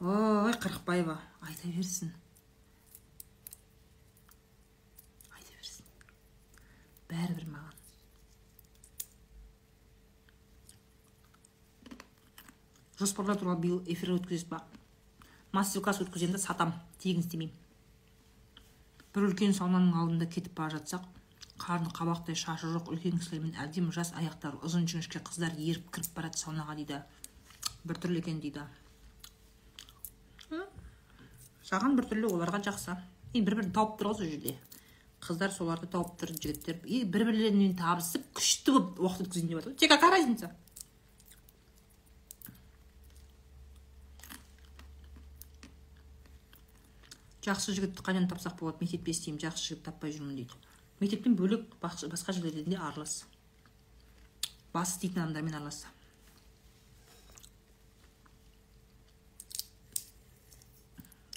[0.00, 2.14] Ой қырықбаева айта берсін.
[7.12, 7.81] Бәрібір маған.
[12.98, 14.62] Жоспарлар туралы биыл эфир өткізесіз ба?
[15.52, 17.56] Мастер класс өткіземін да сатам тегін істемеймін.
[19.12, 21.04] Бір үлкен саунаның алдында кетіп бара жатсақ
[21.62, 26.40] қарны қабақтай шашы жоқ үлкен кісілермен әдемі жас аяқтары ұзын жіңішке қыздар еріп кіріп барады
[26.40, 27.02] саунаға дейді.
[27.84, 28.64] Біртүрлі екен дейді.
[31.68, 32.96] Саған біртүрлі оларға жақсы.
[33.32, 34.56] Енді бір бірін тауып тұр ғой сол жерде.
[35.22, 36.80] Қыздар соларды тауып тұр жігіттер.
[36.84, 40.50] И бір бірлерімен табысып күшті болып уақыт өткізейін деп жатыр тебе какая разница.
[47.42, 48.84] Жақсы жігітті қайдан тапсақ болады?
[48.84, 50.60] Мектепте істеймін жақсы жігіт таппай жүрмін дейді
[51.02, 53.24] мектептен бөлек басқа жерлерден де аралас.
[54.72, 55.86] Бас істейтін адамдармен аралас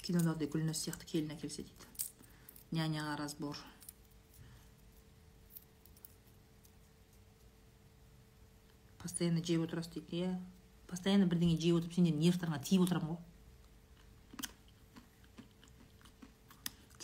[0.06, 1.88] кинодағыдай гүлназ сияқты келін әкелсе дейді.
[2.76, 3.58] Няняға разбор
[9.02, 10.30] постоянно жеп отырасыз дейді иә?
[10.86, 13.35] Постоянно бірдеңе жеп отырып сендердің нервтарыңа тиіп отырамын ғой.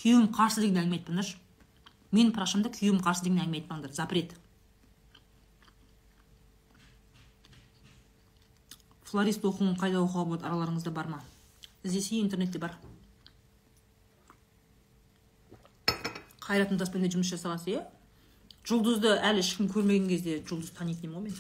[0.03, 1.39] Күйеуім қарсы деген әңгіме айтпаңдаршы
[2.13, 4.35] менің парақшамда күйеуім қарсы деген әңгіме айтпаңдар запрет.
[9.13, 11.21] Флорист оқуын қайда оқуға болады араларыңызда бар ма?
[11.85, 12.75] Іздесе интернетте бар.
[16.43, 17.85] Қайрат нұртаспенде жұмыс жасағансыз иә?
[18.67, 21.39] Жұлдызды әлі ешкім көрмеген кезде жұлдызды танитын едім ғой мен.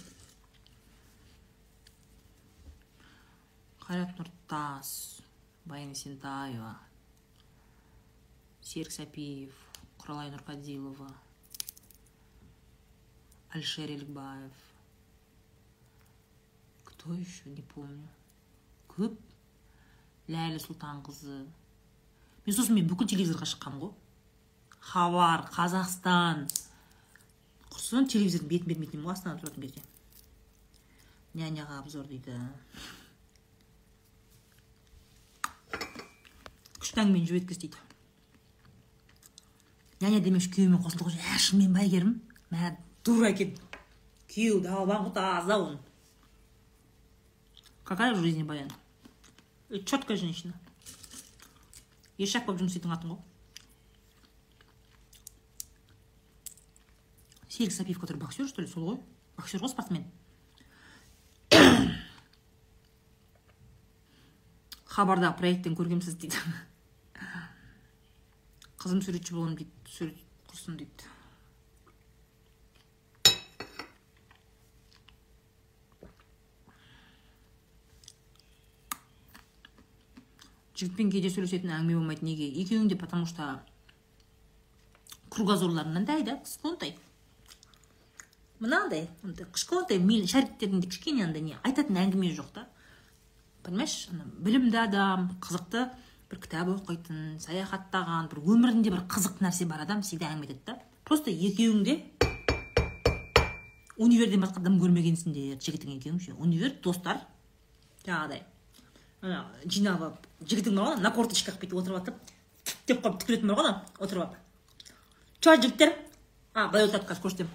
[3.82, 4.94] Қайрат нұртас
[5.64, 6.76] баян есентаева.
[8.72, 9.56] Серік сәпиев
[10.00, 11.10] құралай нұрқадилова
[13.52, 14.68] алишер елікбаев
[17.02, 17.50] кто еще?
[17.50, 18.06] Не помню.
[18.86, 19.18] Көп.
[20.30, 21.42] Ләйлі сұлтанқызы.
[22.46, 23.92] Мен сосын мен бүкіл телевизорға шыққанмын ғой.
[24.92, 26.46] Хабар қазақстан.
[27.72, 29.82] Құрсын телевизордың бетін бермейтін едім ғой астанада тұратын кезде.
[31.34, 32.38] Няняға обзор дейді.
[36.78, 37.91] Күшті жібек өткіз дейді
[40.02, 42.12] няня демекші күйеуімен қосылды ғой ә шынымен ба әйгерім
[42.50, 42.74] мә
[43.06, 43.54] дура екен
[44.32, 45.80] күйеуі ғой таза оның
[47.84, 48.70] какая в жизни баян?
[49.84, 50.54] Четкая женщина.
[52.18, 53.18] Ешак болып жұмыс істейтін қатын ғой
[57.52, 58.98] серік сапиев который боксер что ли сол ғой
[59.36, 60.04] боксер ғой спортсмен.
[64.92, 66.36] Хабардағы проекттен көргенсіз дейді.
[68.82, 71.10] Қызым суретші боламын дейді сурет құрсын дейді
[80.82, 83.60] жігітпен кейде сөйлесетін әңгіме болмайды неге екеуің де потому что
[85.30, 86.96] кругозорларың мынандай да кішкентай
[88.58, 89.06] мынандай
[89.54, 92.66] кішкентай миль шариктерінде кішкене андай не айтатын әңгіме жоқ та
[93.62, 94.08] понимаешь
[94.42, 95.86] білімді адам қызықты
[96.32, 100.78] бір кітап оқитын саяхаттаған бір өмірінде бір қызық нәрсе бар адам всегда әңгіме айтады да.
[101.04, 101.98] Просто екеуің де
[104.00, 106.32] универден басқа дым көрмегенсіңдер жігітің екеуің ше.
[106.40, 107.20] Универ достар
[108.06, 108.40] жаңағыдай
[109.68, 112.16] жинап алып жігітің бар ғой на корточках бүйтіп отырып алып
[112.88, 114.34] деп қойып түкіретін бар ғой ана отырып алып.
[115.40, 115.92] Че жігіттер?
[116.54, 117.52] А былай отырады қазір көрсетемін.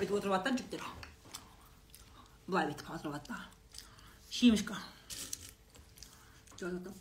[0.00, 0.80] Бүйтіп отырып да жігіттер.
[2.48, 4.90] Былай бүйтіп отырып алады
[6.60, 6.94] да шемішка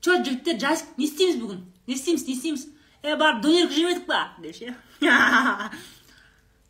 [0.00, 2.66] че жігіттер жас не істейміз бүгін не істейміз не істейміз
[3.02, 4.74] е барып донер жеп едік па деп ше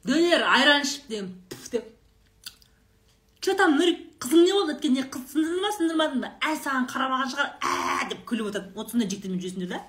[0.04, 1.26] донер айран ішіп деп
[1.72, 1.84] деп
[3.40, 6.88] че там нұрик қызың не болды өткен не қыз сындырды ма сындырмадың ба ә саған
[6.90, 9.82] қарамаған шығар ә деп күліп отырады вот сондай жігіттермен жүресіңдер да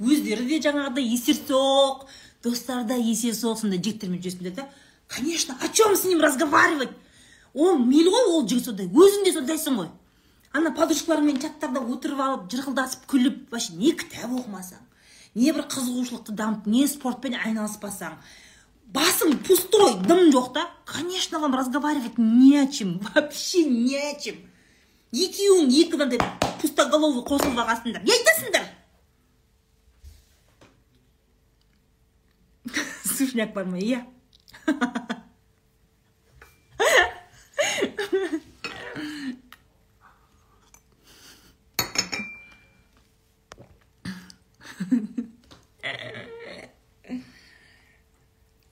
[0.00, 2.06] өздері де жаңағыдай есерсоқ
[2.44, 4.68] достары да есерсоқ сондай жігіттермен жүресіңдер да
[5.08, 6.96] конечно о чем с ним разговаривать
[7.52, 9.90] ол мейлі ғой ол жігіт сондай өзің де сондайсың ғой
[10.52, 14.82] ана подружкаларыңмен чаттарда отырып алып жырқылдасып күліп вообще не кітап оқымасаң
[15.34, 18.18] не бір қызығушылықты дамып не спортпен айналыспасаң
[18.92, 20.68] басың пустой дым жоқ та.
[20.84, 24.36] Конечно вам разговаривать не о чем вообще не о чем.
[25.12, 26.20] Екеуің екі мынандай
[26.60, 28.04] пустоголовый қосылып алғансыңдар.
[28.04, 28.64] Не айтасыңдар?
[33.16, 34.06] Сушняк бар ма иә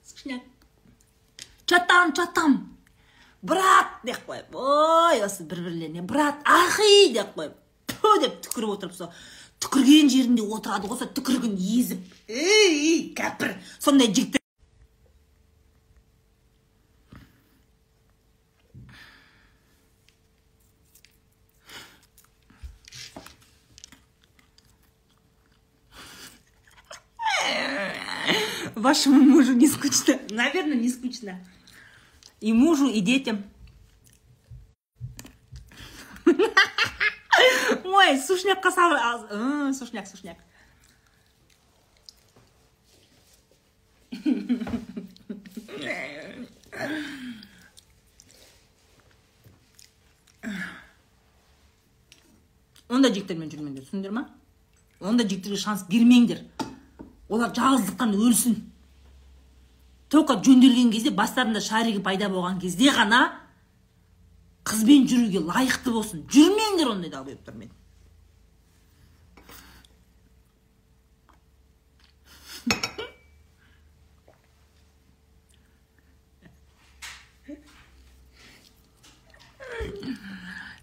[0.03, 0.41] сушняк
[1.71, 2.55] чатам чатам
[3.41, 7.55] брат деп қойып ой осы бір бірлеріне брат ахи деп қойып
[7.93, 9.13] ту деп түкіріп отырып сол
[9.63, 14.39] түкірген жерінде отырады ғой сол түкірігін езіп ей кәпір сондай жігіттер
[28.75, 30.19] Вашему мужу не скучно?
[30.31, 31.39] Наверное, не скучно.
[32.41, 33.43] И мужу, и детям.
[37.83, 38.91] Ой, сушняк касал.
[39.73, 40.37] Сушняк, сушняк.
[52.91, 54.25] ондай жігіттермен жүрмеңдер түсіндіңдер ма
[54.99, 56.43] ондай жігіттерге шанс бермеңдер
[57.31, 58.57] олар жалғыздықтан өлсін
[60.11, 63.21] только жөнделген кезде бастарында шаригі пайда болған кезде ғана
[64.67, 67.71] қызбен жүруге лайықты болсын жүрмеңдер ондай долбоебтермен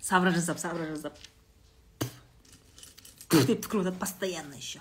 [0.09, 1.19] сабра жасап сабра жасап
[3.29, 4.81] деп түкіріп жатады постоянно еще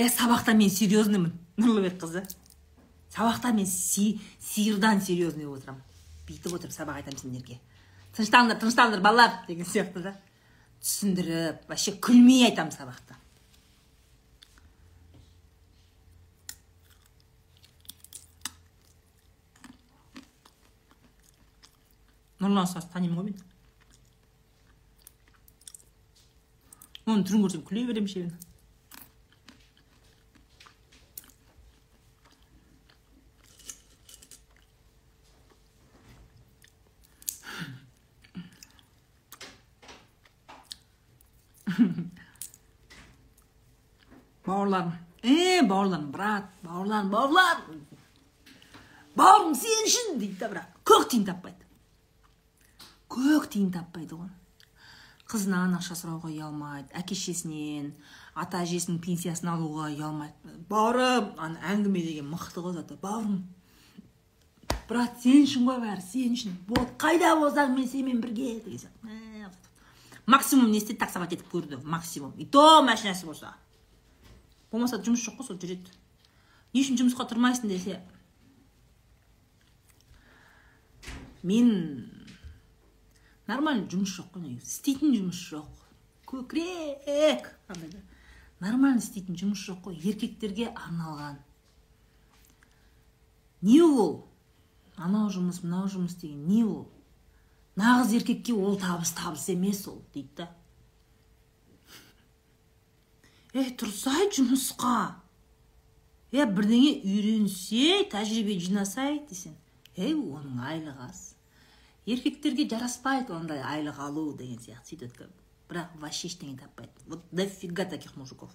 [0.00, 2.24] е сабақта мен серьезнымын нұрлыбек қызы.
[3.12, 5.82] Сабақта мен си, сиырдан серьезный болып отырамын.
[6.28, 7.58] Бүйтіп отырып сабақ айтамын сендерге.
[8.16, 10.14] Тынышталыңдар тынышталыңдар балалар деген сияқты да.
[10.80, 13.18] Түсіндіріп вообще күлмей айтамын сабақта.
[22.40, 23.42] Нұрлан ұстазды танимын ғой мен.
[27.04, 28.30] Оның түрін көрсем күле беремін ше
[44.50, 47.64] бауырларым е бауырларым брат бауырларым бауырлар
[49.16, 51.66] бауырым сен үшін дейді да бірақ көк тиын таппайды
[53.10, 54.30] көк тиын таппайды ғой
[55.30, 57.92] қызынан ақша сұрауға ұялмайды әке шешесінен
[58.34, 63.44] ата әжесінің пенсиясын алуға ұялмайды бауырым ана әңгіме деген мықты ғой зато бауырым
[64.90, 70.26] брат сен үшін ғой бәрі сен үшін болды қайда болсаң мен сенімен бірге деген сияқты
[70.26, 73.54] максимум не істеді таксовать етіп көрді максимум и то машинасы болса
[74.70, 75.92] болмаса жұмыс жоқ қой сол жүреді.
[76.72, 77.98] Не үшін жұмысқа тұрмайсың десе.
[81.42, 81.70] Мен
[83.48, 84.68] нормальный жұмыс жоқ қой негізі.
[84.68, 85.84] Істейтін жұмыс жоқ.
[86.30, 87.48] Көкірек!
[88.60, 89.98] Нормально істейтін жұмыс жоқ қой.
[90.04, 91.40] Еркектерге арналған.
[93.66, 94.26] Не ол?
[95.00, 96.86] Анау жұмыс мынау жұмыс деген не ол?
[97.80, 100.48] Нағыз еркекке ол табыс табыс емес ол дейді да.
[103.54, 104.96] Е тұрсай жұмысқа
[106.30, 109.56] е бірдеңе үйренсе тәжірибе жинасай десең
[109.98, 111.22] ей оның айлығы аз.
[112.06, 115.28] Еркектерге жараспайды ондай айлық алу деген сияқты сөйтеді
[115.70, 116.90] бірақ вообще ештеңе таппайды.
[117.06, 118.50] Вот дофига таких мужиков.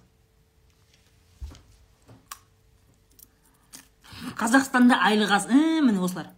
[4.39, 5.47] Қазақстанда айлық аз.
[5.47, 6.31] Міне осылар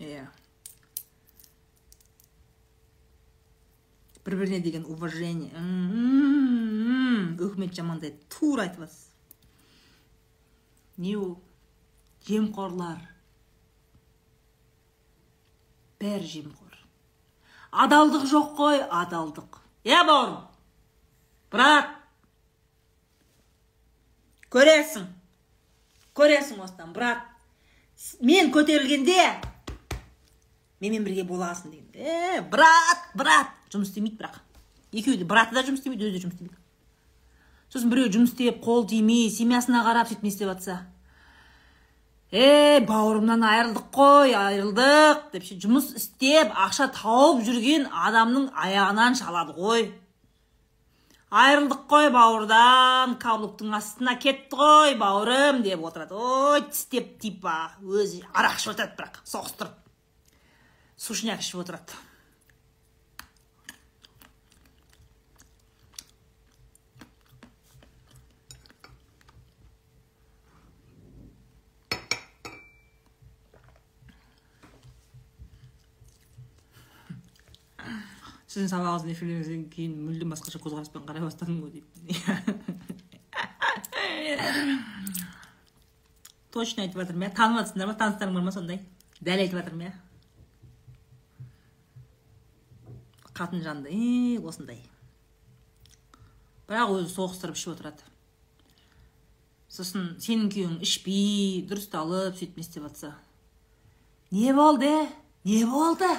[0.00, 0.24] иә
[4.30, 5.50] бір біріне деген уважение.
[7.40, 9.10] Үкімет жамандайды тура айтып жатсыз
[11.00, 11.38] не ол
[12.28, 13.00] жемқорлар.
[16.00, 16.76] Бәрі жемқор.
[17.72, 19.60] Адалдық жоқ қой адалдық.
[19.88, 20.44] Иә бауырым?
[21.52, 21.96] Брат
[24.52, 25.06] көресің.
[26.16, 26.92] Көресің осыдан.
[26.92, 27.24] Брат
[28.20, 29.24] мен көтерілгенде
[30.80, 33.56] менімен бірге боласың деген е брат брат.
[33.72, 34.40] Жұмыс істемейді бірақ.
[34.92, 36.58] Екеуі де браты да жұмыс істемейді өзі де жұмыс істемейді.
[37.70, 40.80] Сосын біреу жұмыс істеп қол тимей семьясына қарап сөйтіп не істеп жатса.
[42.30, 49.54] Е бауырымнан айырылдық қой айырылдық деп ше жұмыс істеп ақша тауып жүрген адамның аяғынан шалады
[49.54, 49.88] ғой.
[51.30, 56.18] Айырылдық қой бауырдан каблуктың астына кетті ғой бауырым деп отырады.
[56.18, 59.74] Ой тістеп типа өзі арақ ішіп отырады бірақ соғыстырып.
[60.98, 61.98] Сушняк ішіп отырады.
[78.50, 81.88] Сіздің сабағыңызды эфирлеріңізден кейін мүлдем басқаша көзқараспен қарай бастадым ғой дейді
[86.50, 87.34] точно айтып жатырмын иә.
[87.34, 87.96] Танып жатсыңдар ма?
[87.98, 88.80] Таныстарың бар ма сондай?
[89.20, 89.94] Дәл айтып жатырмын иә.
[93.36, 94.82] Қатын жанды е осындай.
[96.68, 98.02] Бірақ өзі соғыстырып ішіп отырады.
[99.70, 103.14] Сосын сенің күйеуің ішпей дұрысталып сөйтіп не істеп жатса.
[104.30, 104.90] Не болды?
[105.44, 106.10] Не болды?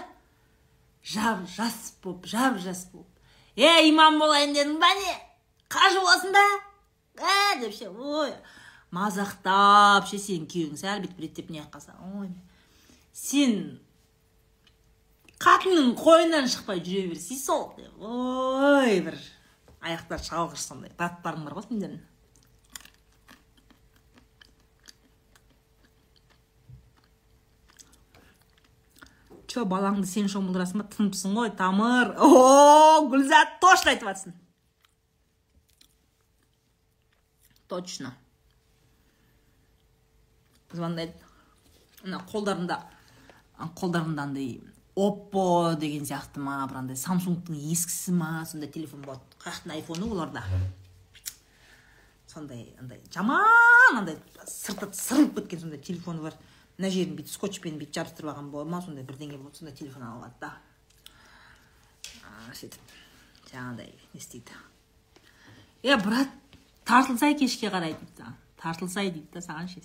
[1.04, 3.08] Жап жас болып жап жас болып
[3.56, 5.16] е имам болайын дедің ба не?
[5.72, 6.44] Қажы боласың ба
[7.22, 8.34] ә деп ше ой.
[8.92, 12.30] Мазақтап ше сенің күйеуің сәл бүйтіп реттеп не қалса ой.
[13.14, 13.80] Сен
[15.42, 19.18] қатынның қойнынан шықпай жүре берсей сол деп ой бір
[19.82, 22.02] аяқтары шалғыш сондай браттарың бар ғой сендердің.
[29.52, 30.88] Че балаңды сен шомылдырасың ба?
[30.96, 32.16] Тыныпсың ғой тамыр.
[32.18, 34.36] О гүлзат точно айтып жатсың.
[37.72, 38.16] Точно.
[40.72, 41.14] Звондайды.
[42.06, 42.80] Ана қолдарында
[43.78, 44.62] қолдарында андай
[44.96, 49.22] оппо деген сияқты ма бір андай самсунгтың ескісі ма сондай телефон болады.
[49.44, 50.44] Қаяқтың айфоны оларда.
[52.28, 54.18] Сондай андай жаман андай
[54.48, 56.36] сырты сырылып кеткен сондай телефоны бар.
[56.82, 60.24] Мына жерін бүйтіп скотчпен бүйтіп жабыстырып алған болады ма сондай бірдеңе болады сондай телефон алып
[60.24, 60.50] алады да
[62.58, 62.96] сөйтіп
[63.52, 64.56] жаңағыдай не істейді
[65.84, 66.34] е брат
[66.90, 69.84] тартылсай кешке қарай дейді тартылсай дейді да саған ше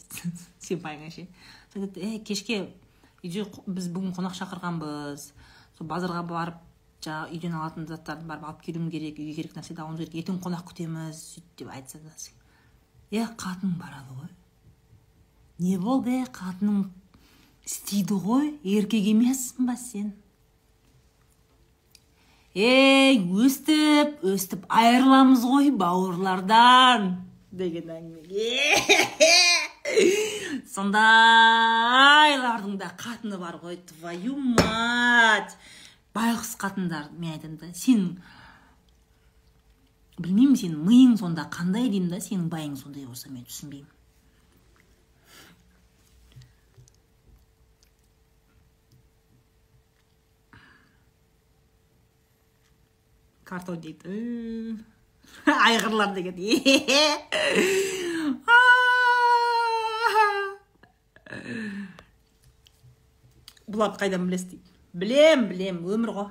[0.65, 1.27] сенпайыңа ше
[1.75, 2.63] айтады е кешке
[3.21, 5.29] үйде біз бүгін қонақ шақырғанбыз
[5.77, 6.65] сол базарға барып
[7.05, 10.65] жаңағы үйден алатын заттарды барып алып келуім керек үйге керек нәрседе алуымыз керек ертең қонақ
[10.73, 12.17] күтеміз сөйтіп деп айтса да
[13.11, 14.33] е қатын барады ғой
[15.63, 16.87] не болды қатының
[17.67, 20.15] істейді ғой еркек емессің ба сен?
[22.57, 27.19] Ей өстіп өстіп айырыламыз ғой бауырлардан
[27.57, 29.47] деген әңгіме
[30.77, 35.57] сондайлардың да қатыны бар ғой твою мать.
[36.17, 38.07] Байғұс қатындар мен айтамын да сен
[40.17, 43.96] білмеймін сенің миың сонда қандай деймін да сенің байың сондай болса мен түсінбеймін.
[53.47, 54.11] Картон дейді
[55.47, 56.35] айғырлар деген
[63.67, 66.29] бұларды қайдан білесіз дейді білем білем өмір ғой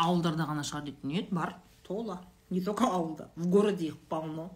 [0.00, 1.56] ауылдарда ғана шығар дейді нет бар
[1.86, 4.50] тола не только ауылда в городе их полно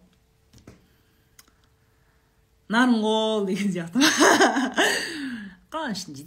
[2.69, 4.03] нарынқол деген сияқты
[5.71, 6.23] қаланың ішінде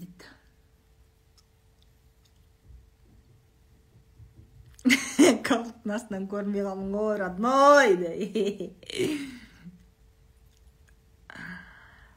[4.85, 7.89] астынан көрмей қалдың ғой родной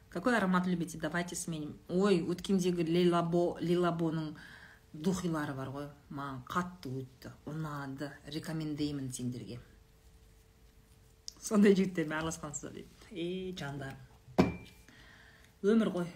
[0.10, 0.98] какой аромат любите?
[0.98, 1.76] Давайте сменим.
[1.90, 4.36] Ой өткендегі лилабо лилабоның
[4.96, 9.60] духилары бар ғой маған қатты өтті ұнады рекомендеймін сендерге
[11.42, 14.00] сондай жігіттермен араласқансыздар дейді е жандарым
[15.66, 16.08] өмір ғой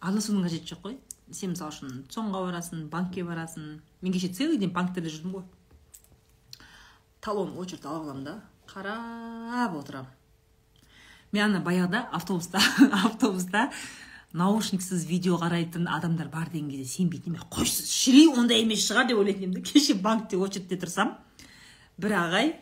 [0.00, 0.96] араласудың қажеті жоқ қой
[1.32, 5.44] сен мысалы үшін цонға барасың банкке барасың мен кеше целый день банктерде жүрдім ғой
[7.20, 8.34] талон очередь алып аламын да
[8.70, 10.12] қарап отырамын
[11.32, 12.60] мен ана баяғыда автобуста
[13.04, 13.70] автобуста
[14.32, 19.18] наушниксіз видео қарайтын адамдар бар деген кезде сенбейтін едім қойшы шіли ондай емес шығар деп
[19.18, 21.16] ойлайтын едім да кеше банкте очередьте тұрсам
[21.98, 22.54] бір ағай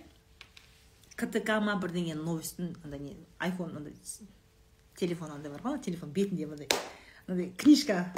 [1.20, 3.94] ктк ма бірдеңе новостьтің андай не айфон андай
[4.96, 6.68] телефон андай бар ғой телефон бетінде мындай
[7.28, 8.12] мынандай книжка.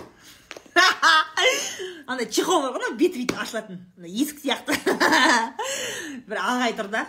[2.06, 3.80] Андай чехол бар ғой беті бүйтіп ашылатын.
[4.02, 4.76] Есік сияқты.
[6.28, 7.06] Бір ағай тұр да.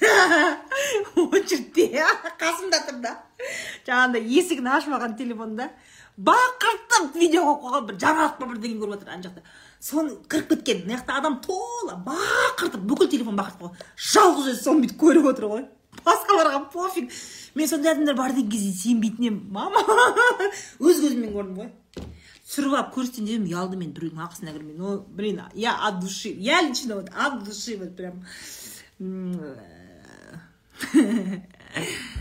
[1.16, 2.04] Очередьте.
[2.40, 3.16] Қасымда тұр да.
[3.86, 5.70] Жаңағындай есігін ашпаған телефонда
[6.20, 9.44] бақыртып видео қойып қойған бір жаңалық па бірдеңе көріп жатыр ана жақта.
[9.80, 10.82] Соны кіріп кеткен.
[10.86, 13.86] Мына жақта адам тола бақыртып бүкіл телефон бақыртып қойған.
[14.10, 15.64] Жалғыз өзі соны бүйтіп көріп отыр ғой.
[16.04, 17.10] Басқаларға пофиг.
[17.54, 19.78] Мен сондай адамдар бар деген кезде сенбейтін едім мама.
[20.78, 21.70] Өз көзіммен көрдім ғой.
[22.50, 24.76] Түсіріп алып көрсетейін дедім ұялды мен біреудің ақысына кірмей.
[24.78, 26.30] Ну блин я от души.
[26.36, 28.14] Я лично вот от души вот прям.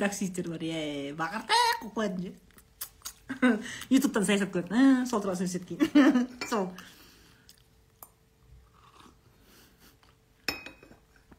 [0.00, 2.32] таксисттер бар е бақыртақ қылып қоятын ше
[3.90, 6.70] ютубтан саясат көретін сол туралы сөйлеседі кейін сол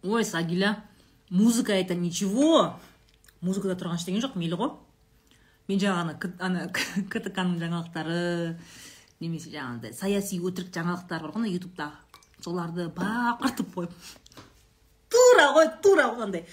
[0.03, 0.84] ой сагиля
[1.30, 2.80] музыка это ничего
[3.41, 4.73] музыкада тұрған ештеңе жоқ мейлі ғой
[5.69, 8.22] мен жаңағы ана ктк ның жаңалықтары
[9.22, 12.11] немесе жаңағыдай саяси өтірік жаңалықтар бар ғой ютубтағы
[12.41, 13.91] соларды бақыртып қойып
[15.13, 16.45] тура ғой тура ғой андай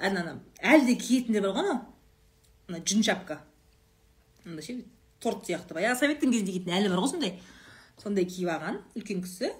[0.00, 1.80] ана әлі де киетіндер бар ғой анау
[2.70, 3.40] ана жүн шапка.
[4.46, 4.76] Андай ше
[5.20, 7.32] торт сияқты баяғы советтің кезінде киетін әлі бар ғой сондай.
[8.00, 9.50] Сондай киіп алған үлкен кісі.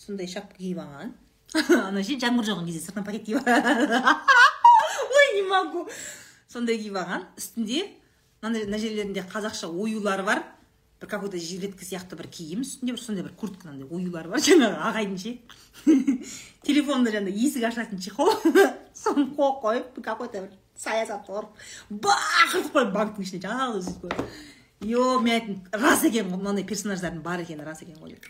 [0.00, 1.12] Сондай шапка киіп алған.
[1.88, 3.38] Ана ше жаңбыр жауған кезде сыртынан пакет киіп
[5.20, 5.86] ой не могу.
[6.48, 7.28] Сондай киіп алған.
[7.38, 7.84] Үстінде
[8.42, 10.42] мына жерлерінде қазақша оюлары бар.
[11.00, 12.64] Бір какой то жилетка сияқты бір киім.
[12.64, 14.42] Үстінде бір сондай бір куртка мынандай оюлары бар.
[14.48, 15.36] Жаңағы ағайдың ше.
[16.64, 18.32] Телефонда жаңағыдай есік ашатын чехол
[18.94, 21.50] соны қойып қойып какой то бір саясат ұрып
[21.90, 24.20] бақыртып қойып банктің ішіне жалғыз өзі көріп
[24.84, 24.86] е
[25.24, 28.24] мен айттым рас екен ғой мынандай персонаждардың бар екені рас екен ғой деп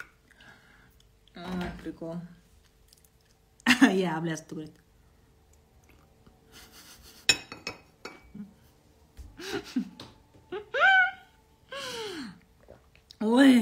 [1.83, 2.17] прикол
[3.91, 4.79] иә облясовты көреді
[13.21, 13.55] ой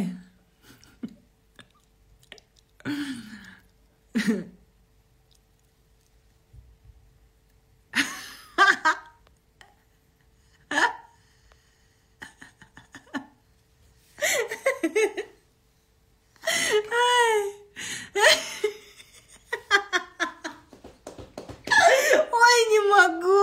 [22.70, 23.43] не могу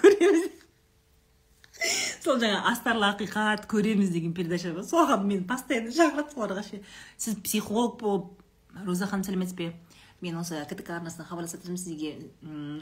[0.00, 0.46] көреміз
[2.24, 4.84] сол жаңа астарлы ақиқат көреміз деген передача бар.
[4.84, 6.82] Соған мені постоянно шақырады соларға ше
[7.16, 8.42] сіз психолог болып
[8.86, 9.72] роза ханым сәлеметсіз бе?
[10.20, 12.80] Мен осы ктк арнасынан хабарласып жатырмын сізге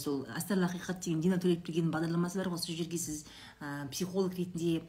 [0.00, 2.62] сол астарлы ақиқат деген дина төлепбергеннің бағдарламасы бар ғой.
[2.62, 3.26] Сол жерге сіз
[3.92, 4.80] психолог ретінде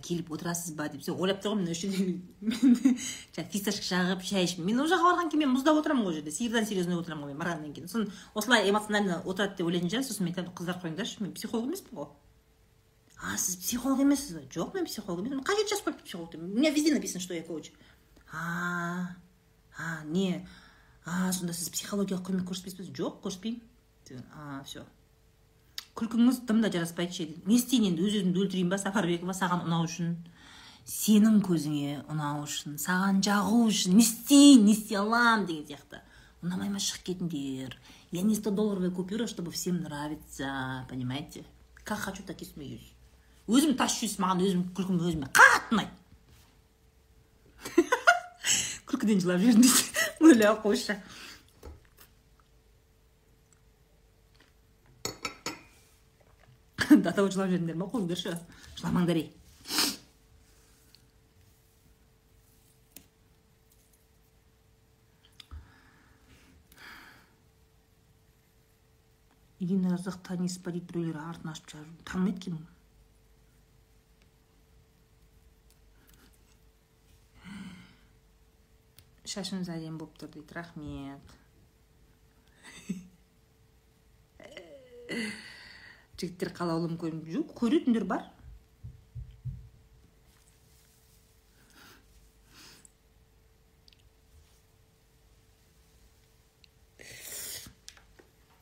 [0.00, 1.04] келіп отырасыз ба деп.
[1.12, 2.20] Ойлап тұрғанмын мына жерде
[3.36, 6.18] жаңағы фисташка жағып шай ішіп мен ол жаққа барған кейін мен мұздап отырамын ғой ол
[6.20, 6.32] жерде.
[6.32, 7.88] Сиырдан серьезный отырамын ғой мен барғаннан кейін.
[7.88, 12.00] Сосын осылай эмоционально отырады деп ойлайтын шығар сосын мен айтамын қыздар қойыңдаршы мен психолог емеспін
[12.00, 12.12] ғой
[13.22, 16.46] а сіз психолог емессіз ба жоқ мен психолог емеспін қажеті жазып қойыпты психолог деп у
[16.46, 17.72] меня везде написано что я коуч.
[18.32, 19.16] А
[19.76, 20.46] а не.
[21.04, 24.84] А сонда сіз психологиялық көмек көрсетпейсіз ба жоқ көрсетпеймін а все
[25.98, 29.86] күлкіңіз тым да жараспайды ше не істейін енді өз өзімді өлтірейін ба сапарбекова саған ұнау
[29.88, 30.14] үшін
[30.88, 36.00] сенің көзіңе ұнау үшін саған жағу үшін не істейін не істей аламын деген сияқты.
[36.40, 37.76] Ұнамай ма шығып кетіңдер?
[38.16, 41.44] Я не 100 долларовая купюра чтобы всем нравиться понимаете?
[41.84, 42.94] Как хочу так и смеюсь.
[43.50, 45.94] Өзім тас жүйесі маған өзім күлкім өзіме қатты ұнайды.
[48.90, 49.82] Күлкіден жылап жібердім дейді.
[50.30, 50.96] Ойлап қойшы.
[57.04, 58.38] До того жылап жібердіңдер ма қойыңдаршы
[58.78, 59.28] жыламаңдар ей.
[69.60, 72.79] Ирина разақ танисыз ба дейді біреулер артын ашып жазып танымайды екенмін
[79.30, 81.34] шашыңыз әдемі болып тұр дейді рахмет.
[86.20, 88.22] Жігіттер қалаулым көрініп жоқ көретіндер бар?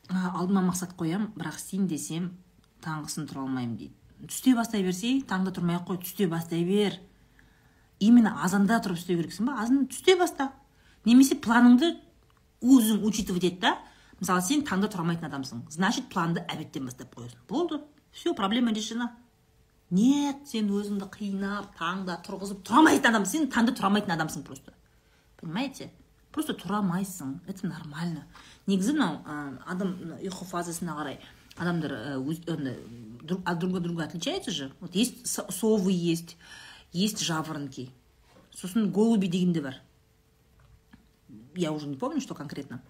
[0.09, 2.25] Алдыма мақсат қоямын бірақ істейін десем
[2.85, 3.95] таңғысын тұра алмаймын дейді.
[4.29, 6.93] Түсте бастай берсе таңда тұрмай ақ қой түсте бастай бер.
[7.99, 9.59] Именно азанда тұрып істеу керексің ба?
[9.61, 10.51] Азан түсте баста.
[11.05, 11.95] Немесе планыңды
[12.61, 13.77] өзің учитывать ет да
[14.19, 15.63] мысалы сен таңда тұра алмайтын адамсың.
[15.71, 17.39] Значит планды обедтен бастап қоясың.
[17.47, 17.81] Болды.
[18.11, 19.11] Все проблема решена.
[19.89, 24.73] Нет сен өзіңді қинап таңда тұрғызып тұра алмайтын адамсың сен таңда тұра алмайтын адамсың просто.
[25.39, 25.89] Понимаете?
[26.31, 28.25] Просто тұра алмайсың это нормально.
[28.67, 29.23] Негізі мынау
[29.65, 31.17] адам ұйқы фазасына қарай
[31.57, 32.19] адамдар
[33.23, 34.71] друг от друга отличаются же?
[34.79, 36.37] Вот есть совы есть
[36.91, 37.91] есть жаворонки.
[38.55, 39.75] Сосын голуби деген де бар.
[41.55, 42.81] Я уже не помню что конкретно.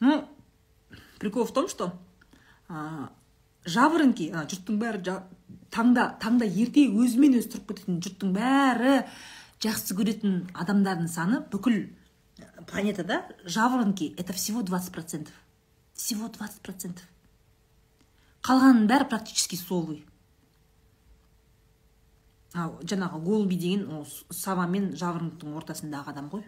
[0.00, 0.28] Ну
[1.18, 1.92] прикол в том что
[2.68, 3.08] ә,
[3.64, 5.20] жаворонки жұрттың бәрі
[5.74, 8.96] таңда таңда ерте өзімен өзі тұрып кететін жұрттың бәрі
[9.64, 11.86] жақсы көретін адамдардың саны бүкіл
[12.66, 15.34] планетада жаворонки это всего 20 процентов.
[15.94, 17.04] Всего 20 процентов.
[18.42, 20.15] Қалғанының бәрі практически совы ал
[22.56, 26.44] жаңағы голуби деген ол сава мен жаворонктың ортасындағы адам ғой.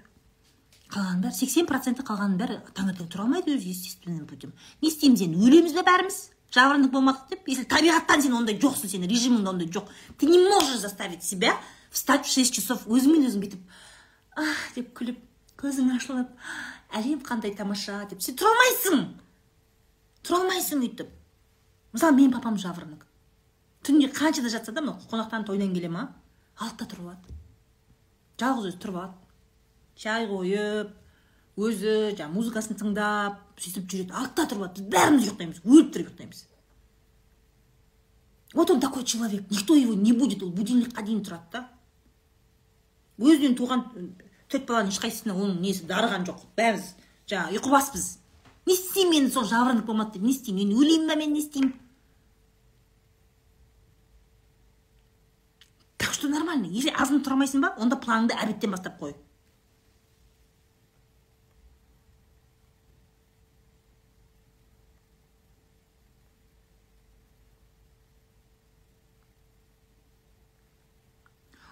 [0.89, 4.55] Қалғанның бәрі сексен проценті қалғанның бәрі таңертең тұра алмайды өзі естественным путем.
[4.81, 5.43] Не істейміз енді?
[5.45, 6.19] Өлеміз бе бәріміз?
[6.55, 7.49] Жаворонок болмадық деп?
[7.51, 11.53] Если табиғаттан сен ондай жоқсың сенің режиміңде ондай жоқ ты не можешь заставить себя
[11.91, 13.61] встать в шесть часов өзіңмен өзің бүйтіп
[14.39, 15.21] ах деп күліп
[15.61, 16.31] көзің ашылып
[16.95, 18.23] әлем қандай тамаша деп.
[18.23, 19.05] Сен тұра алмайсың!
[20.25, 21.11] Тұра алмайсың өйтіп.
[21.93, 23.08] Мысалы менің папам жаворонок.
[23.89, 26.11] Түнде қаншада жатса да мына қонақтан тойдан келе ма?
[26.59, 27.37] Алтыда тұрып алады
[28.39, 29.17] жалғыз өзі тұрып алады
[29.99, 30.95] шай қойып
[31.59, 34.15] өзі жаңағы музыкасын тыңдап сөйтіп жүреді.
[34.15, 36.45] Алтыда тұрып алады біз бәріміз ұйықтаймыз өліп тұрып ұйықтаймыз.
[38.55, 39.51] Вот он такой человек.
[39.51, 41.69] Никто его не будет ол будильникқа дейін тұрады да.
[43.19, 43.83] Өзінен туған
[44.49, 46.47] төрт баланың ешқайсысына оның несі дарыған жоқ.
[46.57, 46.95] Бәріміз
[47.29, 48.07] жаңағы ұйқыбаспыз
[48.69, 50.69] не істеймін енді сол жаворонок болмады деп не істеймін.
[50.69, 51.75] Енді өлеймін ба мен не істеймін?
[56.19, 56.67] Что нормально?
[56.67, 59.15] Если азын тұра алмайсың ба онда планыңды обедтен бастап қой.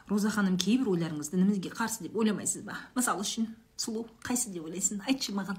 [0.06, 2.78] Роза ханым кейбір ойларыңыз дінімізге қарсы деп ойламайсыз ба?
[2.94, 5.02] Мысалы үшін сұлу қайсы деп ойлайсың?
[5.10, 5.58] Айтшы маған.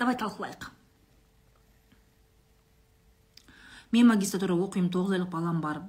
[0.00, 0.70] Давай талқылайық.
[3.92, 5.84] Мен магистратура оқимын тоғыз айлық балам бар.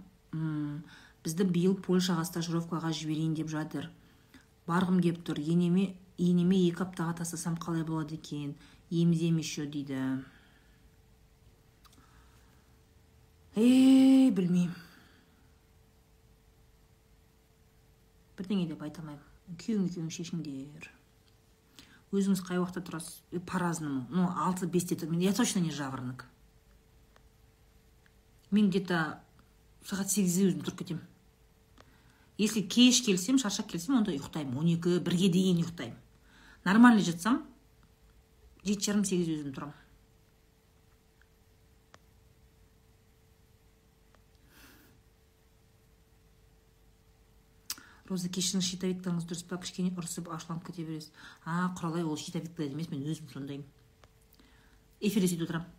[1.27, 3.89] Бізді биыл польшаға стажировкаға жіберейін деп жатыр.
[4.67, 8.55] Барғым кеп тұр енеме енеме екі аптаға тастасам қалай болады екен?
[8.89, 10.23] Емізем еще дейді.
[13.57, 14.75] Ей білмеймін.
[18.37, 19.23] Бірдеңе деп айта алмаймын.
[19.59, 20.89] Күйеуің екеуің шешіңдер.
[22.15, 26.25] Өзіңіз қай уақытта тұрасыз по разному ну алты бесте я точно не жаворонок.
[28.51, 29.19] Мен где то
[29.87, 31.16] сағат сегізде өзім тұрып кетемін.
[32.37, 34.57] Если кеш келсем шаршап келсем онда ұйықтаймын.
[34.57, 35.97] Он екі бірге дейін ұйықтаймын.
[36.65, 37.43] Нормально жатсам
[38.63, 39.83] жеті жарым сегізде өзім тұрамын.
[48.07, 49.57] Роза кешіріңіз щитовидкаңыз дұрыс па?
[49.59, 51.11] Кішкене ұрысып ашуланып кете бересіз.
[51.43, 53.67] А құралай ол щитовидка емес мен өзім сондаймын
[55.01, 55.76] эфирде сөйтіп отырамын.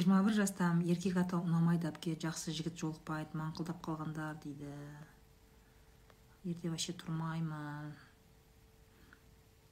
[0.00, 4.70] Жиырма бір жастамын еркек атау ұнамайды әпке жақсы жігіт жолықпайды маңқылдап қалғандар дейді.
[6.48, 7.90] Ерте вообще тұрмаймын.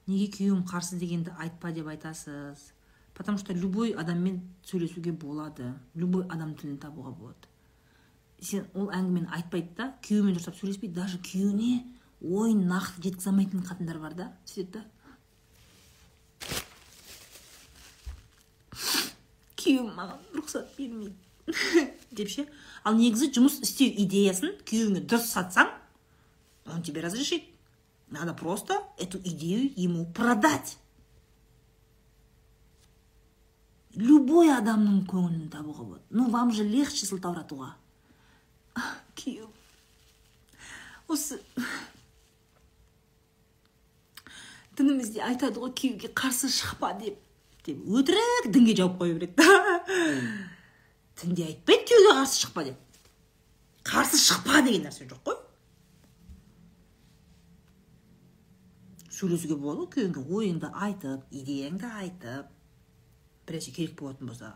[0.05, 2.61] Неге күйеуім қарсы дегенді айтпа деп айтасыз?
[3.15, 5.73] Потому что любой адаммен сөйлесуге болады.
[5.95, 7.49] Любой адам тілін табуға болады.
[8.39, 11.87] Сен ол әңгімені айтпайды да күйеуімен дұрыстап сөйлеспейді даже күйеуіне
[12.21, 14.85] ойын нақты жеткізе алмайтын қатындар бар да сөйтеді да.
[19.59, 21.15] Күйеуім маған рұқсат бермейді
[22.17, 22.47] деп ше
[22.83, 25.71] ал негізі жұмыс істеу идеясын күйеуіңе дұрыс сатсаң
[26.69, 27.47] он тебе разрешит
[28.09, 30.77] Надо просто эту идею ему продать.
[33.93, 36.03] Любой адамның көңілін табуға болады.
[36.09, 37.75] Ну, вам же легче сылтауратуға.
[39.17, 39.49] Күйеу.
[41.09, 41.41] Осы
[44.77, 47.17] дінімізде айтады ғой күйеуге қарсы шықпа деп.
[47.69, 49.33] Деп өтірік дінге жауып қоя береді.
[51.21, 53.03] Дінде айтпайды күйеуге қарсы шықпа деп.
[53.85, 55.37] Қарсы шықпа деген нәрсе жоқ қой.
[59.19, 62.51] сөйлесуге болады ғой күйеуіңе ойыңды айтып идеяңды айтып
[63.47, 64.53] бірнәрсе керек болатын болса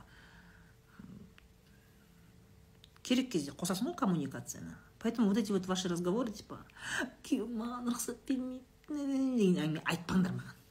[3.03, 6.61] керек кезде қосасың ғой коммуникацияны поэтому вот эти вот ваши разговоры типа
[7.27, 8.63] күйеуім маған рұқсат бермейді
[9.41, 10.62] деген әңгіме айтпаңдар маған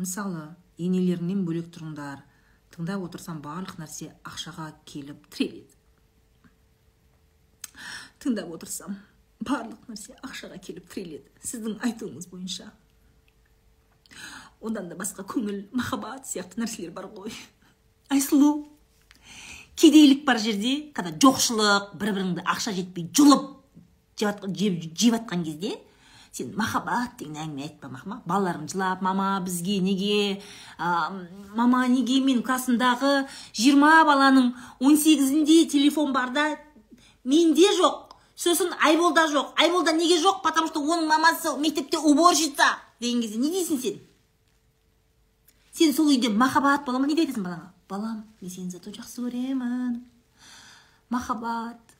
[0.00, 0.48] мысалы
[0.80, 2.24] енелеріңнен бөлек тұрыңдар.
[2.72, 5.76] Тыңдап отырсам барлық нәрсе ақшаға келіп тіреледі.
[8.22, 8.96] Тыңдап отырсам
[9.44, 11.28] барлық нәрсе ақшаға келіп тіреледі.
[11.44, 12.70] Сіздің айтуыңыз бойынша.
[14.60, 17.34] Одан да басқа көңіл махаббат сияқты нәрселер бар ғой.
[18.12, 18.66] Айсұлу
[19.80, 23.46] кедейлік бар жерде когда жоқшылық бір біріңді ақша жетпей жұлып
[24.20, 25.76] жеп жатқан кезде
[26.32, 30.40] сен махаббат деген әңгіме айтпамақ ма балаларың жылап мама бізге неге
[30.78, 31.10] ә,
[31.56, 36.56] мама неге мен классымдағы жиырма баланың он сегізінде телефон барда
[37.24, 38.14] менде жоқ.
[38.36, 39.52] Сосын айболда жоқ.
[39.56, 40.42] Айболда неге жоқ?
[40.42, 43.38] Потому что оның мамасы мектепте уборщица деген кезде.
[43.38, 44.00] Не дейсің сен?
[45.72, 47.06] Сен сол үйде махаббат бола ма?
[47.06, 47.72] Не деп айтасың балаңа?
[47.88, 50.00] Балам мен сені зато жақсы көремін.
[51.10, 51.96] Махаббат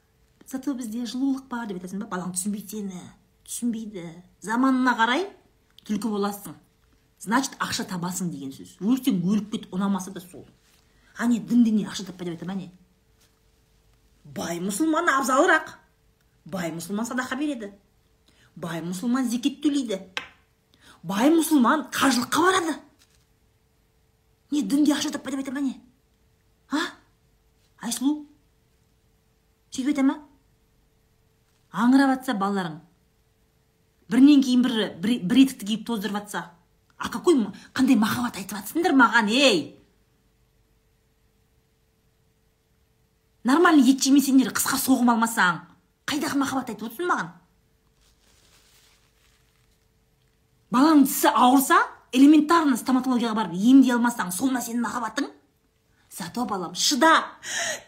[0.46, 2.08] зато бізде жылулық бар деп айтасың ба?
[2.08, 3.02] Балаң түсінбейді сені.
[3.50, 4.06] Түсінбейді.
[4.46, 5.26] Заманына қарай
[5.82, 6.54] түлкі боласың.
[7.18, 8.76] Значит ақша табасың деген сөз.
[8.78, 10.46] Өлсең өліп кет ұнамаса да сол.
[11.18, 12.70] А не дінде не ақша таппай деп айта ма не
[14.24, 15.74] бай мұсылман абзалырақ.
[16.44, 17.72] Бай мұсылман садақа береді.
[18.56, 20.00] Бай мұсылман зекет төлейді.
[21.02, 22.76] Бай мұсылман қажылыққа барады.
[24.50, 25.80] Не дінде ақша таппай деп айта ма не
[26.70, 26.80] а?
[27.82, 28.26] Айсұлу?
[29.70, 30.18] Сөйтіп айта ма
[31.72, 32.80] аңырап жатса балаларың.
[34.10, 36.50] Бірінен кейін бірі бір, етікті киіп тоздырып жатса
[37.00, 37.38] а какой
[37.72, 39.60] қандай махаббат айтып жатсыңдар маған ей?
[43.44, 45.62] Нормальный ет жемесеңдер қысқа соғым алмасаң
[46.10, 47.30] қайдағы махаббат айтып отырсың маған?
[50.70, 51.78] Баланың тісі ауырса
[52.12, 55.30] элементарно стоматологияға барып емдей алмасаң сол ма сенің махаббатың?
[56.10, 57.14] Зато балам шыда!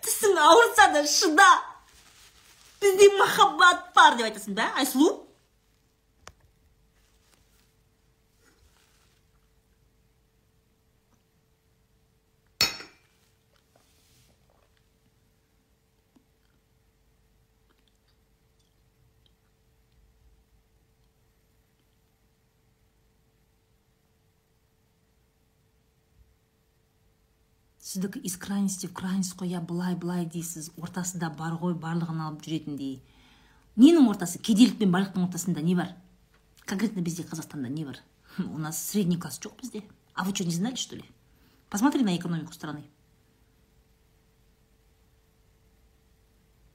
[0.03, 1.51] Тісің ауырса да шыда!
[2.81, 5.32] Бізде махаббат бар деп айтасың ба айсұлу?
[27.83, 32.45] Сіздікі из крайности в крайность қой иә былай былай дейсіз ортасында бар ғой барлығын алып
[32.47, 33.03] жүретіндей.
[33.75, 34.39] Ненің ортасы?
[34.39, 35.97] Кедейлік пен байлықтың ортасында не бар?
[36.65, 37.99] Конкретно бізде қазақстанда не бар?
[38.39, 39.83] У нас средний класс жоқ бізде.
[40.15, 41.05] А вы что не знали что ли?
[41.71, 42.85] Посмотри на экономику страны.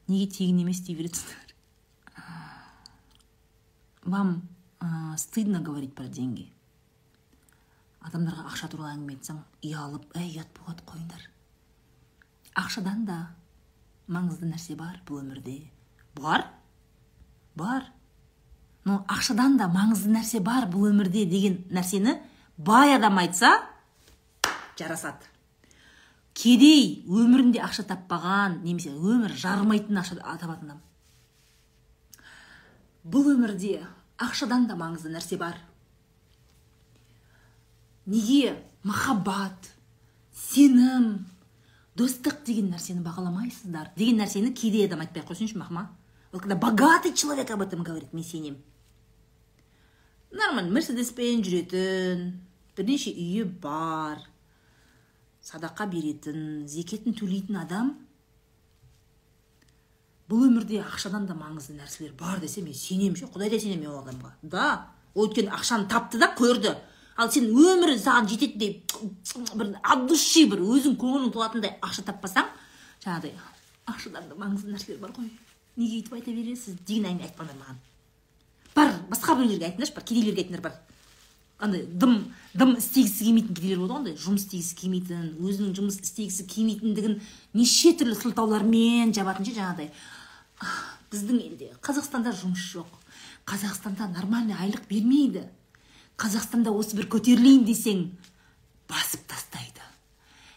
[0.07, 1.11] Неге тегін емес дей
[4.03, 4.47] вам
[5.17, 6.51] стыдно говорить про деньги?
[8.07, 11.27] Адамдарға ақша туралы әңгіме айтсаң ұялып әй ұят болады қойыңдар.
[12.57, 13.17] Ақшадан да
[14.07, 15.59] маңызды нәрсе бар бұл өмірде.
[16.15, 16.47] Бар.
[17.55, 17.91] Бар.
[18.85, 22.17] Но ақшадан да маңызды нәрсе бар бұл өмірде деген нәрсені
[22.57, 23.51] бай адам айтса
[24.79, 25.27] жарасады.
[26.38, 30.81] Кедей өмірінде ақша таппаған немесе өмір жарымайтын ақша табатын адам.
[33.03, 33.81] Бұл өмірде
[34.21, 35.57] ақшадан да маңызды нәрсе бар.
[38.07, 39.69] Неге махаббат
[40.34, 41.27] сенім
[41.97, 43.91] достық деген нәрсені бағаламайсыздар?
[43.97, 45.91] Деген нәрсені кедей адам айтпай ақ қойсыншы махма.
[46.31, 48.63] Вот когда богатый человек об этом говорит мен сенемін
[50.31, 52.34] нормально мерседеспен жүретін
[52.77, 54.19] бірнеше үйі бар
[55.43, 57.93] садақа беретін зекетін төлейтін адам.
[60.27, 64.01] Бұл өмірде ақшадан да маңызды нәрселер бар десе мен сенемін ше құдай да сенемін ол
[64.01, 64.34] адамға.
[64.41, 64.67] Да
[65.15, 66.75] ол өйткені ақшаны тапты да көрді.
[67.18, 68.84] Ал сен өмірі саған жететіндей
[69.57, 72.49] бір от души бір өзің көңілің толатындай ақша таппасаң
[73.03, 73.34] жаңағыдай
[73.88, 75.30] ақшадан да маңызды нәрселер бар ғой.
[75.77, 76.77] Неге өйтіп айта бересіз?
[76.85, 77.80] Деген әңгіме айтпаңдар маған.
[78.76, 80.76] Бар басқа біреулерге айтыңдаршы бар кедейлерге айтыңдар бар.
[81.57, 82.18] Андай дым
[82.53, 87.15] дым істегісі келмейтін кедейлер болады ғой андай жұмыс істегісі келмейтін өзінің жұмыс істегісі келмейтіндігін
[87.57, 89.89] неше түрлі сылтаулармен жабатын ше жаңағыдай.
[91.14, 92.91] Біздің елде қазақстанда жұмыс жоқ.
[93.48, 95.48] Қазақстанда нормальный айлық бермейді.
[96.18, 98.07] Қазақстанда осы бір көтерілейін десең
[98.89, 99.84] басып тастайды.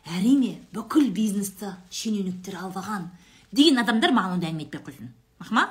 [0.08, 3.10] Әрине бүкіл бизнесті шенеуніктер алған
[3.52, 5.12] деген адамдар маған ондай әңгіме айтпай қойсын.
[5.42, 5.68] Мақма?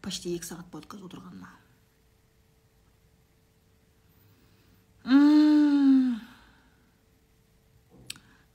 [0.00, 1.50] Почти екі сағат қазір отырғаныма.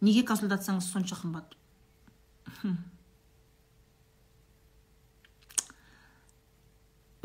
[0.02, 1.56] Неге консультацияңыз сонша қымбат?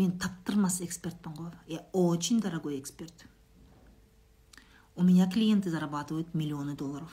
[0.01, 1.51] Мен таптырмас экспертпін ғой.
[1.67, 3.27] Я очень дорогой эксперт.
[4.95, 7.11] У меня клиенты зарабатывают миллионы долларов.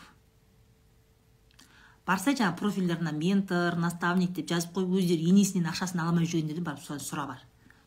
[2.08, 6.80] Барса жаңағы профильдеріне ментор наставник деп жазып қойып өздері енесінен ақшасын ала алмай жүргендерден барып
[6.86, 7.42] солардан сұра бар.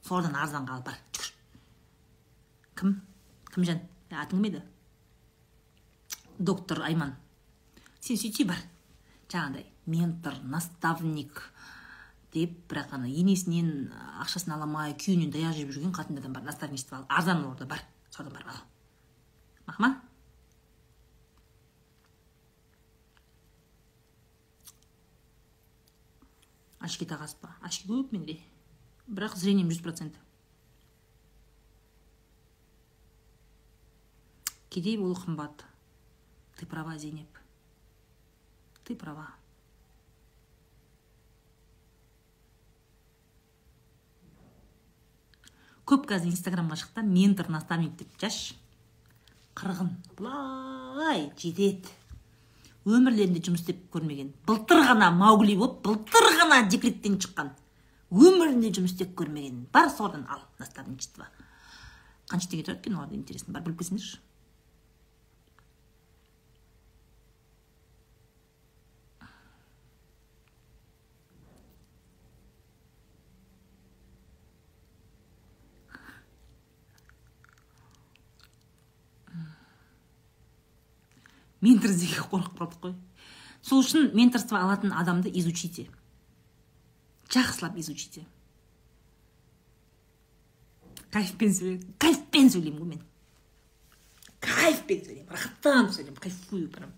[0.05, 0.99] Солардан арзанға ал бар.
[2.77, 2.99] Кім
[3.55, 3.65] кім?
[3.65, 3.81] Жан
[4.11, 4.63] атың кім еді?
[6.39, 7.17] Доктор айман.
[8.01, 8.61] Сен сөйтсей бар.
[9.31, 11.43] Жаңағыдай ментор наставник
[12.35, 13.91] деп бірақ ана енесінен
[14.23, 18.33] ақшасын ала алмай күйеуінен таяқ жеп жүрген қатындардан бар наставничество ал арзан орда бар содан
[18.33, 18.61] барып ал.
[19.67, 19.97] Мақма
[26.81, 28.39] очки тағасыз ба очки көп менде
[29.09, 30.15] бірақ зрением жүз процент.
[34.71, 35.67] Кедей болу қымбат
[36.57, 37.40] ты права зейнеп.
[38.91, 39.29] Ты права.
[45.87, 48.57] Көп қазір инстаграмға шықты ментор наставник деп жазшы
[49.59, 49.91] қырғын.
[50.19, 51.91] Былай жетеді.
[52.87, 54.31] Өмірлерінде жұмыс істеп көрмеген.
[54.47, 57.53] Былтыр ғана маугли болып былтыр ғана декреттен шыққан.
[58.11, 59.67] Өмірінде жұмыс істеп көрмеген.
[59.75, 61.29] Бар солардан ал наставничество
[62.31, 62.97] қанша теңге тұрады екен?
[62.97, 64.19] Оларда интересно барып біліп келсеңдерші
[81.61, 82.95] ментор іздеуге қорқып қалдық қой.
[83.63, 85.89] Сол үшін менторство алатын адамды изучите.
[87.29, 88.25] Жақсылап изучите.
[91.11, 93.05] Кайфпен сөйле кайфпен сөйлеймін ғой мен.
[94.41, 96.97] Кайфпен сөйлеймін рахаттанып сөйлеймін кайфую прям.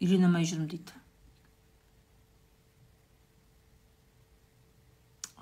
[0.00, 1.00] Үйрене алмай жүрмін дейді.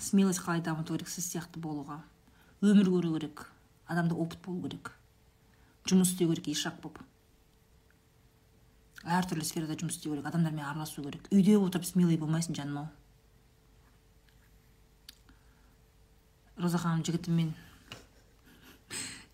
[0.00, 2.00] Смелость қалай дамыту керек сіз сияқты болуға?
[2.64, 3.46] Өмір көру керек
[3.86, 4.92] адамда опыт болу керек.
[5.90, 7.00] Жұмыс істеу керек ишак болып.
[9.04, 11.28] Әртүрлі сферада жұмыс істеу керек адамдармен араласу керек.
[11.32, 12.88] Үйде отырып смелый болмайсың жаным ау.
[16.60, 17.54] Роза ханым жігітіммен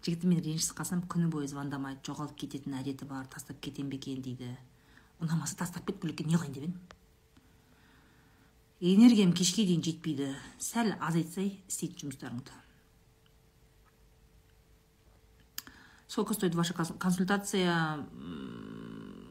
[0.06, 4.52] жігітіммен ренжісіп қалсам күні бойы звондамайды жоғалып кететін әдеті бар тастап кетем бе екен дейді.
[5.18, 6.76] Ұнамаса тастап кет бөлекке не қылайын деп едім?
[8.80, 10.28] Энергиям кешке дейін жетпейді.
[10.62, 12.54] Сәл азайтсай істейді жұмыстарыңды.
[16.06, 18.06] Сколько стоит ваша консультация?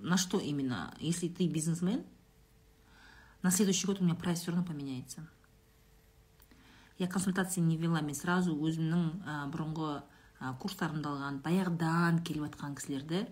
[0.02, 0.94] На что именно?
[1.00, 2.04] Если ты бизнесмен,
[3.42, 5.28] на следующий год у меня прайс все равно поменяется.
[6.98, 9.90] Я консультация не вела, мен сразу өзімнің ә, бұрынғы
[10.40, 13.26] ә, курстарымды алған баяғыдан келіп жатқан кісілерді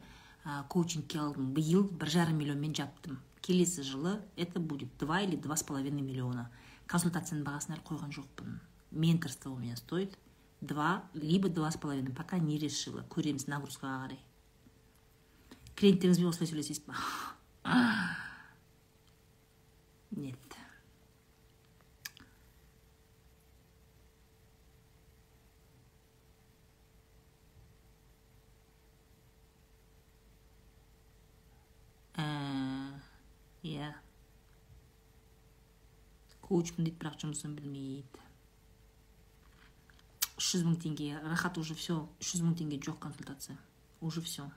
[0.44, 5.56] ә, коучингке алдым биыл бір жарым миллионмен жаптым келесі жылы это будет два или два
[5.56, 6.50] с половиной миллиона
[6.92, 8.60] консультацияның бағасын әлі қойған жоқпын
[8.92, 10.18] менторство у меня стоит
[10.64, 13.04] два либо два с половиной пока не решила.
[13.10, 14.22] Көреміз нагрузкаға қарай
[15.80, 16.96] клиенттеріңізбен осылай сөйлесесіз ба
[20.12, 20.38] нет.
[33.64, 33.94] Иә
[36.44, 38.23] коучпын дейді бірақ жұмысын білмейді
[40.40, 43.58] үш жүз мың теңге рахат уже все үш жүз мың теңге жоқ консультация.
[44.02, 44.50] Уже все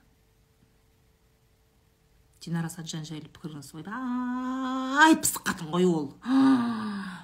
[2.46, 6.04] динара саджан жайлы пікіріңіз ойбай пысық қатын ғой ол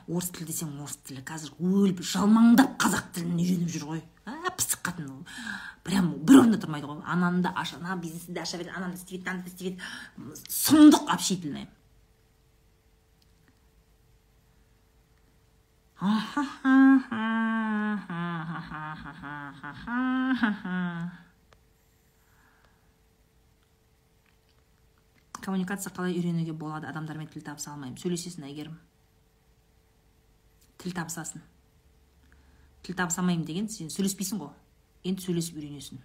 [0.08, 4.02] орыс тілі десең орыс тілі қазір өліп жалмаңдап қазақ тілін үйреніп жүр ғой
[4.58, 5.20] пысық қатын ол
[5.86, 9.20] прям бір орында тұрмайды ғой ананы да аша ана бизнесті де аша береді ананы істеп
[9.20, 9.78] еді істеп еді
[10.56, 11.68] сұмдық общительный
[25.42, 28.74] коммуникация қалай үйренуге болады адамдармен тіл табыса алмаймын сөйлесесің әйгерім
[30.82, 31.44] тіл табысасың
[32.82, 34.50] тіл табыса алмаймын деген сен сөйлеспейсің ғой
[35.06, 36.02] енді сөйлесіп үйренесің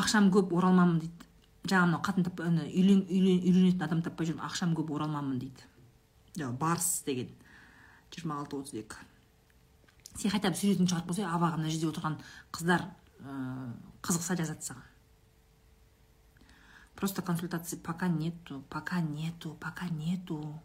[0.00, 1.29] ақшам көп оралманмын дейді
[1.70, 5.62] жаңа мынау қатын таппай үйленетін адам таппай жүрмін ақшам көп оралманмын дейді.
[6.36, 7.30] Жаңағы барыс деген
[8.10, 8.96] жиырма алты отыз екі.
[10.18, 12.16] Сен хотя бы суретің шығарып қойсай абаға мына жерде отырған
[12.52, 12.82] қыздар
[14.02, 14.86] қызықса жазады саған.
[16.96, 20.60] Просто консультации пока нету пока нету пока нету.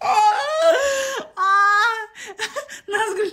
[2.94, 3.30] Назгүл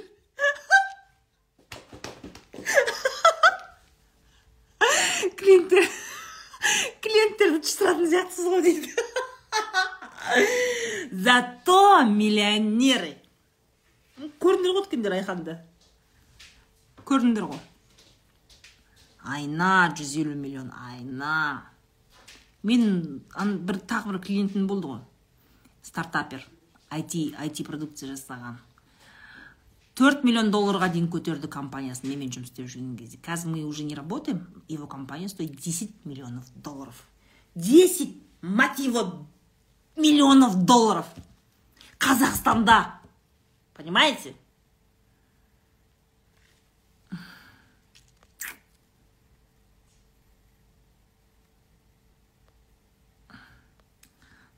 [7.48, 8.90] челлендж шығаратын сияқтысыз ғой дейді
[11.28, 13.14] зато миллионеры.
[14.42, 15.54] Көрдіңдер ғой өткенде айханды
[17.08, 17.62] көрдіңдер ғой
[19.24, 21.64] айына жүз елу миллион айына
[22.68, 23.22] мен
[23.68, 25.04] бір тағы бір клиентім болды ғой.
[25.84, 26.44] Стартапер
[26.92, 28.58] IT, IT продукция жасаған.
[29.98, 32.10] Төрт миллион долларға дейін көтерді компаниясын.
[32.10, 33.18] Менімен жұмыс істеп жүрген кезде.
[33.24, 34.46] Қазір мы уже не работаем.
[34.68, 37.08] Его компания стоит 10 миллионов долларов.
[37.58, 38.80] 10 мать
[39.96, 41.08] миллионов долларов.
[41.98, 42.94] Қазақстанда
[43.74, 44.36] понимаете?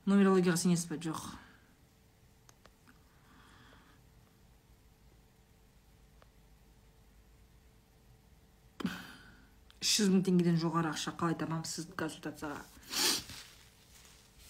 [0.04, 1.22] Нумерологияға сенесіз ба жоқ
[9.80, 12.60] үш жүз мың теңгеден жоғары ақша қалай табамыз сіздің консультацияға?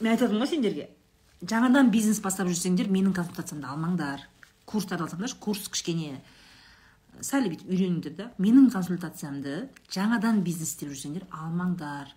[0.00, 0.88] Мен айтып ғой сендерге.
[1.40, 4.26] Жаңадан бизнес бастап жүрсеңдер менің консультациямды алмаңдар.
[4.68, 6.20] Курстарды алсаңдаршы курс кішкене
[7.24, 9.54] сәл бүйтіп үйреніңдер да менің консультациямды
[9.92, 12.12] жаңадан бизнес істеп жүрсеңдер алмаңдар.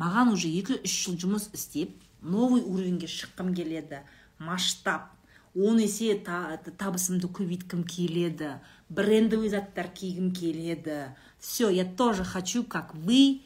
[0.00, 4.00] Маған уже екі үш жыл жұмыс істеп новый уровеньге шыққым келеді
[4.38, 5.10] масштаб.
[5.54, 8.56] Он есе табысымды көбейткім келеді
[8.88, 11.14] брендовый заттар кигім келеді.
[11.38, 13.42] Все я тоже хочу как вы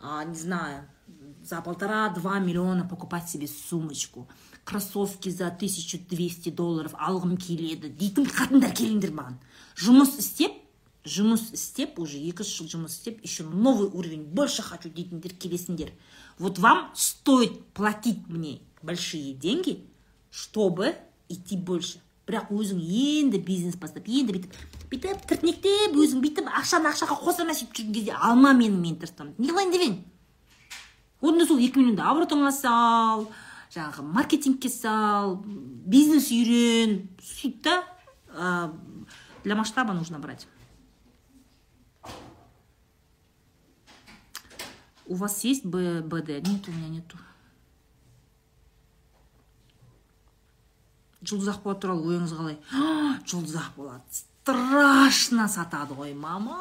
[0.00, 0.84] а, не знаю
[1.44, 4.28] за полтора-два миллиона покупать себе сумочку.
[4.64, 9.40] Кроссовки за 1200 долларов алғым келеді дейтін қатындар келіңдер маған
[9.74, 10.54] жұмыс істеп
[11.04, 14.22] жұмыс істеп уже екі жыл жұмыс істеп еще новый уровень.
[14.22, 15.90] Больше хочу дейтіндер келесіңдер
[16.38, 19.84] вот вам стоит платить мне большие деньги
[20.30, 20.94] чтобы
[21.28, 21.98] идти больше.
[22.22, 24.52] Бірақ өзің енді бизнес бастап енді бүйтіп
[24.92, 29.50] бүйтіп тіртнектеп өзің бүйтіп ақшаны ақшаға қоса алмай сөйтіп жүрген кезде алма менің менторствомды не
[29.50, 29.96] қылайын деп едің
[31.22, 33.28] одан сол екі миллионды оборотыңа сал
[33.72, 37.08] жаңағы маркетингке сал бизнес үйрен.
[37.22, 38.72] Сөйт та
[39.44, 40.46] для масштаба нужно брать.
[45.06, 47.18] У вас есть бд нет у меня нету.
[51.22, 52.56] Жұлдыз ақболат туралы ойыңыз қалай?
[53.30, 54.02] Жұлдыз ақболат
[54.42, 56.58] страшно сатады ғой мама.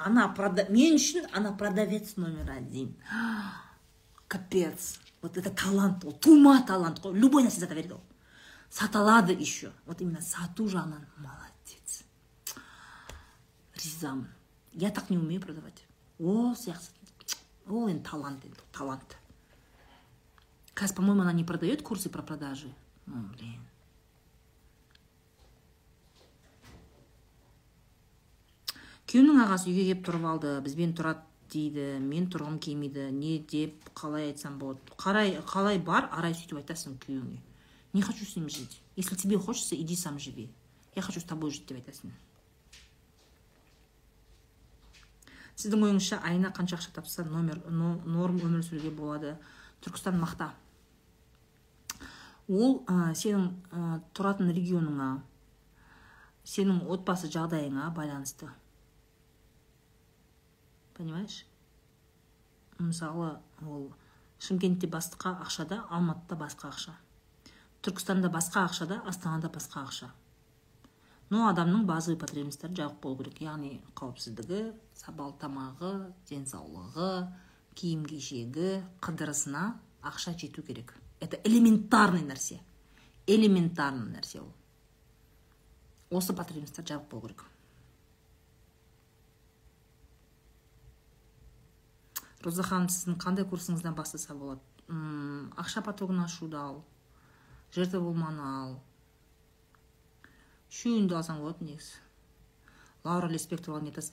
[0.00, 0.64] Она прода...
[0.70, 2.96] мен үшін она продавец номер один.
[4.30, 5.00] Капец.
[5.20, 7.00] Вот это талант ол тума талант.
[7.02, 8.04] Қой любой нәрсе сата береді ол
[8.70, 9.72] сата алады еще.
[9.86, 12.04] Вот именно сату жағынан молодец.
[13.74, 14.30] Ризамын
[14.72, 15.84] я так не умею продавать.
[16.18, 16.94] Ол сияқты
[17.66, 19.16] ол енді талант енді талант.
[20.74, 22.72] Қазір по моему она не продает курсы про продажи.
[23.06, 23.58] Блин.
[29.10, 30.54] Күйеуімнің ағасы үйге келіп тұрып алды.
[30.62, 31.26] Бізбен тұрады.
[31.52, 34.80] Дейді мен тұрғым келмейді не деп қалай айтсам болады.
[34.96, 37.40] Қарай қалай бар арай сөйтіп айтасың күйеуіңе.
[37.92, 38.80] Не хочу с ним жить.
[38.96, 40.48] Если тебе хочется иди сам живи.
[40.94, 42.12] Я хочу с тобой жить деп айтасың.
[45.60, 49.34] Сіздің ойыңызша айына қанша ақша тапса номер норм өмір сүруге болады?
[49.84, 50.54] Түркістан мақта.
[52.48, 55.20] Ол ә, сенің ә, тұратын регионыңа
[56.48, 58.48] сенің отбасы жағдайыңа байланысты.
[61.00, 61.46] Понимаешь?
[62.78, 63.92] Мысалы ол
[64.38, 66.94] шымкентте басқа ақшада алматыда басқа ақша.
[67.80, 70.10] Түркістанда басқа ақшада астанада басқа ақша.
[71.30, 73.40] Но адамның базовый потребностьтары жабық болу керек.
[73.40, 75.92] Яғни қауіпсіздігі сапалы тамағы
[76.28, 77.10] денсаулығы
[77.78, 79.64] киім кешегі қыдырысына
[80.02, 80.92] ақша жету керек.
[81.20, 82.58] Это элементарный нәрсе.
[83.26, 84.52] Элементарный нәрсе ол.
[86.10, 87.44] Осы потребностьтар жабық болу керек.
[92.44, 94.60] Роза ханым сіздің қандай курсыңыздан бастаса болады?
[94.88, 96.84] Үм, ақша потогын ашуды ал
[97.74, 98.78] болманы ал.
[100.70, 101.98] Үшеуін алсаң болады негізі.
[103.04, 104.12] Лаура леспек туралы не айтасыз?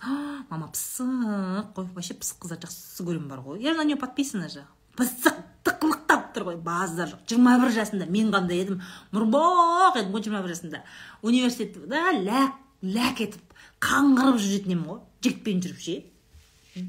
[0.49, 3.62] Мама пысық қой вообще пысық қыздар жақсы көремін бар ғой.
[3.62, 4.64] Я на нее подписана же?
[4.95, 7.26] Пысық тықылықтап тұр ғой базар жоқ.
[7.28, 8.82] Жиырма бір жасында мен қандай едім.
[9.12, 10.84] Мұрбоқ едім ғой жиырма бір жасында.
[11.22, 15.02] Университетта ләк ләк етіп қаңғырып жүретін едім ғой.
[15.22, 15.98] Жігітпен жүріп ше?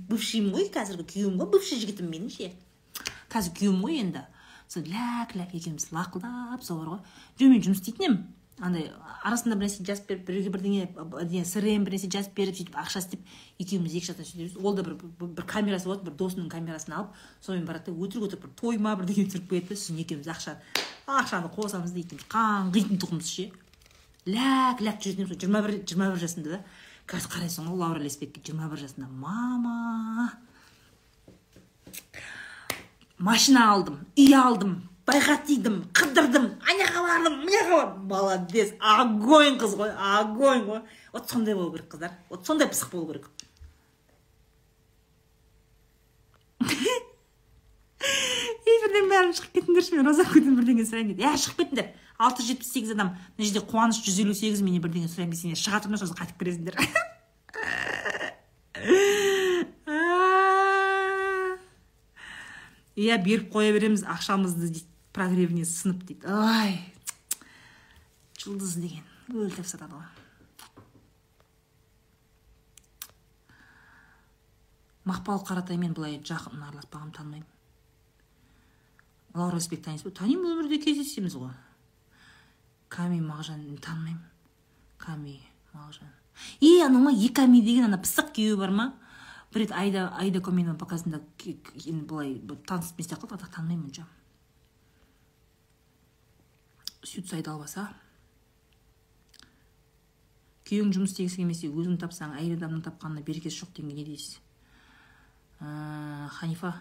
[0.09, 2.51] Бывшийім ғой қазіргі күйеуім ғой бывший жігітім менің ше.
[3.32, 4.24] Қазір күйеуім ғой енді.
[4.69, 7.01] Сол ләк ләк екеуміз лақылдап сол бар ғой.
[7.40, 8.19] Жоқ мен жұмыс істейтін едім.
[8.59, 8.89] Андай
[9.23, 13.28] арасында бір нәрсе жазып беріп біреуге бірдеңе срм бір нәрсе жазып беріп сөйтіп ақша істеп
[13.62, 17.69] екеуміз екі жақтан сөйтеміз ол да бір, бір, камерасы болады бір досының камерасын алып сонымен
[17.69, 20.56] барады да өтірік өтірік бір той ма бірдеңе түсіріп қояды да сосын екеуміз ақша
[21.06, 23.47] ақшаны қосамыз да екеуміз қаңғитын тұғынбыз ше.
[24.27, 26.62] Ләк ләк жүретін едім жиырма бір жиырма бір жасымда да.
[27.09, 30.32] Қазір қарайсың ғой лаура леспекке жиырма бір жасында мама.
[33.18, 34.74] Машина алдым үй алдым
[35.09, 40.82] байғатидым қыдырдым аняға бардым мыняға бардым молодец огонь қыз ғой огонь ғой.
[41.14, 42.12] Вот сондай болу керек қыздар.
[42.28, 43.30] Вот сондай пысық болу керек.
[48.68, 51.89] Эфирден бәрін шығып кетіңдерші мен роза күтін бірдеңе сұрайын дейді иә шығып кетіңдер.
[52.18, 53.14] Алты жүз жетпіс сегіз адам.
[53.38, 56.74] Мына жерде қуаныш жүз елу сегіз менен бірдеңе сұраймын десеңдер шыға тұрыңдар сосын қайтып кіресіңдер
[62.98, 66.26] иә беріп қоя береміз ақшамызды дейді прогревіне сынып дейді.
[66.26, 66.80] Ай
[68.38, 70.08] жұлдыз деген өлтіріп сатады ғой.
[75.08, 77.54] Мақпал қаратаймен былай жақын араласпағанмын танымаймын.
[79.38, 81.54] Лаура өзбек танисыз ба танимын өмірде кездесеміз ғой.
[82.89, 84.24] Ками мағжан танымаймын.
[84.98, 85.40] Ками
[85.74, 86.10] мағжан.
[86.60, 88.86] И анау ма еками деген ана пысық күйеуі бар ма?
[89.52, 92.35] Бір рет айда айда коменова показында енді былай
[92.66, 94.06] таныс емес сияқты қалды танымаймын онша.
[97.02, 97.89] Сөйтсе албаса.
[100.69, 104.35] Күйеуің жұмыс істегісі келмесе өзің тапсаң әйел адамның тапқанына берекесі жоқ дегенге не дейсіз?
[105.60, 106.74] Ә, ханифа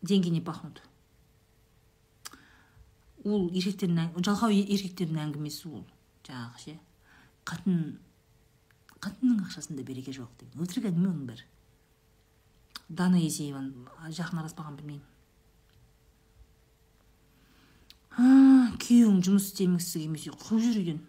[0.00, 0.80] деньги не пахнут.
[3.24, 5.84] Ол еркектердің жалқау еркектердің әңгімесі ол
[6.26, 6.74] жаңағы ше
[7.48, 7.80] қатын
[9.04, 11.44] қатынның ақшасында береке жоқ деген өтірік әңгіме оның бәрі
[13.00, 15.10] дана есееваны жақын араласпаған білмеймін
[18.84, 21.00] күйеуің жұмыс істемегісі келмесе қуып жүр үйден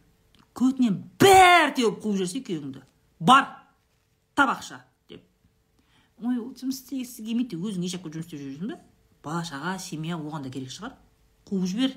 [0.58, 2.82] көтінен бәрі теуіп қуып жіберсе күйеуіңді
[3.20, 3.44] бар!
[4.36, 4.82] Тап ақша
[6.24, 8.78] ой ол жұмыс істегісі келмейді өзің неше жұмыс істеп жүрсің ба
[9.26, 10.94] бала шаға семья оған да керек шығар.
[11.50, 11.96] Қуып жібер.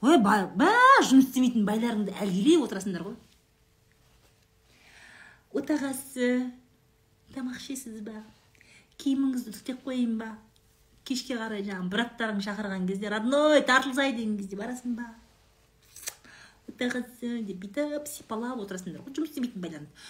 [0.00, 3.16] Ой бәрі жұмыс істемейтін байларыңды әлгілеп отырасыңдар ғой.
[5.56, 6.28] Отағасы
[7.34, 8.22] тамақ ішесіз ба?
[9.00, 10.30] Киіміңізді үтіктеп қояйын ба?
[11.08, 15.08] Кешке қарай жаңағы браттарың шақырған кезде родной тартылсай деген кезде барасың ба?
[16.70, 20.06] Отағасы деп бүйтіп сипалап отырасыңдар ғой жұмыс істемейтін байларыңды.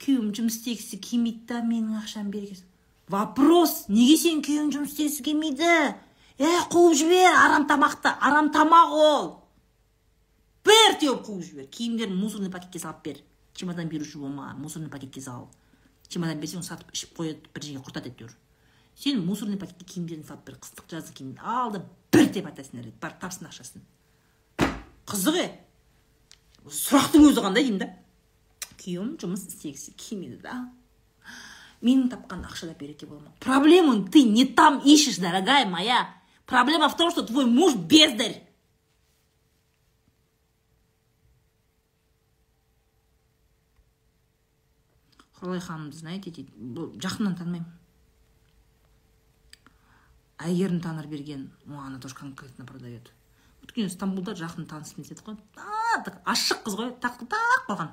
[0.00, 2.66] Күйеуім жұмыс істегісі келмейді да менің ақшам берекесі
[3.10, 5.70] вопрос неге сен күйеуің жұмыс істегісі келмейді?
[6.40, 9.30] Е қуып жібер арам тамақты арам тамақ ол.
[10.64, 11.70] Бір теуіп қуып жібер.
[11.70, 13.24] Киімдерін мусорный пакетке салып бер.
[13.54, 15.50] Чемодан беруші болма мусорный пакетке сал.
[16.08, 18.36] Чемодан берсең сатып ішіп қояды бір жерге құртады әйтеуір
[19.00, 21.80] сен мусорный пакетке киімдерін салып бер қыстық жаздық киім алды
[22.12, 23.84] бір деп айтасыңдар барып тапсын ақшасын.
[25.08, 25.46] Қызық е?
[26.66, 27.88] Сұрақтың өзі қандай деймін да?
[28.82, 30.58] Күйеуім жұмыс істегісі келмейді да.
[31.80, 33.32] Менің тапқан ақшада береке болмақ.
[33.40, 36.08] Проблему ты не там ищешь дорогая моя.
[36.50, 38.42] Проблема в том что твой муж бездарь.
[45.40, 46.52] Құралай ханымды знаете дейді
[47.00, 47.70] жақыннан танымаймын
[50.40, 51.50] әйгерім таныр берген.
[51.66, 53.12] Она тоже конкретно продает.
[53.62, 55.36] Өйткені стамбулда жақын танысым деді ғой
[56.28, 57.90] ашық қыз ғой тақ тақ қалған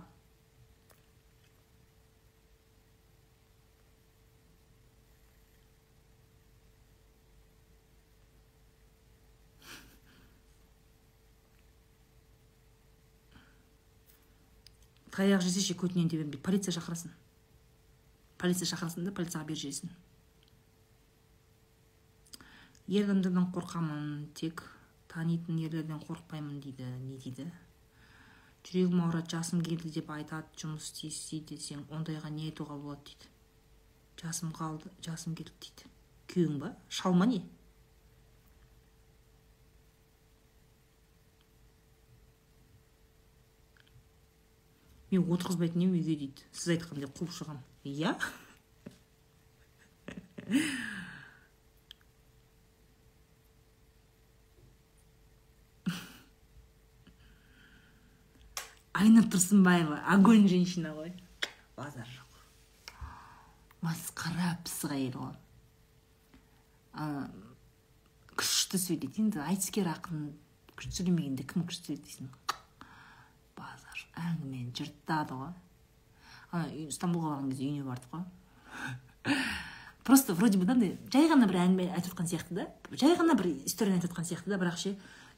[15.18, 17.14] таяқ жесе ше көтінен деп полиция шақырасың.
[18.38, 19.95] Полиция шақырасың да полицияға беріп жібересің
[22.88, 24.64] ер адамдардан қорқамын тек
[25.11, 26.85] танитын ерлерден қорықпаймын дейді.
[27.03, 27.48] Не дейді?
[28.64, 33.31] Жүрегім ауырады жасым келді деп айтады жұмыс істейсіз десең ондайға не айтуға болады дейді.
[34.23, 35.91] Жасым қалды жасым келді дейді.
[36.31, 36.73] Күйеуің ба?
[36.88, 37.41] Шал ма не?
[45.11, 46.45] Мен отырғызбайтын едім үйге дейді.
[46.51, 47.31] Сіз айтқандай қуып
[47.88, 48.13] иә?
[58.97, 61.11] Айна тұрсынбаева огонь женщина ғой.
[61.77, 62.95] Базар жоқ.
[63.85, 65.35] Масқара пысық әйел ғой
[68.38, 69.09] күшті сөйлейді.
[69.21, 70.31] Енді айтыскер ақын
[70.77, 72.31] күшті сөйлемегенде кім күшті сөйлейді дейсің?
[74.17, 75.53] Әңгімені жыртады ғой.
[76.93, 79.35] Стамбулға барған кезде үйіне бардық қой.
[80.07, 82.67] Просто вроде бы мынандай жай ғана бір әңгіме айтып жатқан сияқты да.
[82.91, 84.93] Жай ғана бір историяны айтып жатқан сияқты да бірақ ше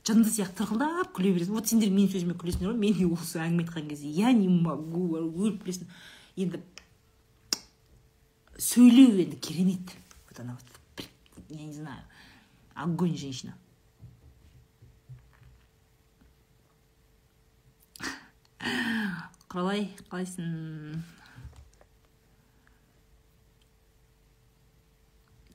[0.06, 3.90] жынды сияқты тырқылдап күле бересің вот сендер менің сөзіме күлесіңдер ғой мен осы әңгіме айтқан
[3.90, 4.12] кезде.
[4.14, 5.90] Я не могу өліп күлесің.
[6.38, 6.62] Енді
[8.60, 9.96] сөйлеу енді керемет.
[10.30, 11.08] Вот она вот
[11.50, 12.04] я не знаю
[12.76, 13.56] огонь женщина.
[18.60, 21.00] Құралай қалайсың?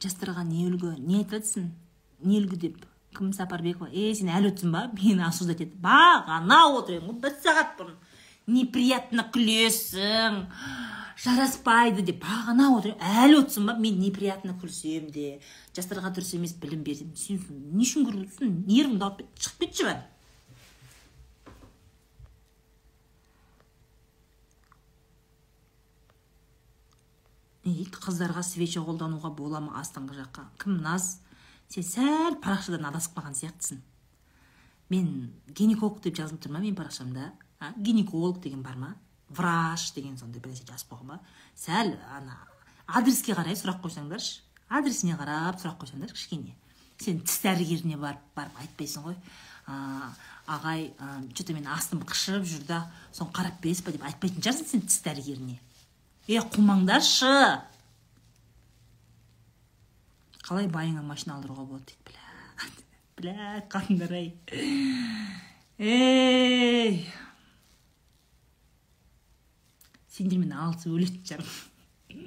[0.01, 0.94] Жастарға не үлгі?
[1.05, 1.68] Не айтып жатрсың
[2.24, 2.81] не үлгі деп?
[3.14, 4.89] Кім сапарбекова е сен әлі отырсың ба?
[4.97, 7.94] Мені осуждать етіп бағана отыр едің ғой бір сағат бұрын.
[8.51, 10.40] Неприятно күлесің.
[11.24, 12.24] Жараспайды деп.
[12.24, 13.76] Бағана отыр әлі отырсың ба?
[13.78, 15.39] Мен неприятно күлсем де.
[15.76, 17.14] Жастарға дұрыс емес білім берсем.
[17.16, 17.40] Сен
[17.76, 19.89] не үшін күліп отырсың нервіңді алып кет шығып кетші
[27.65, 30.45] дейді қыздарға свеча қолдануға бола ма астыңғы жаққа?
[30.61, 31.19] Кім наз?
[31.73, 33.81] Сен сәл парақшадан адасып қалған сияқтысың.
[34.93, 37.31] Мен гинеколог деп жазылып тұр ма менің парақшамда?
[37.61, 37.73] А?
[37.77, 38.95] Гинеколог деген бар ма?
[39.31, 41.20] Врач деген сондай бір нәрсе жазып қойған ба?
[41.57, 42.36] Сәл ана
[42.86, 44.43] адреске қарай сұрақ қойсаңдаршы.
[44.69, 46.55] Адресіне қарап сұрақ қойсаңдар кішкене.
[47.01, 49.16] Сен тіс дәрігеріне барып барып айтпайсың ғой.
[49.66, 50.12] А,
[50.47, 50.91] ағай
[51.32, 54.85] че то менің астым қышып жүр да соны қарап бересіз ба деп айтпайтын шығарсың сен
[54.85, 55.59] тіс дәрігеріне.
[56.29, 57.33] Е қумаңдаршы.
[60.45, 62.01] Қалай байыңа машина алдыруға болады дейді?
[63.19, 64.33] Бля қатындар ай
[65.79, 67.05] ей
[70.15, 71.61] сендермен алысып өлетін шығармын.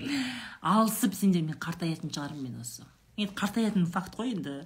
[0.74, 2.86] Алысып сендермен қартаятын шығармын мен осы.
[3.18, 4.60] Енді қартаятын факт қой енді.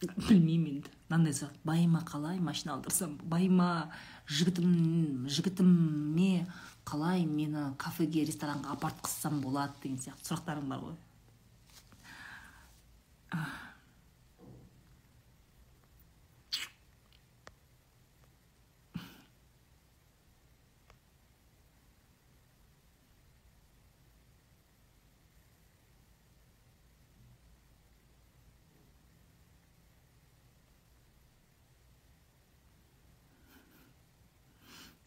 [0.00, 0.92] Білмеймін енді.
[1.10, 1.56] Мынандай сұрақ.
[1.64, 3.16] Байыма қалай машина алдырсам?
[3.28, 3.90] Байыма
[4.30, 6.46] жігітім жігітіме
[6.90, 10.96] қалай мені кафеге ресторанға апартқызсам болады деген сияқты сұрақтарың бар ғой.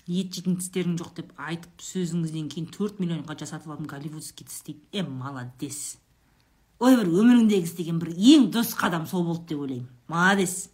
[0.08, 4.82] Ет жейтін тістерің жоқ деп айтып сөзіңізден кейін төрт миллионға жасатып алдым голливудский тіс дейді.
[4.92, 5.98] Е молодец.
[6.84, 9.90] Ой бір өміріңдегі істеген бір ең дұрыс қадам сол болды деп ойлаймын.
[10.12, 10.70] Молодец.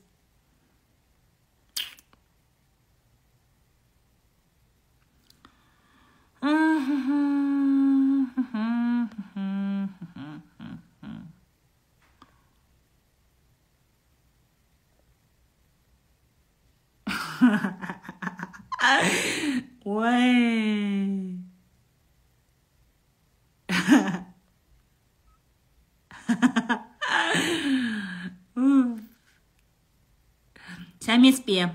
[31.46, 31.70] Пе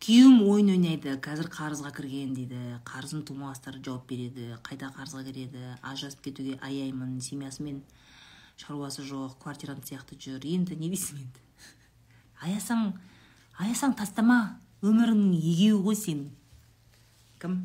[0.00, 2.56] күйеуім ойын ойнайды қазір қарызға кірген дейді.
[2.88, 7.82] Қарызым тумастар жауап береді қайта қарызға кіреді ажырасып кетуге аяймын семьясымен
[8.56, 10.42] шаруасы жоқ квартирант сияқты жүр.
[10.42, 11.44] Енді не дейсің енді?
[12.40, 12.94] Аясаң
[13.60, 16.32] аясаң тастама өміріңнің егеуі ғой сенің.
[17.38, 17.60] Кім?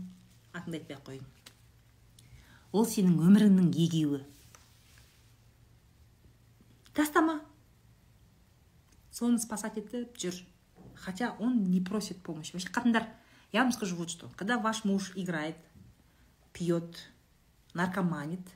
[0.54, 1.26] Атыңды айтпай ақ қояйын.
[2.76, 4.22] Ол сенің өміріңнің егеуі.
[6.96, 7.42] Тастама.
[9.12, 10.42] Соны спасать етіп жүр.
[10.96, 12.54] Хотя он не просит помощи.
[12.54, 13.08] Вообще қатындар
[13.52, 14.30] я вам скажу вот что.
[14.36, 15.58] Когда ваш муж играет
[16.54, 16.98] пьет
[17.74, 18.48] наркоманит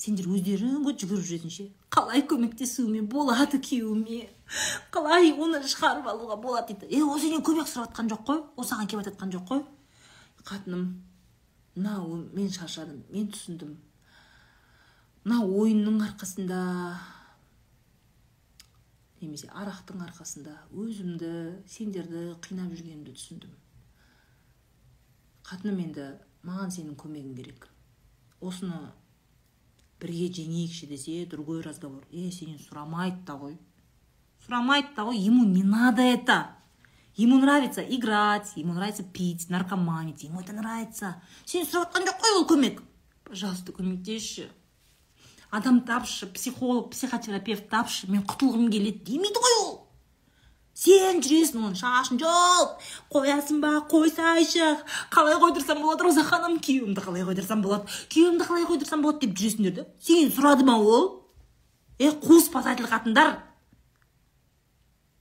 [0.00, 4.20] сендер өздерің ғой жүгіріп жүресің ше қалай көмектесуіме болады күйеуіме
[4.94, 6.88] қалай оны шығарып алуға болады дейді.
[6.96, 9.62] Е ол сенен көмек сұрап жатқан жоқ қой ол саған келіп жатқан жоқ қой.
[10.40, 10.86] Қатыным
[11.76, 11.98] мына
[12.32, 13.76] мен шаршадым мен түсіндім.
[15.24, 16.60] Мына ойынның арқасында
[19.20, 21.30] немесе арақтың арқасында өзімді
[21.68, 23.52] сендерді қинап жүргенімді түсіндім.
[25.48, 26.06] Қатыным енді
[26.46, 27.66] маған сенің көмегің керек.
[28.40, 28.92] Осыны
[30.00, 33.58] бірге жеңейікші десе другой разговор е сенен сұрамайды да ғой.
[34.46, 36.56] Сұрамайды да ғой ему не надо это.
[37.16, 41.20] Ему нравится играть ему нравится пить наркоманить ему это нравится.
[41.44, 42.80] Сен сұрап жатқан жоқ қой ол көмек.
[43.24, 44.48] Пожалуйста көмектесші.
[45.50, 49.70] Адам тапшы психолог психотерапевт тапшы мен құтылғым келеді демейді ғой ол.
[50.80, 54.78] Сен жүресің оның шашын жұлып қоясың ба қойсайшы.
[55.12, 56.56] Қалай қойдырсам болады роза ханым?
[56.62, 57.90] Күйеуімді қалай қойдырсам болады?
[58.08, 61.26] Күйеуімді қалай қойдырсам болады деп жүресіңдер да сенен сұрады ма ол?
[61.98, 63.40] Е қу спасатель қатындар.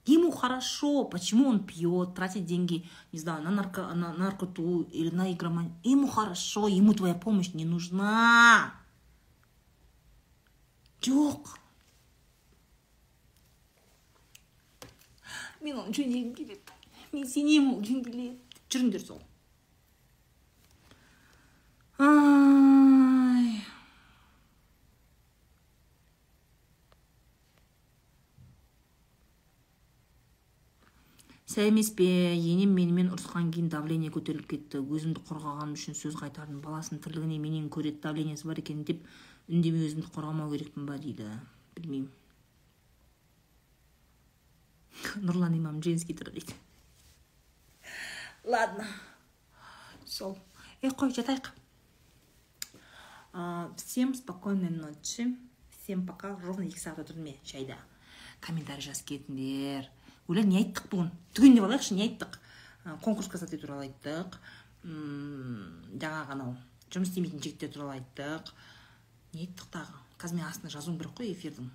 [0.06, 5.76] Ему хорошо почему он пьет тратит деньги не знаю на, на наркоту или на игроманию
[5.84, 8.79] ему хорошо ему твоя помощь не нужна.
[11.06, 11.56] Жоқ
[15.64, 16.78] мен оны жөндегім келеді
[17.14, 18.38] мен сенемін ол жөнделеді
[18.70, 19.22] жүріңдер сол
[22.00, 22.60] ай
[31.50, 32.06] сәл емес пе
[32.38, 34.80] енем менімен ұрысқан кейін давление көтеріліп кетті.
[34.80, 36.62] Өзімді қорғағаным үшін сөз қайтардым.
[36.62, 39.02] Баласының тірлігіне менен көреді давлениесі бар екен деп
[39.50, 41.28] үндемей өзімді қорғамау керекпін ба дейді
[41.76, 42.10] білмеймін.
[45.26, 46.54] Нұрлан имам женский тұр дейді.
[48.44, 48.86] Ладно.
[50.06, 50.38] Сол.
[50.82, 51.52] Ей қой жатайық.
[53.78, 55.36] Всем спокойной ночи.
[55.70, 56.36] Всем пока.
[56.44, 57.78] Ровно екі сағат отырдым мен шайда.
[58.42, 59.90] Комментарий жазып кетіңдер.
[60.30, 61.12] Ойла не айттық бүгін?
[61.34, 62.40] Түгендеп алайықшы не айттық?
[63.04, 64.40] Конкурс красоты туралы айттық.
[64.86, 66.56] Жаңағы анау
[66.90, 68.54] жұмыс істемейтін жігіттер туралы айттық.
[69.34, 70.00] Не айттық тағы.
[70.20, 71.70] Қазір мен астына жазуым керек қой эфирдің.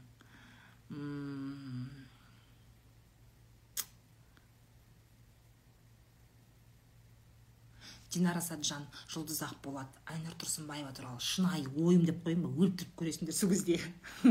[8.15, 12.51] Динара сәтжан жұлдыз ақболат айнұр тұрсынбаева туралы шынайы ойым деп қояйын ба?
[12.63, 13.81] Өлтіріп көресіңдер сол кезде.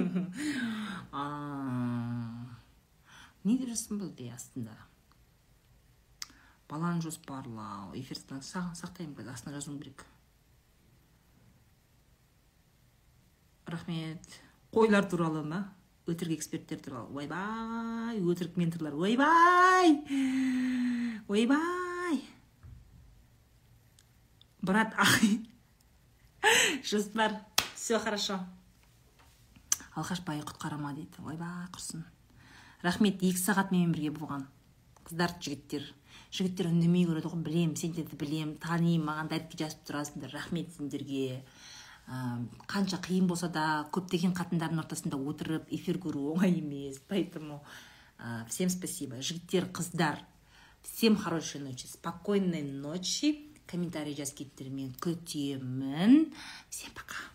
[3.44, 4.78] Не деп жазсам болады ей астында?
[6.72, 7.92] Баланы жоспарлау
[8.40, 10.06] сақ- сақтаймын қазір астына жазуым керек.
[13.68, 14.40] Рахмет.
[14.74, 15.62] Қойлар туралы ма?
[16.08, 17.24] Өтірік эксперттер туралы.
[17.24, 18.96] Ойбай өтірік менторлар.
[18.96, 20.00] Ойбай
[21.28, 22.24] ойбай
[24.62, 25.46] брат ай!
[26.84, 27.40] Жоспар
[27.76, 28.40] все хорошо.
[29.96, 31.22] Алқаш байы құтқарама дейді.
[31.22, 32.04] Ойбай құрсын.
[32.82, 34.48] Рахмет екі сағат менімен бірге болған
[35.06, 35.86] қыздар жігіттер.
[36.34, 37.44] Жігіттер үндемей көреді ғой.
[37.46, 40.34] Білемін сендерді білемін танимын маған дәретке жазып тұрасыңдар.
[40.34, 41.44] Рахмет сендерге.
[42.08, 47.00] Қанша қиын болса да көптеген қатындардың ортасында отырып эфир көру оңай емес.
[47.08, 47.64] Поэтому
[48.20, 49.22] ә, всем спасибо.
[49.22, 50.20] Жігіттер қыздар
[50.84, 53.50] всем хорошей ночи спокойной ночи.
[53.66, 56.34] Комментарий жазып мен күтемін.
[56.70, 57.33] Всем пока.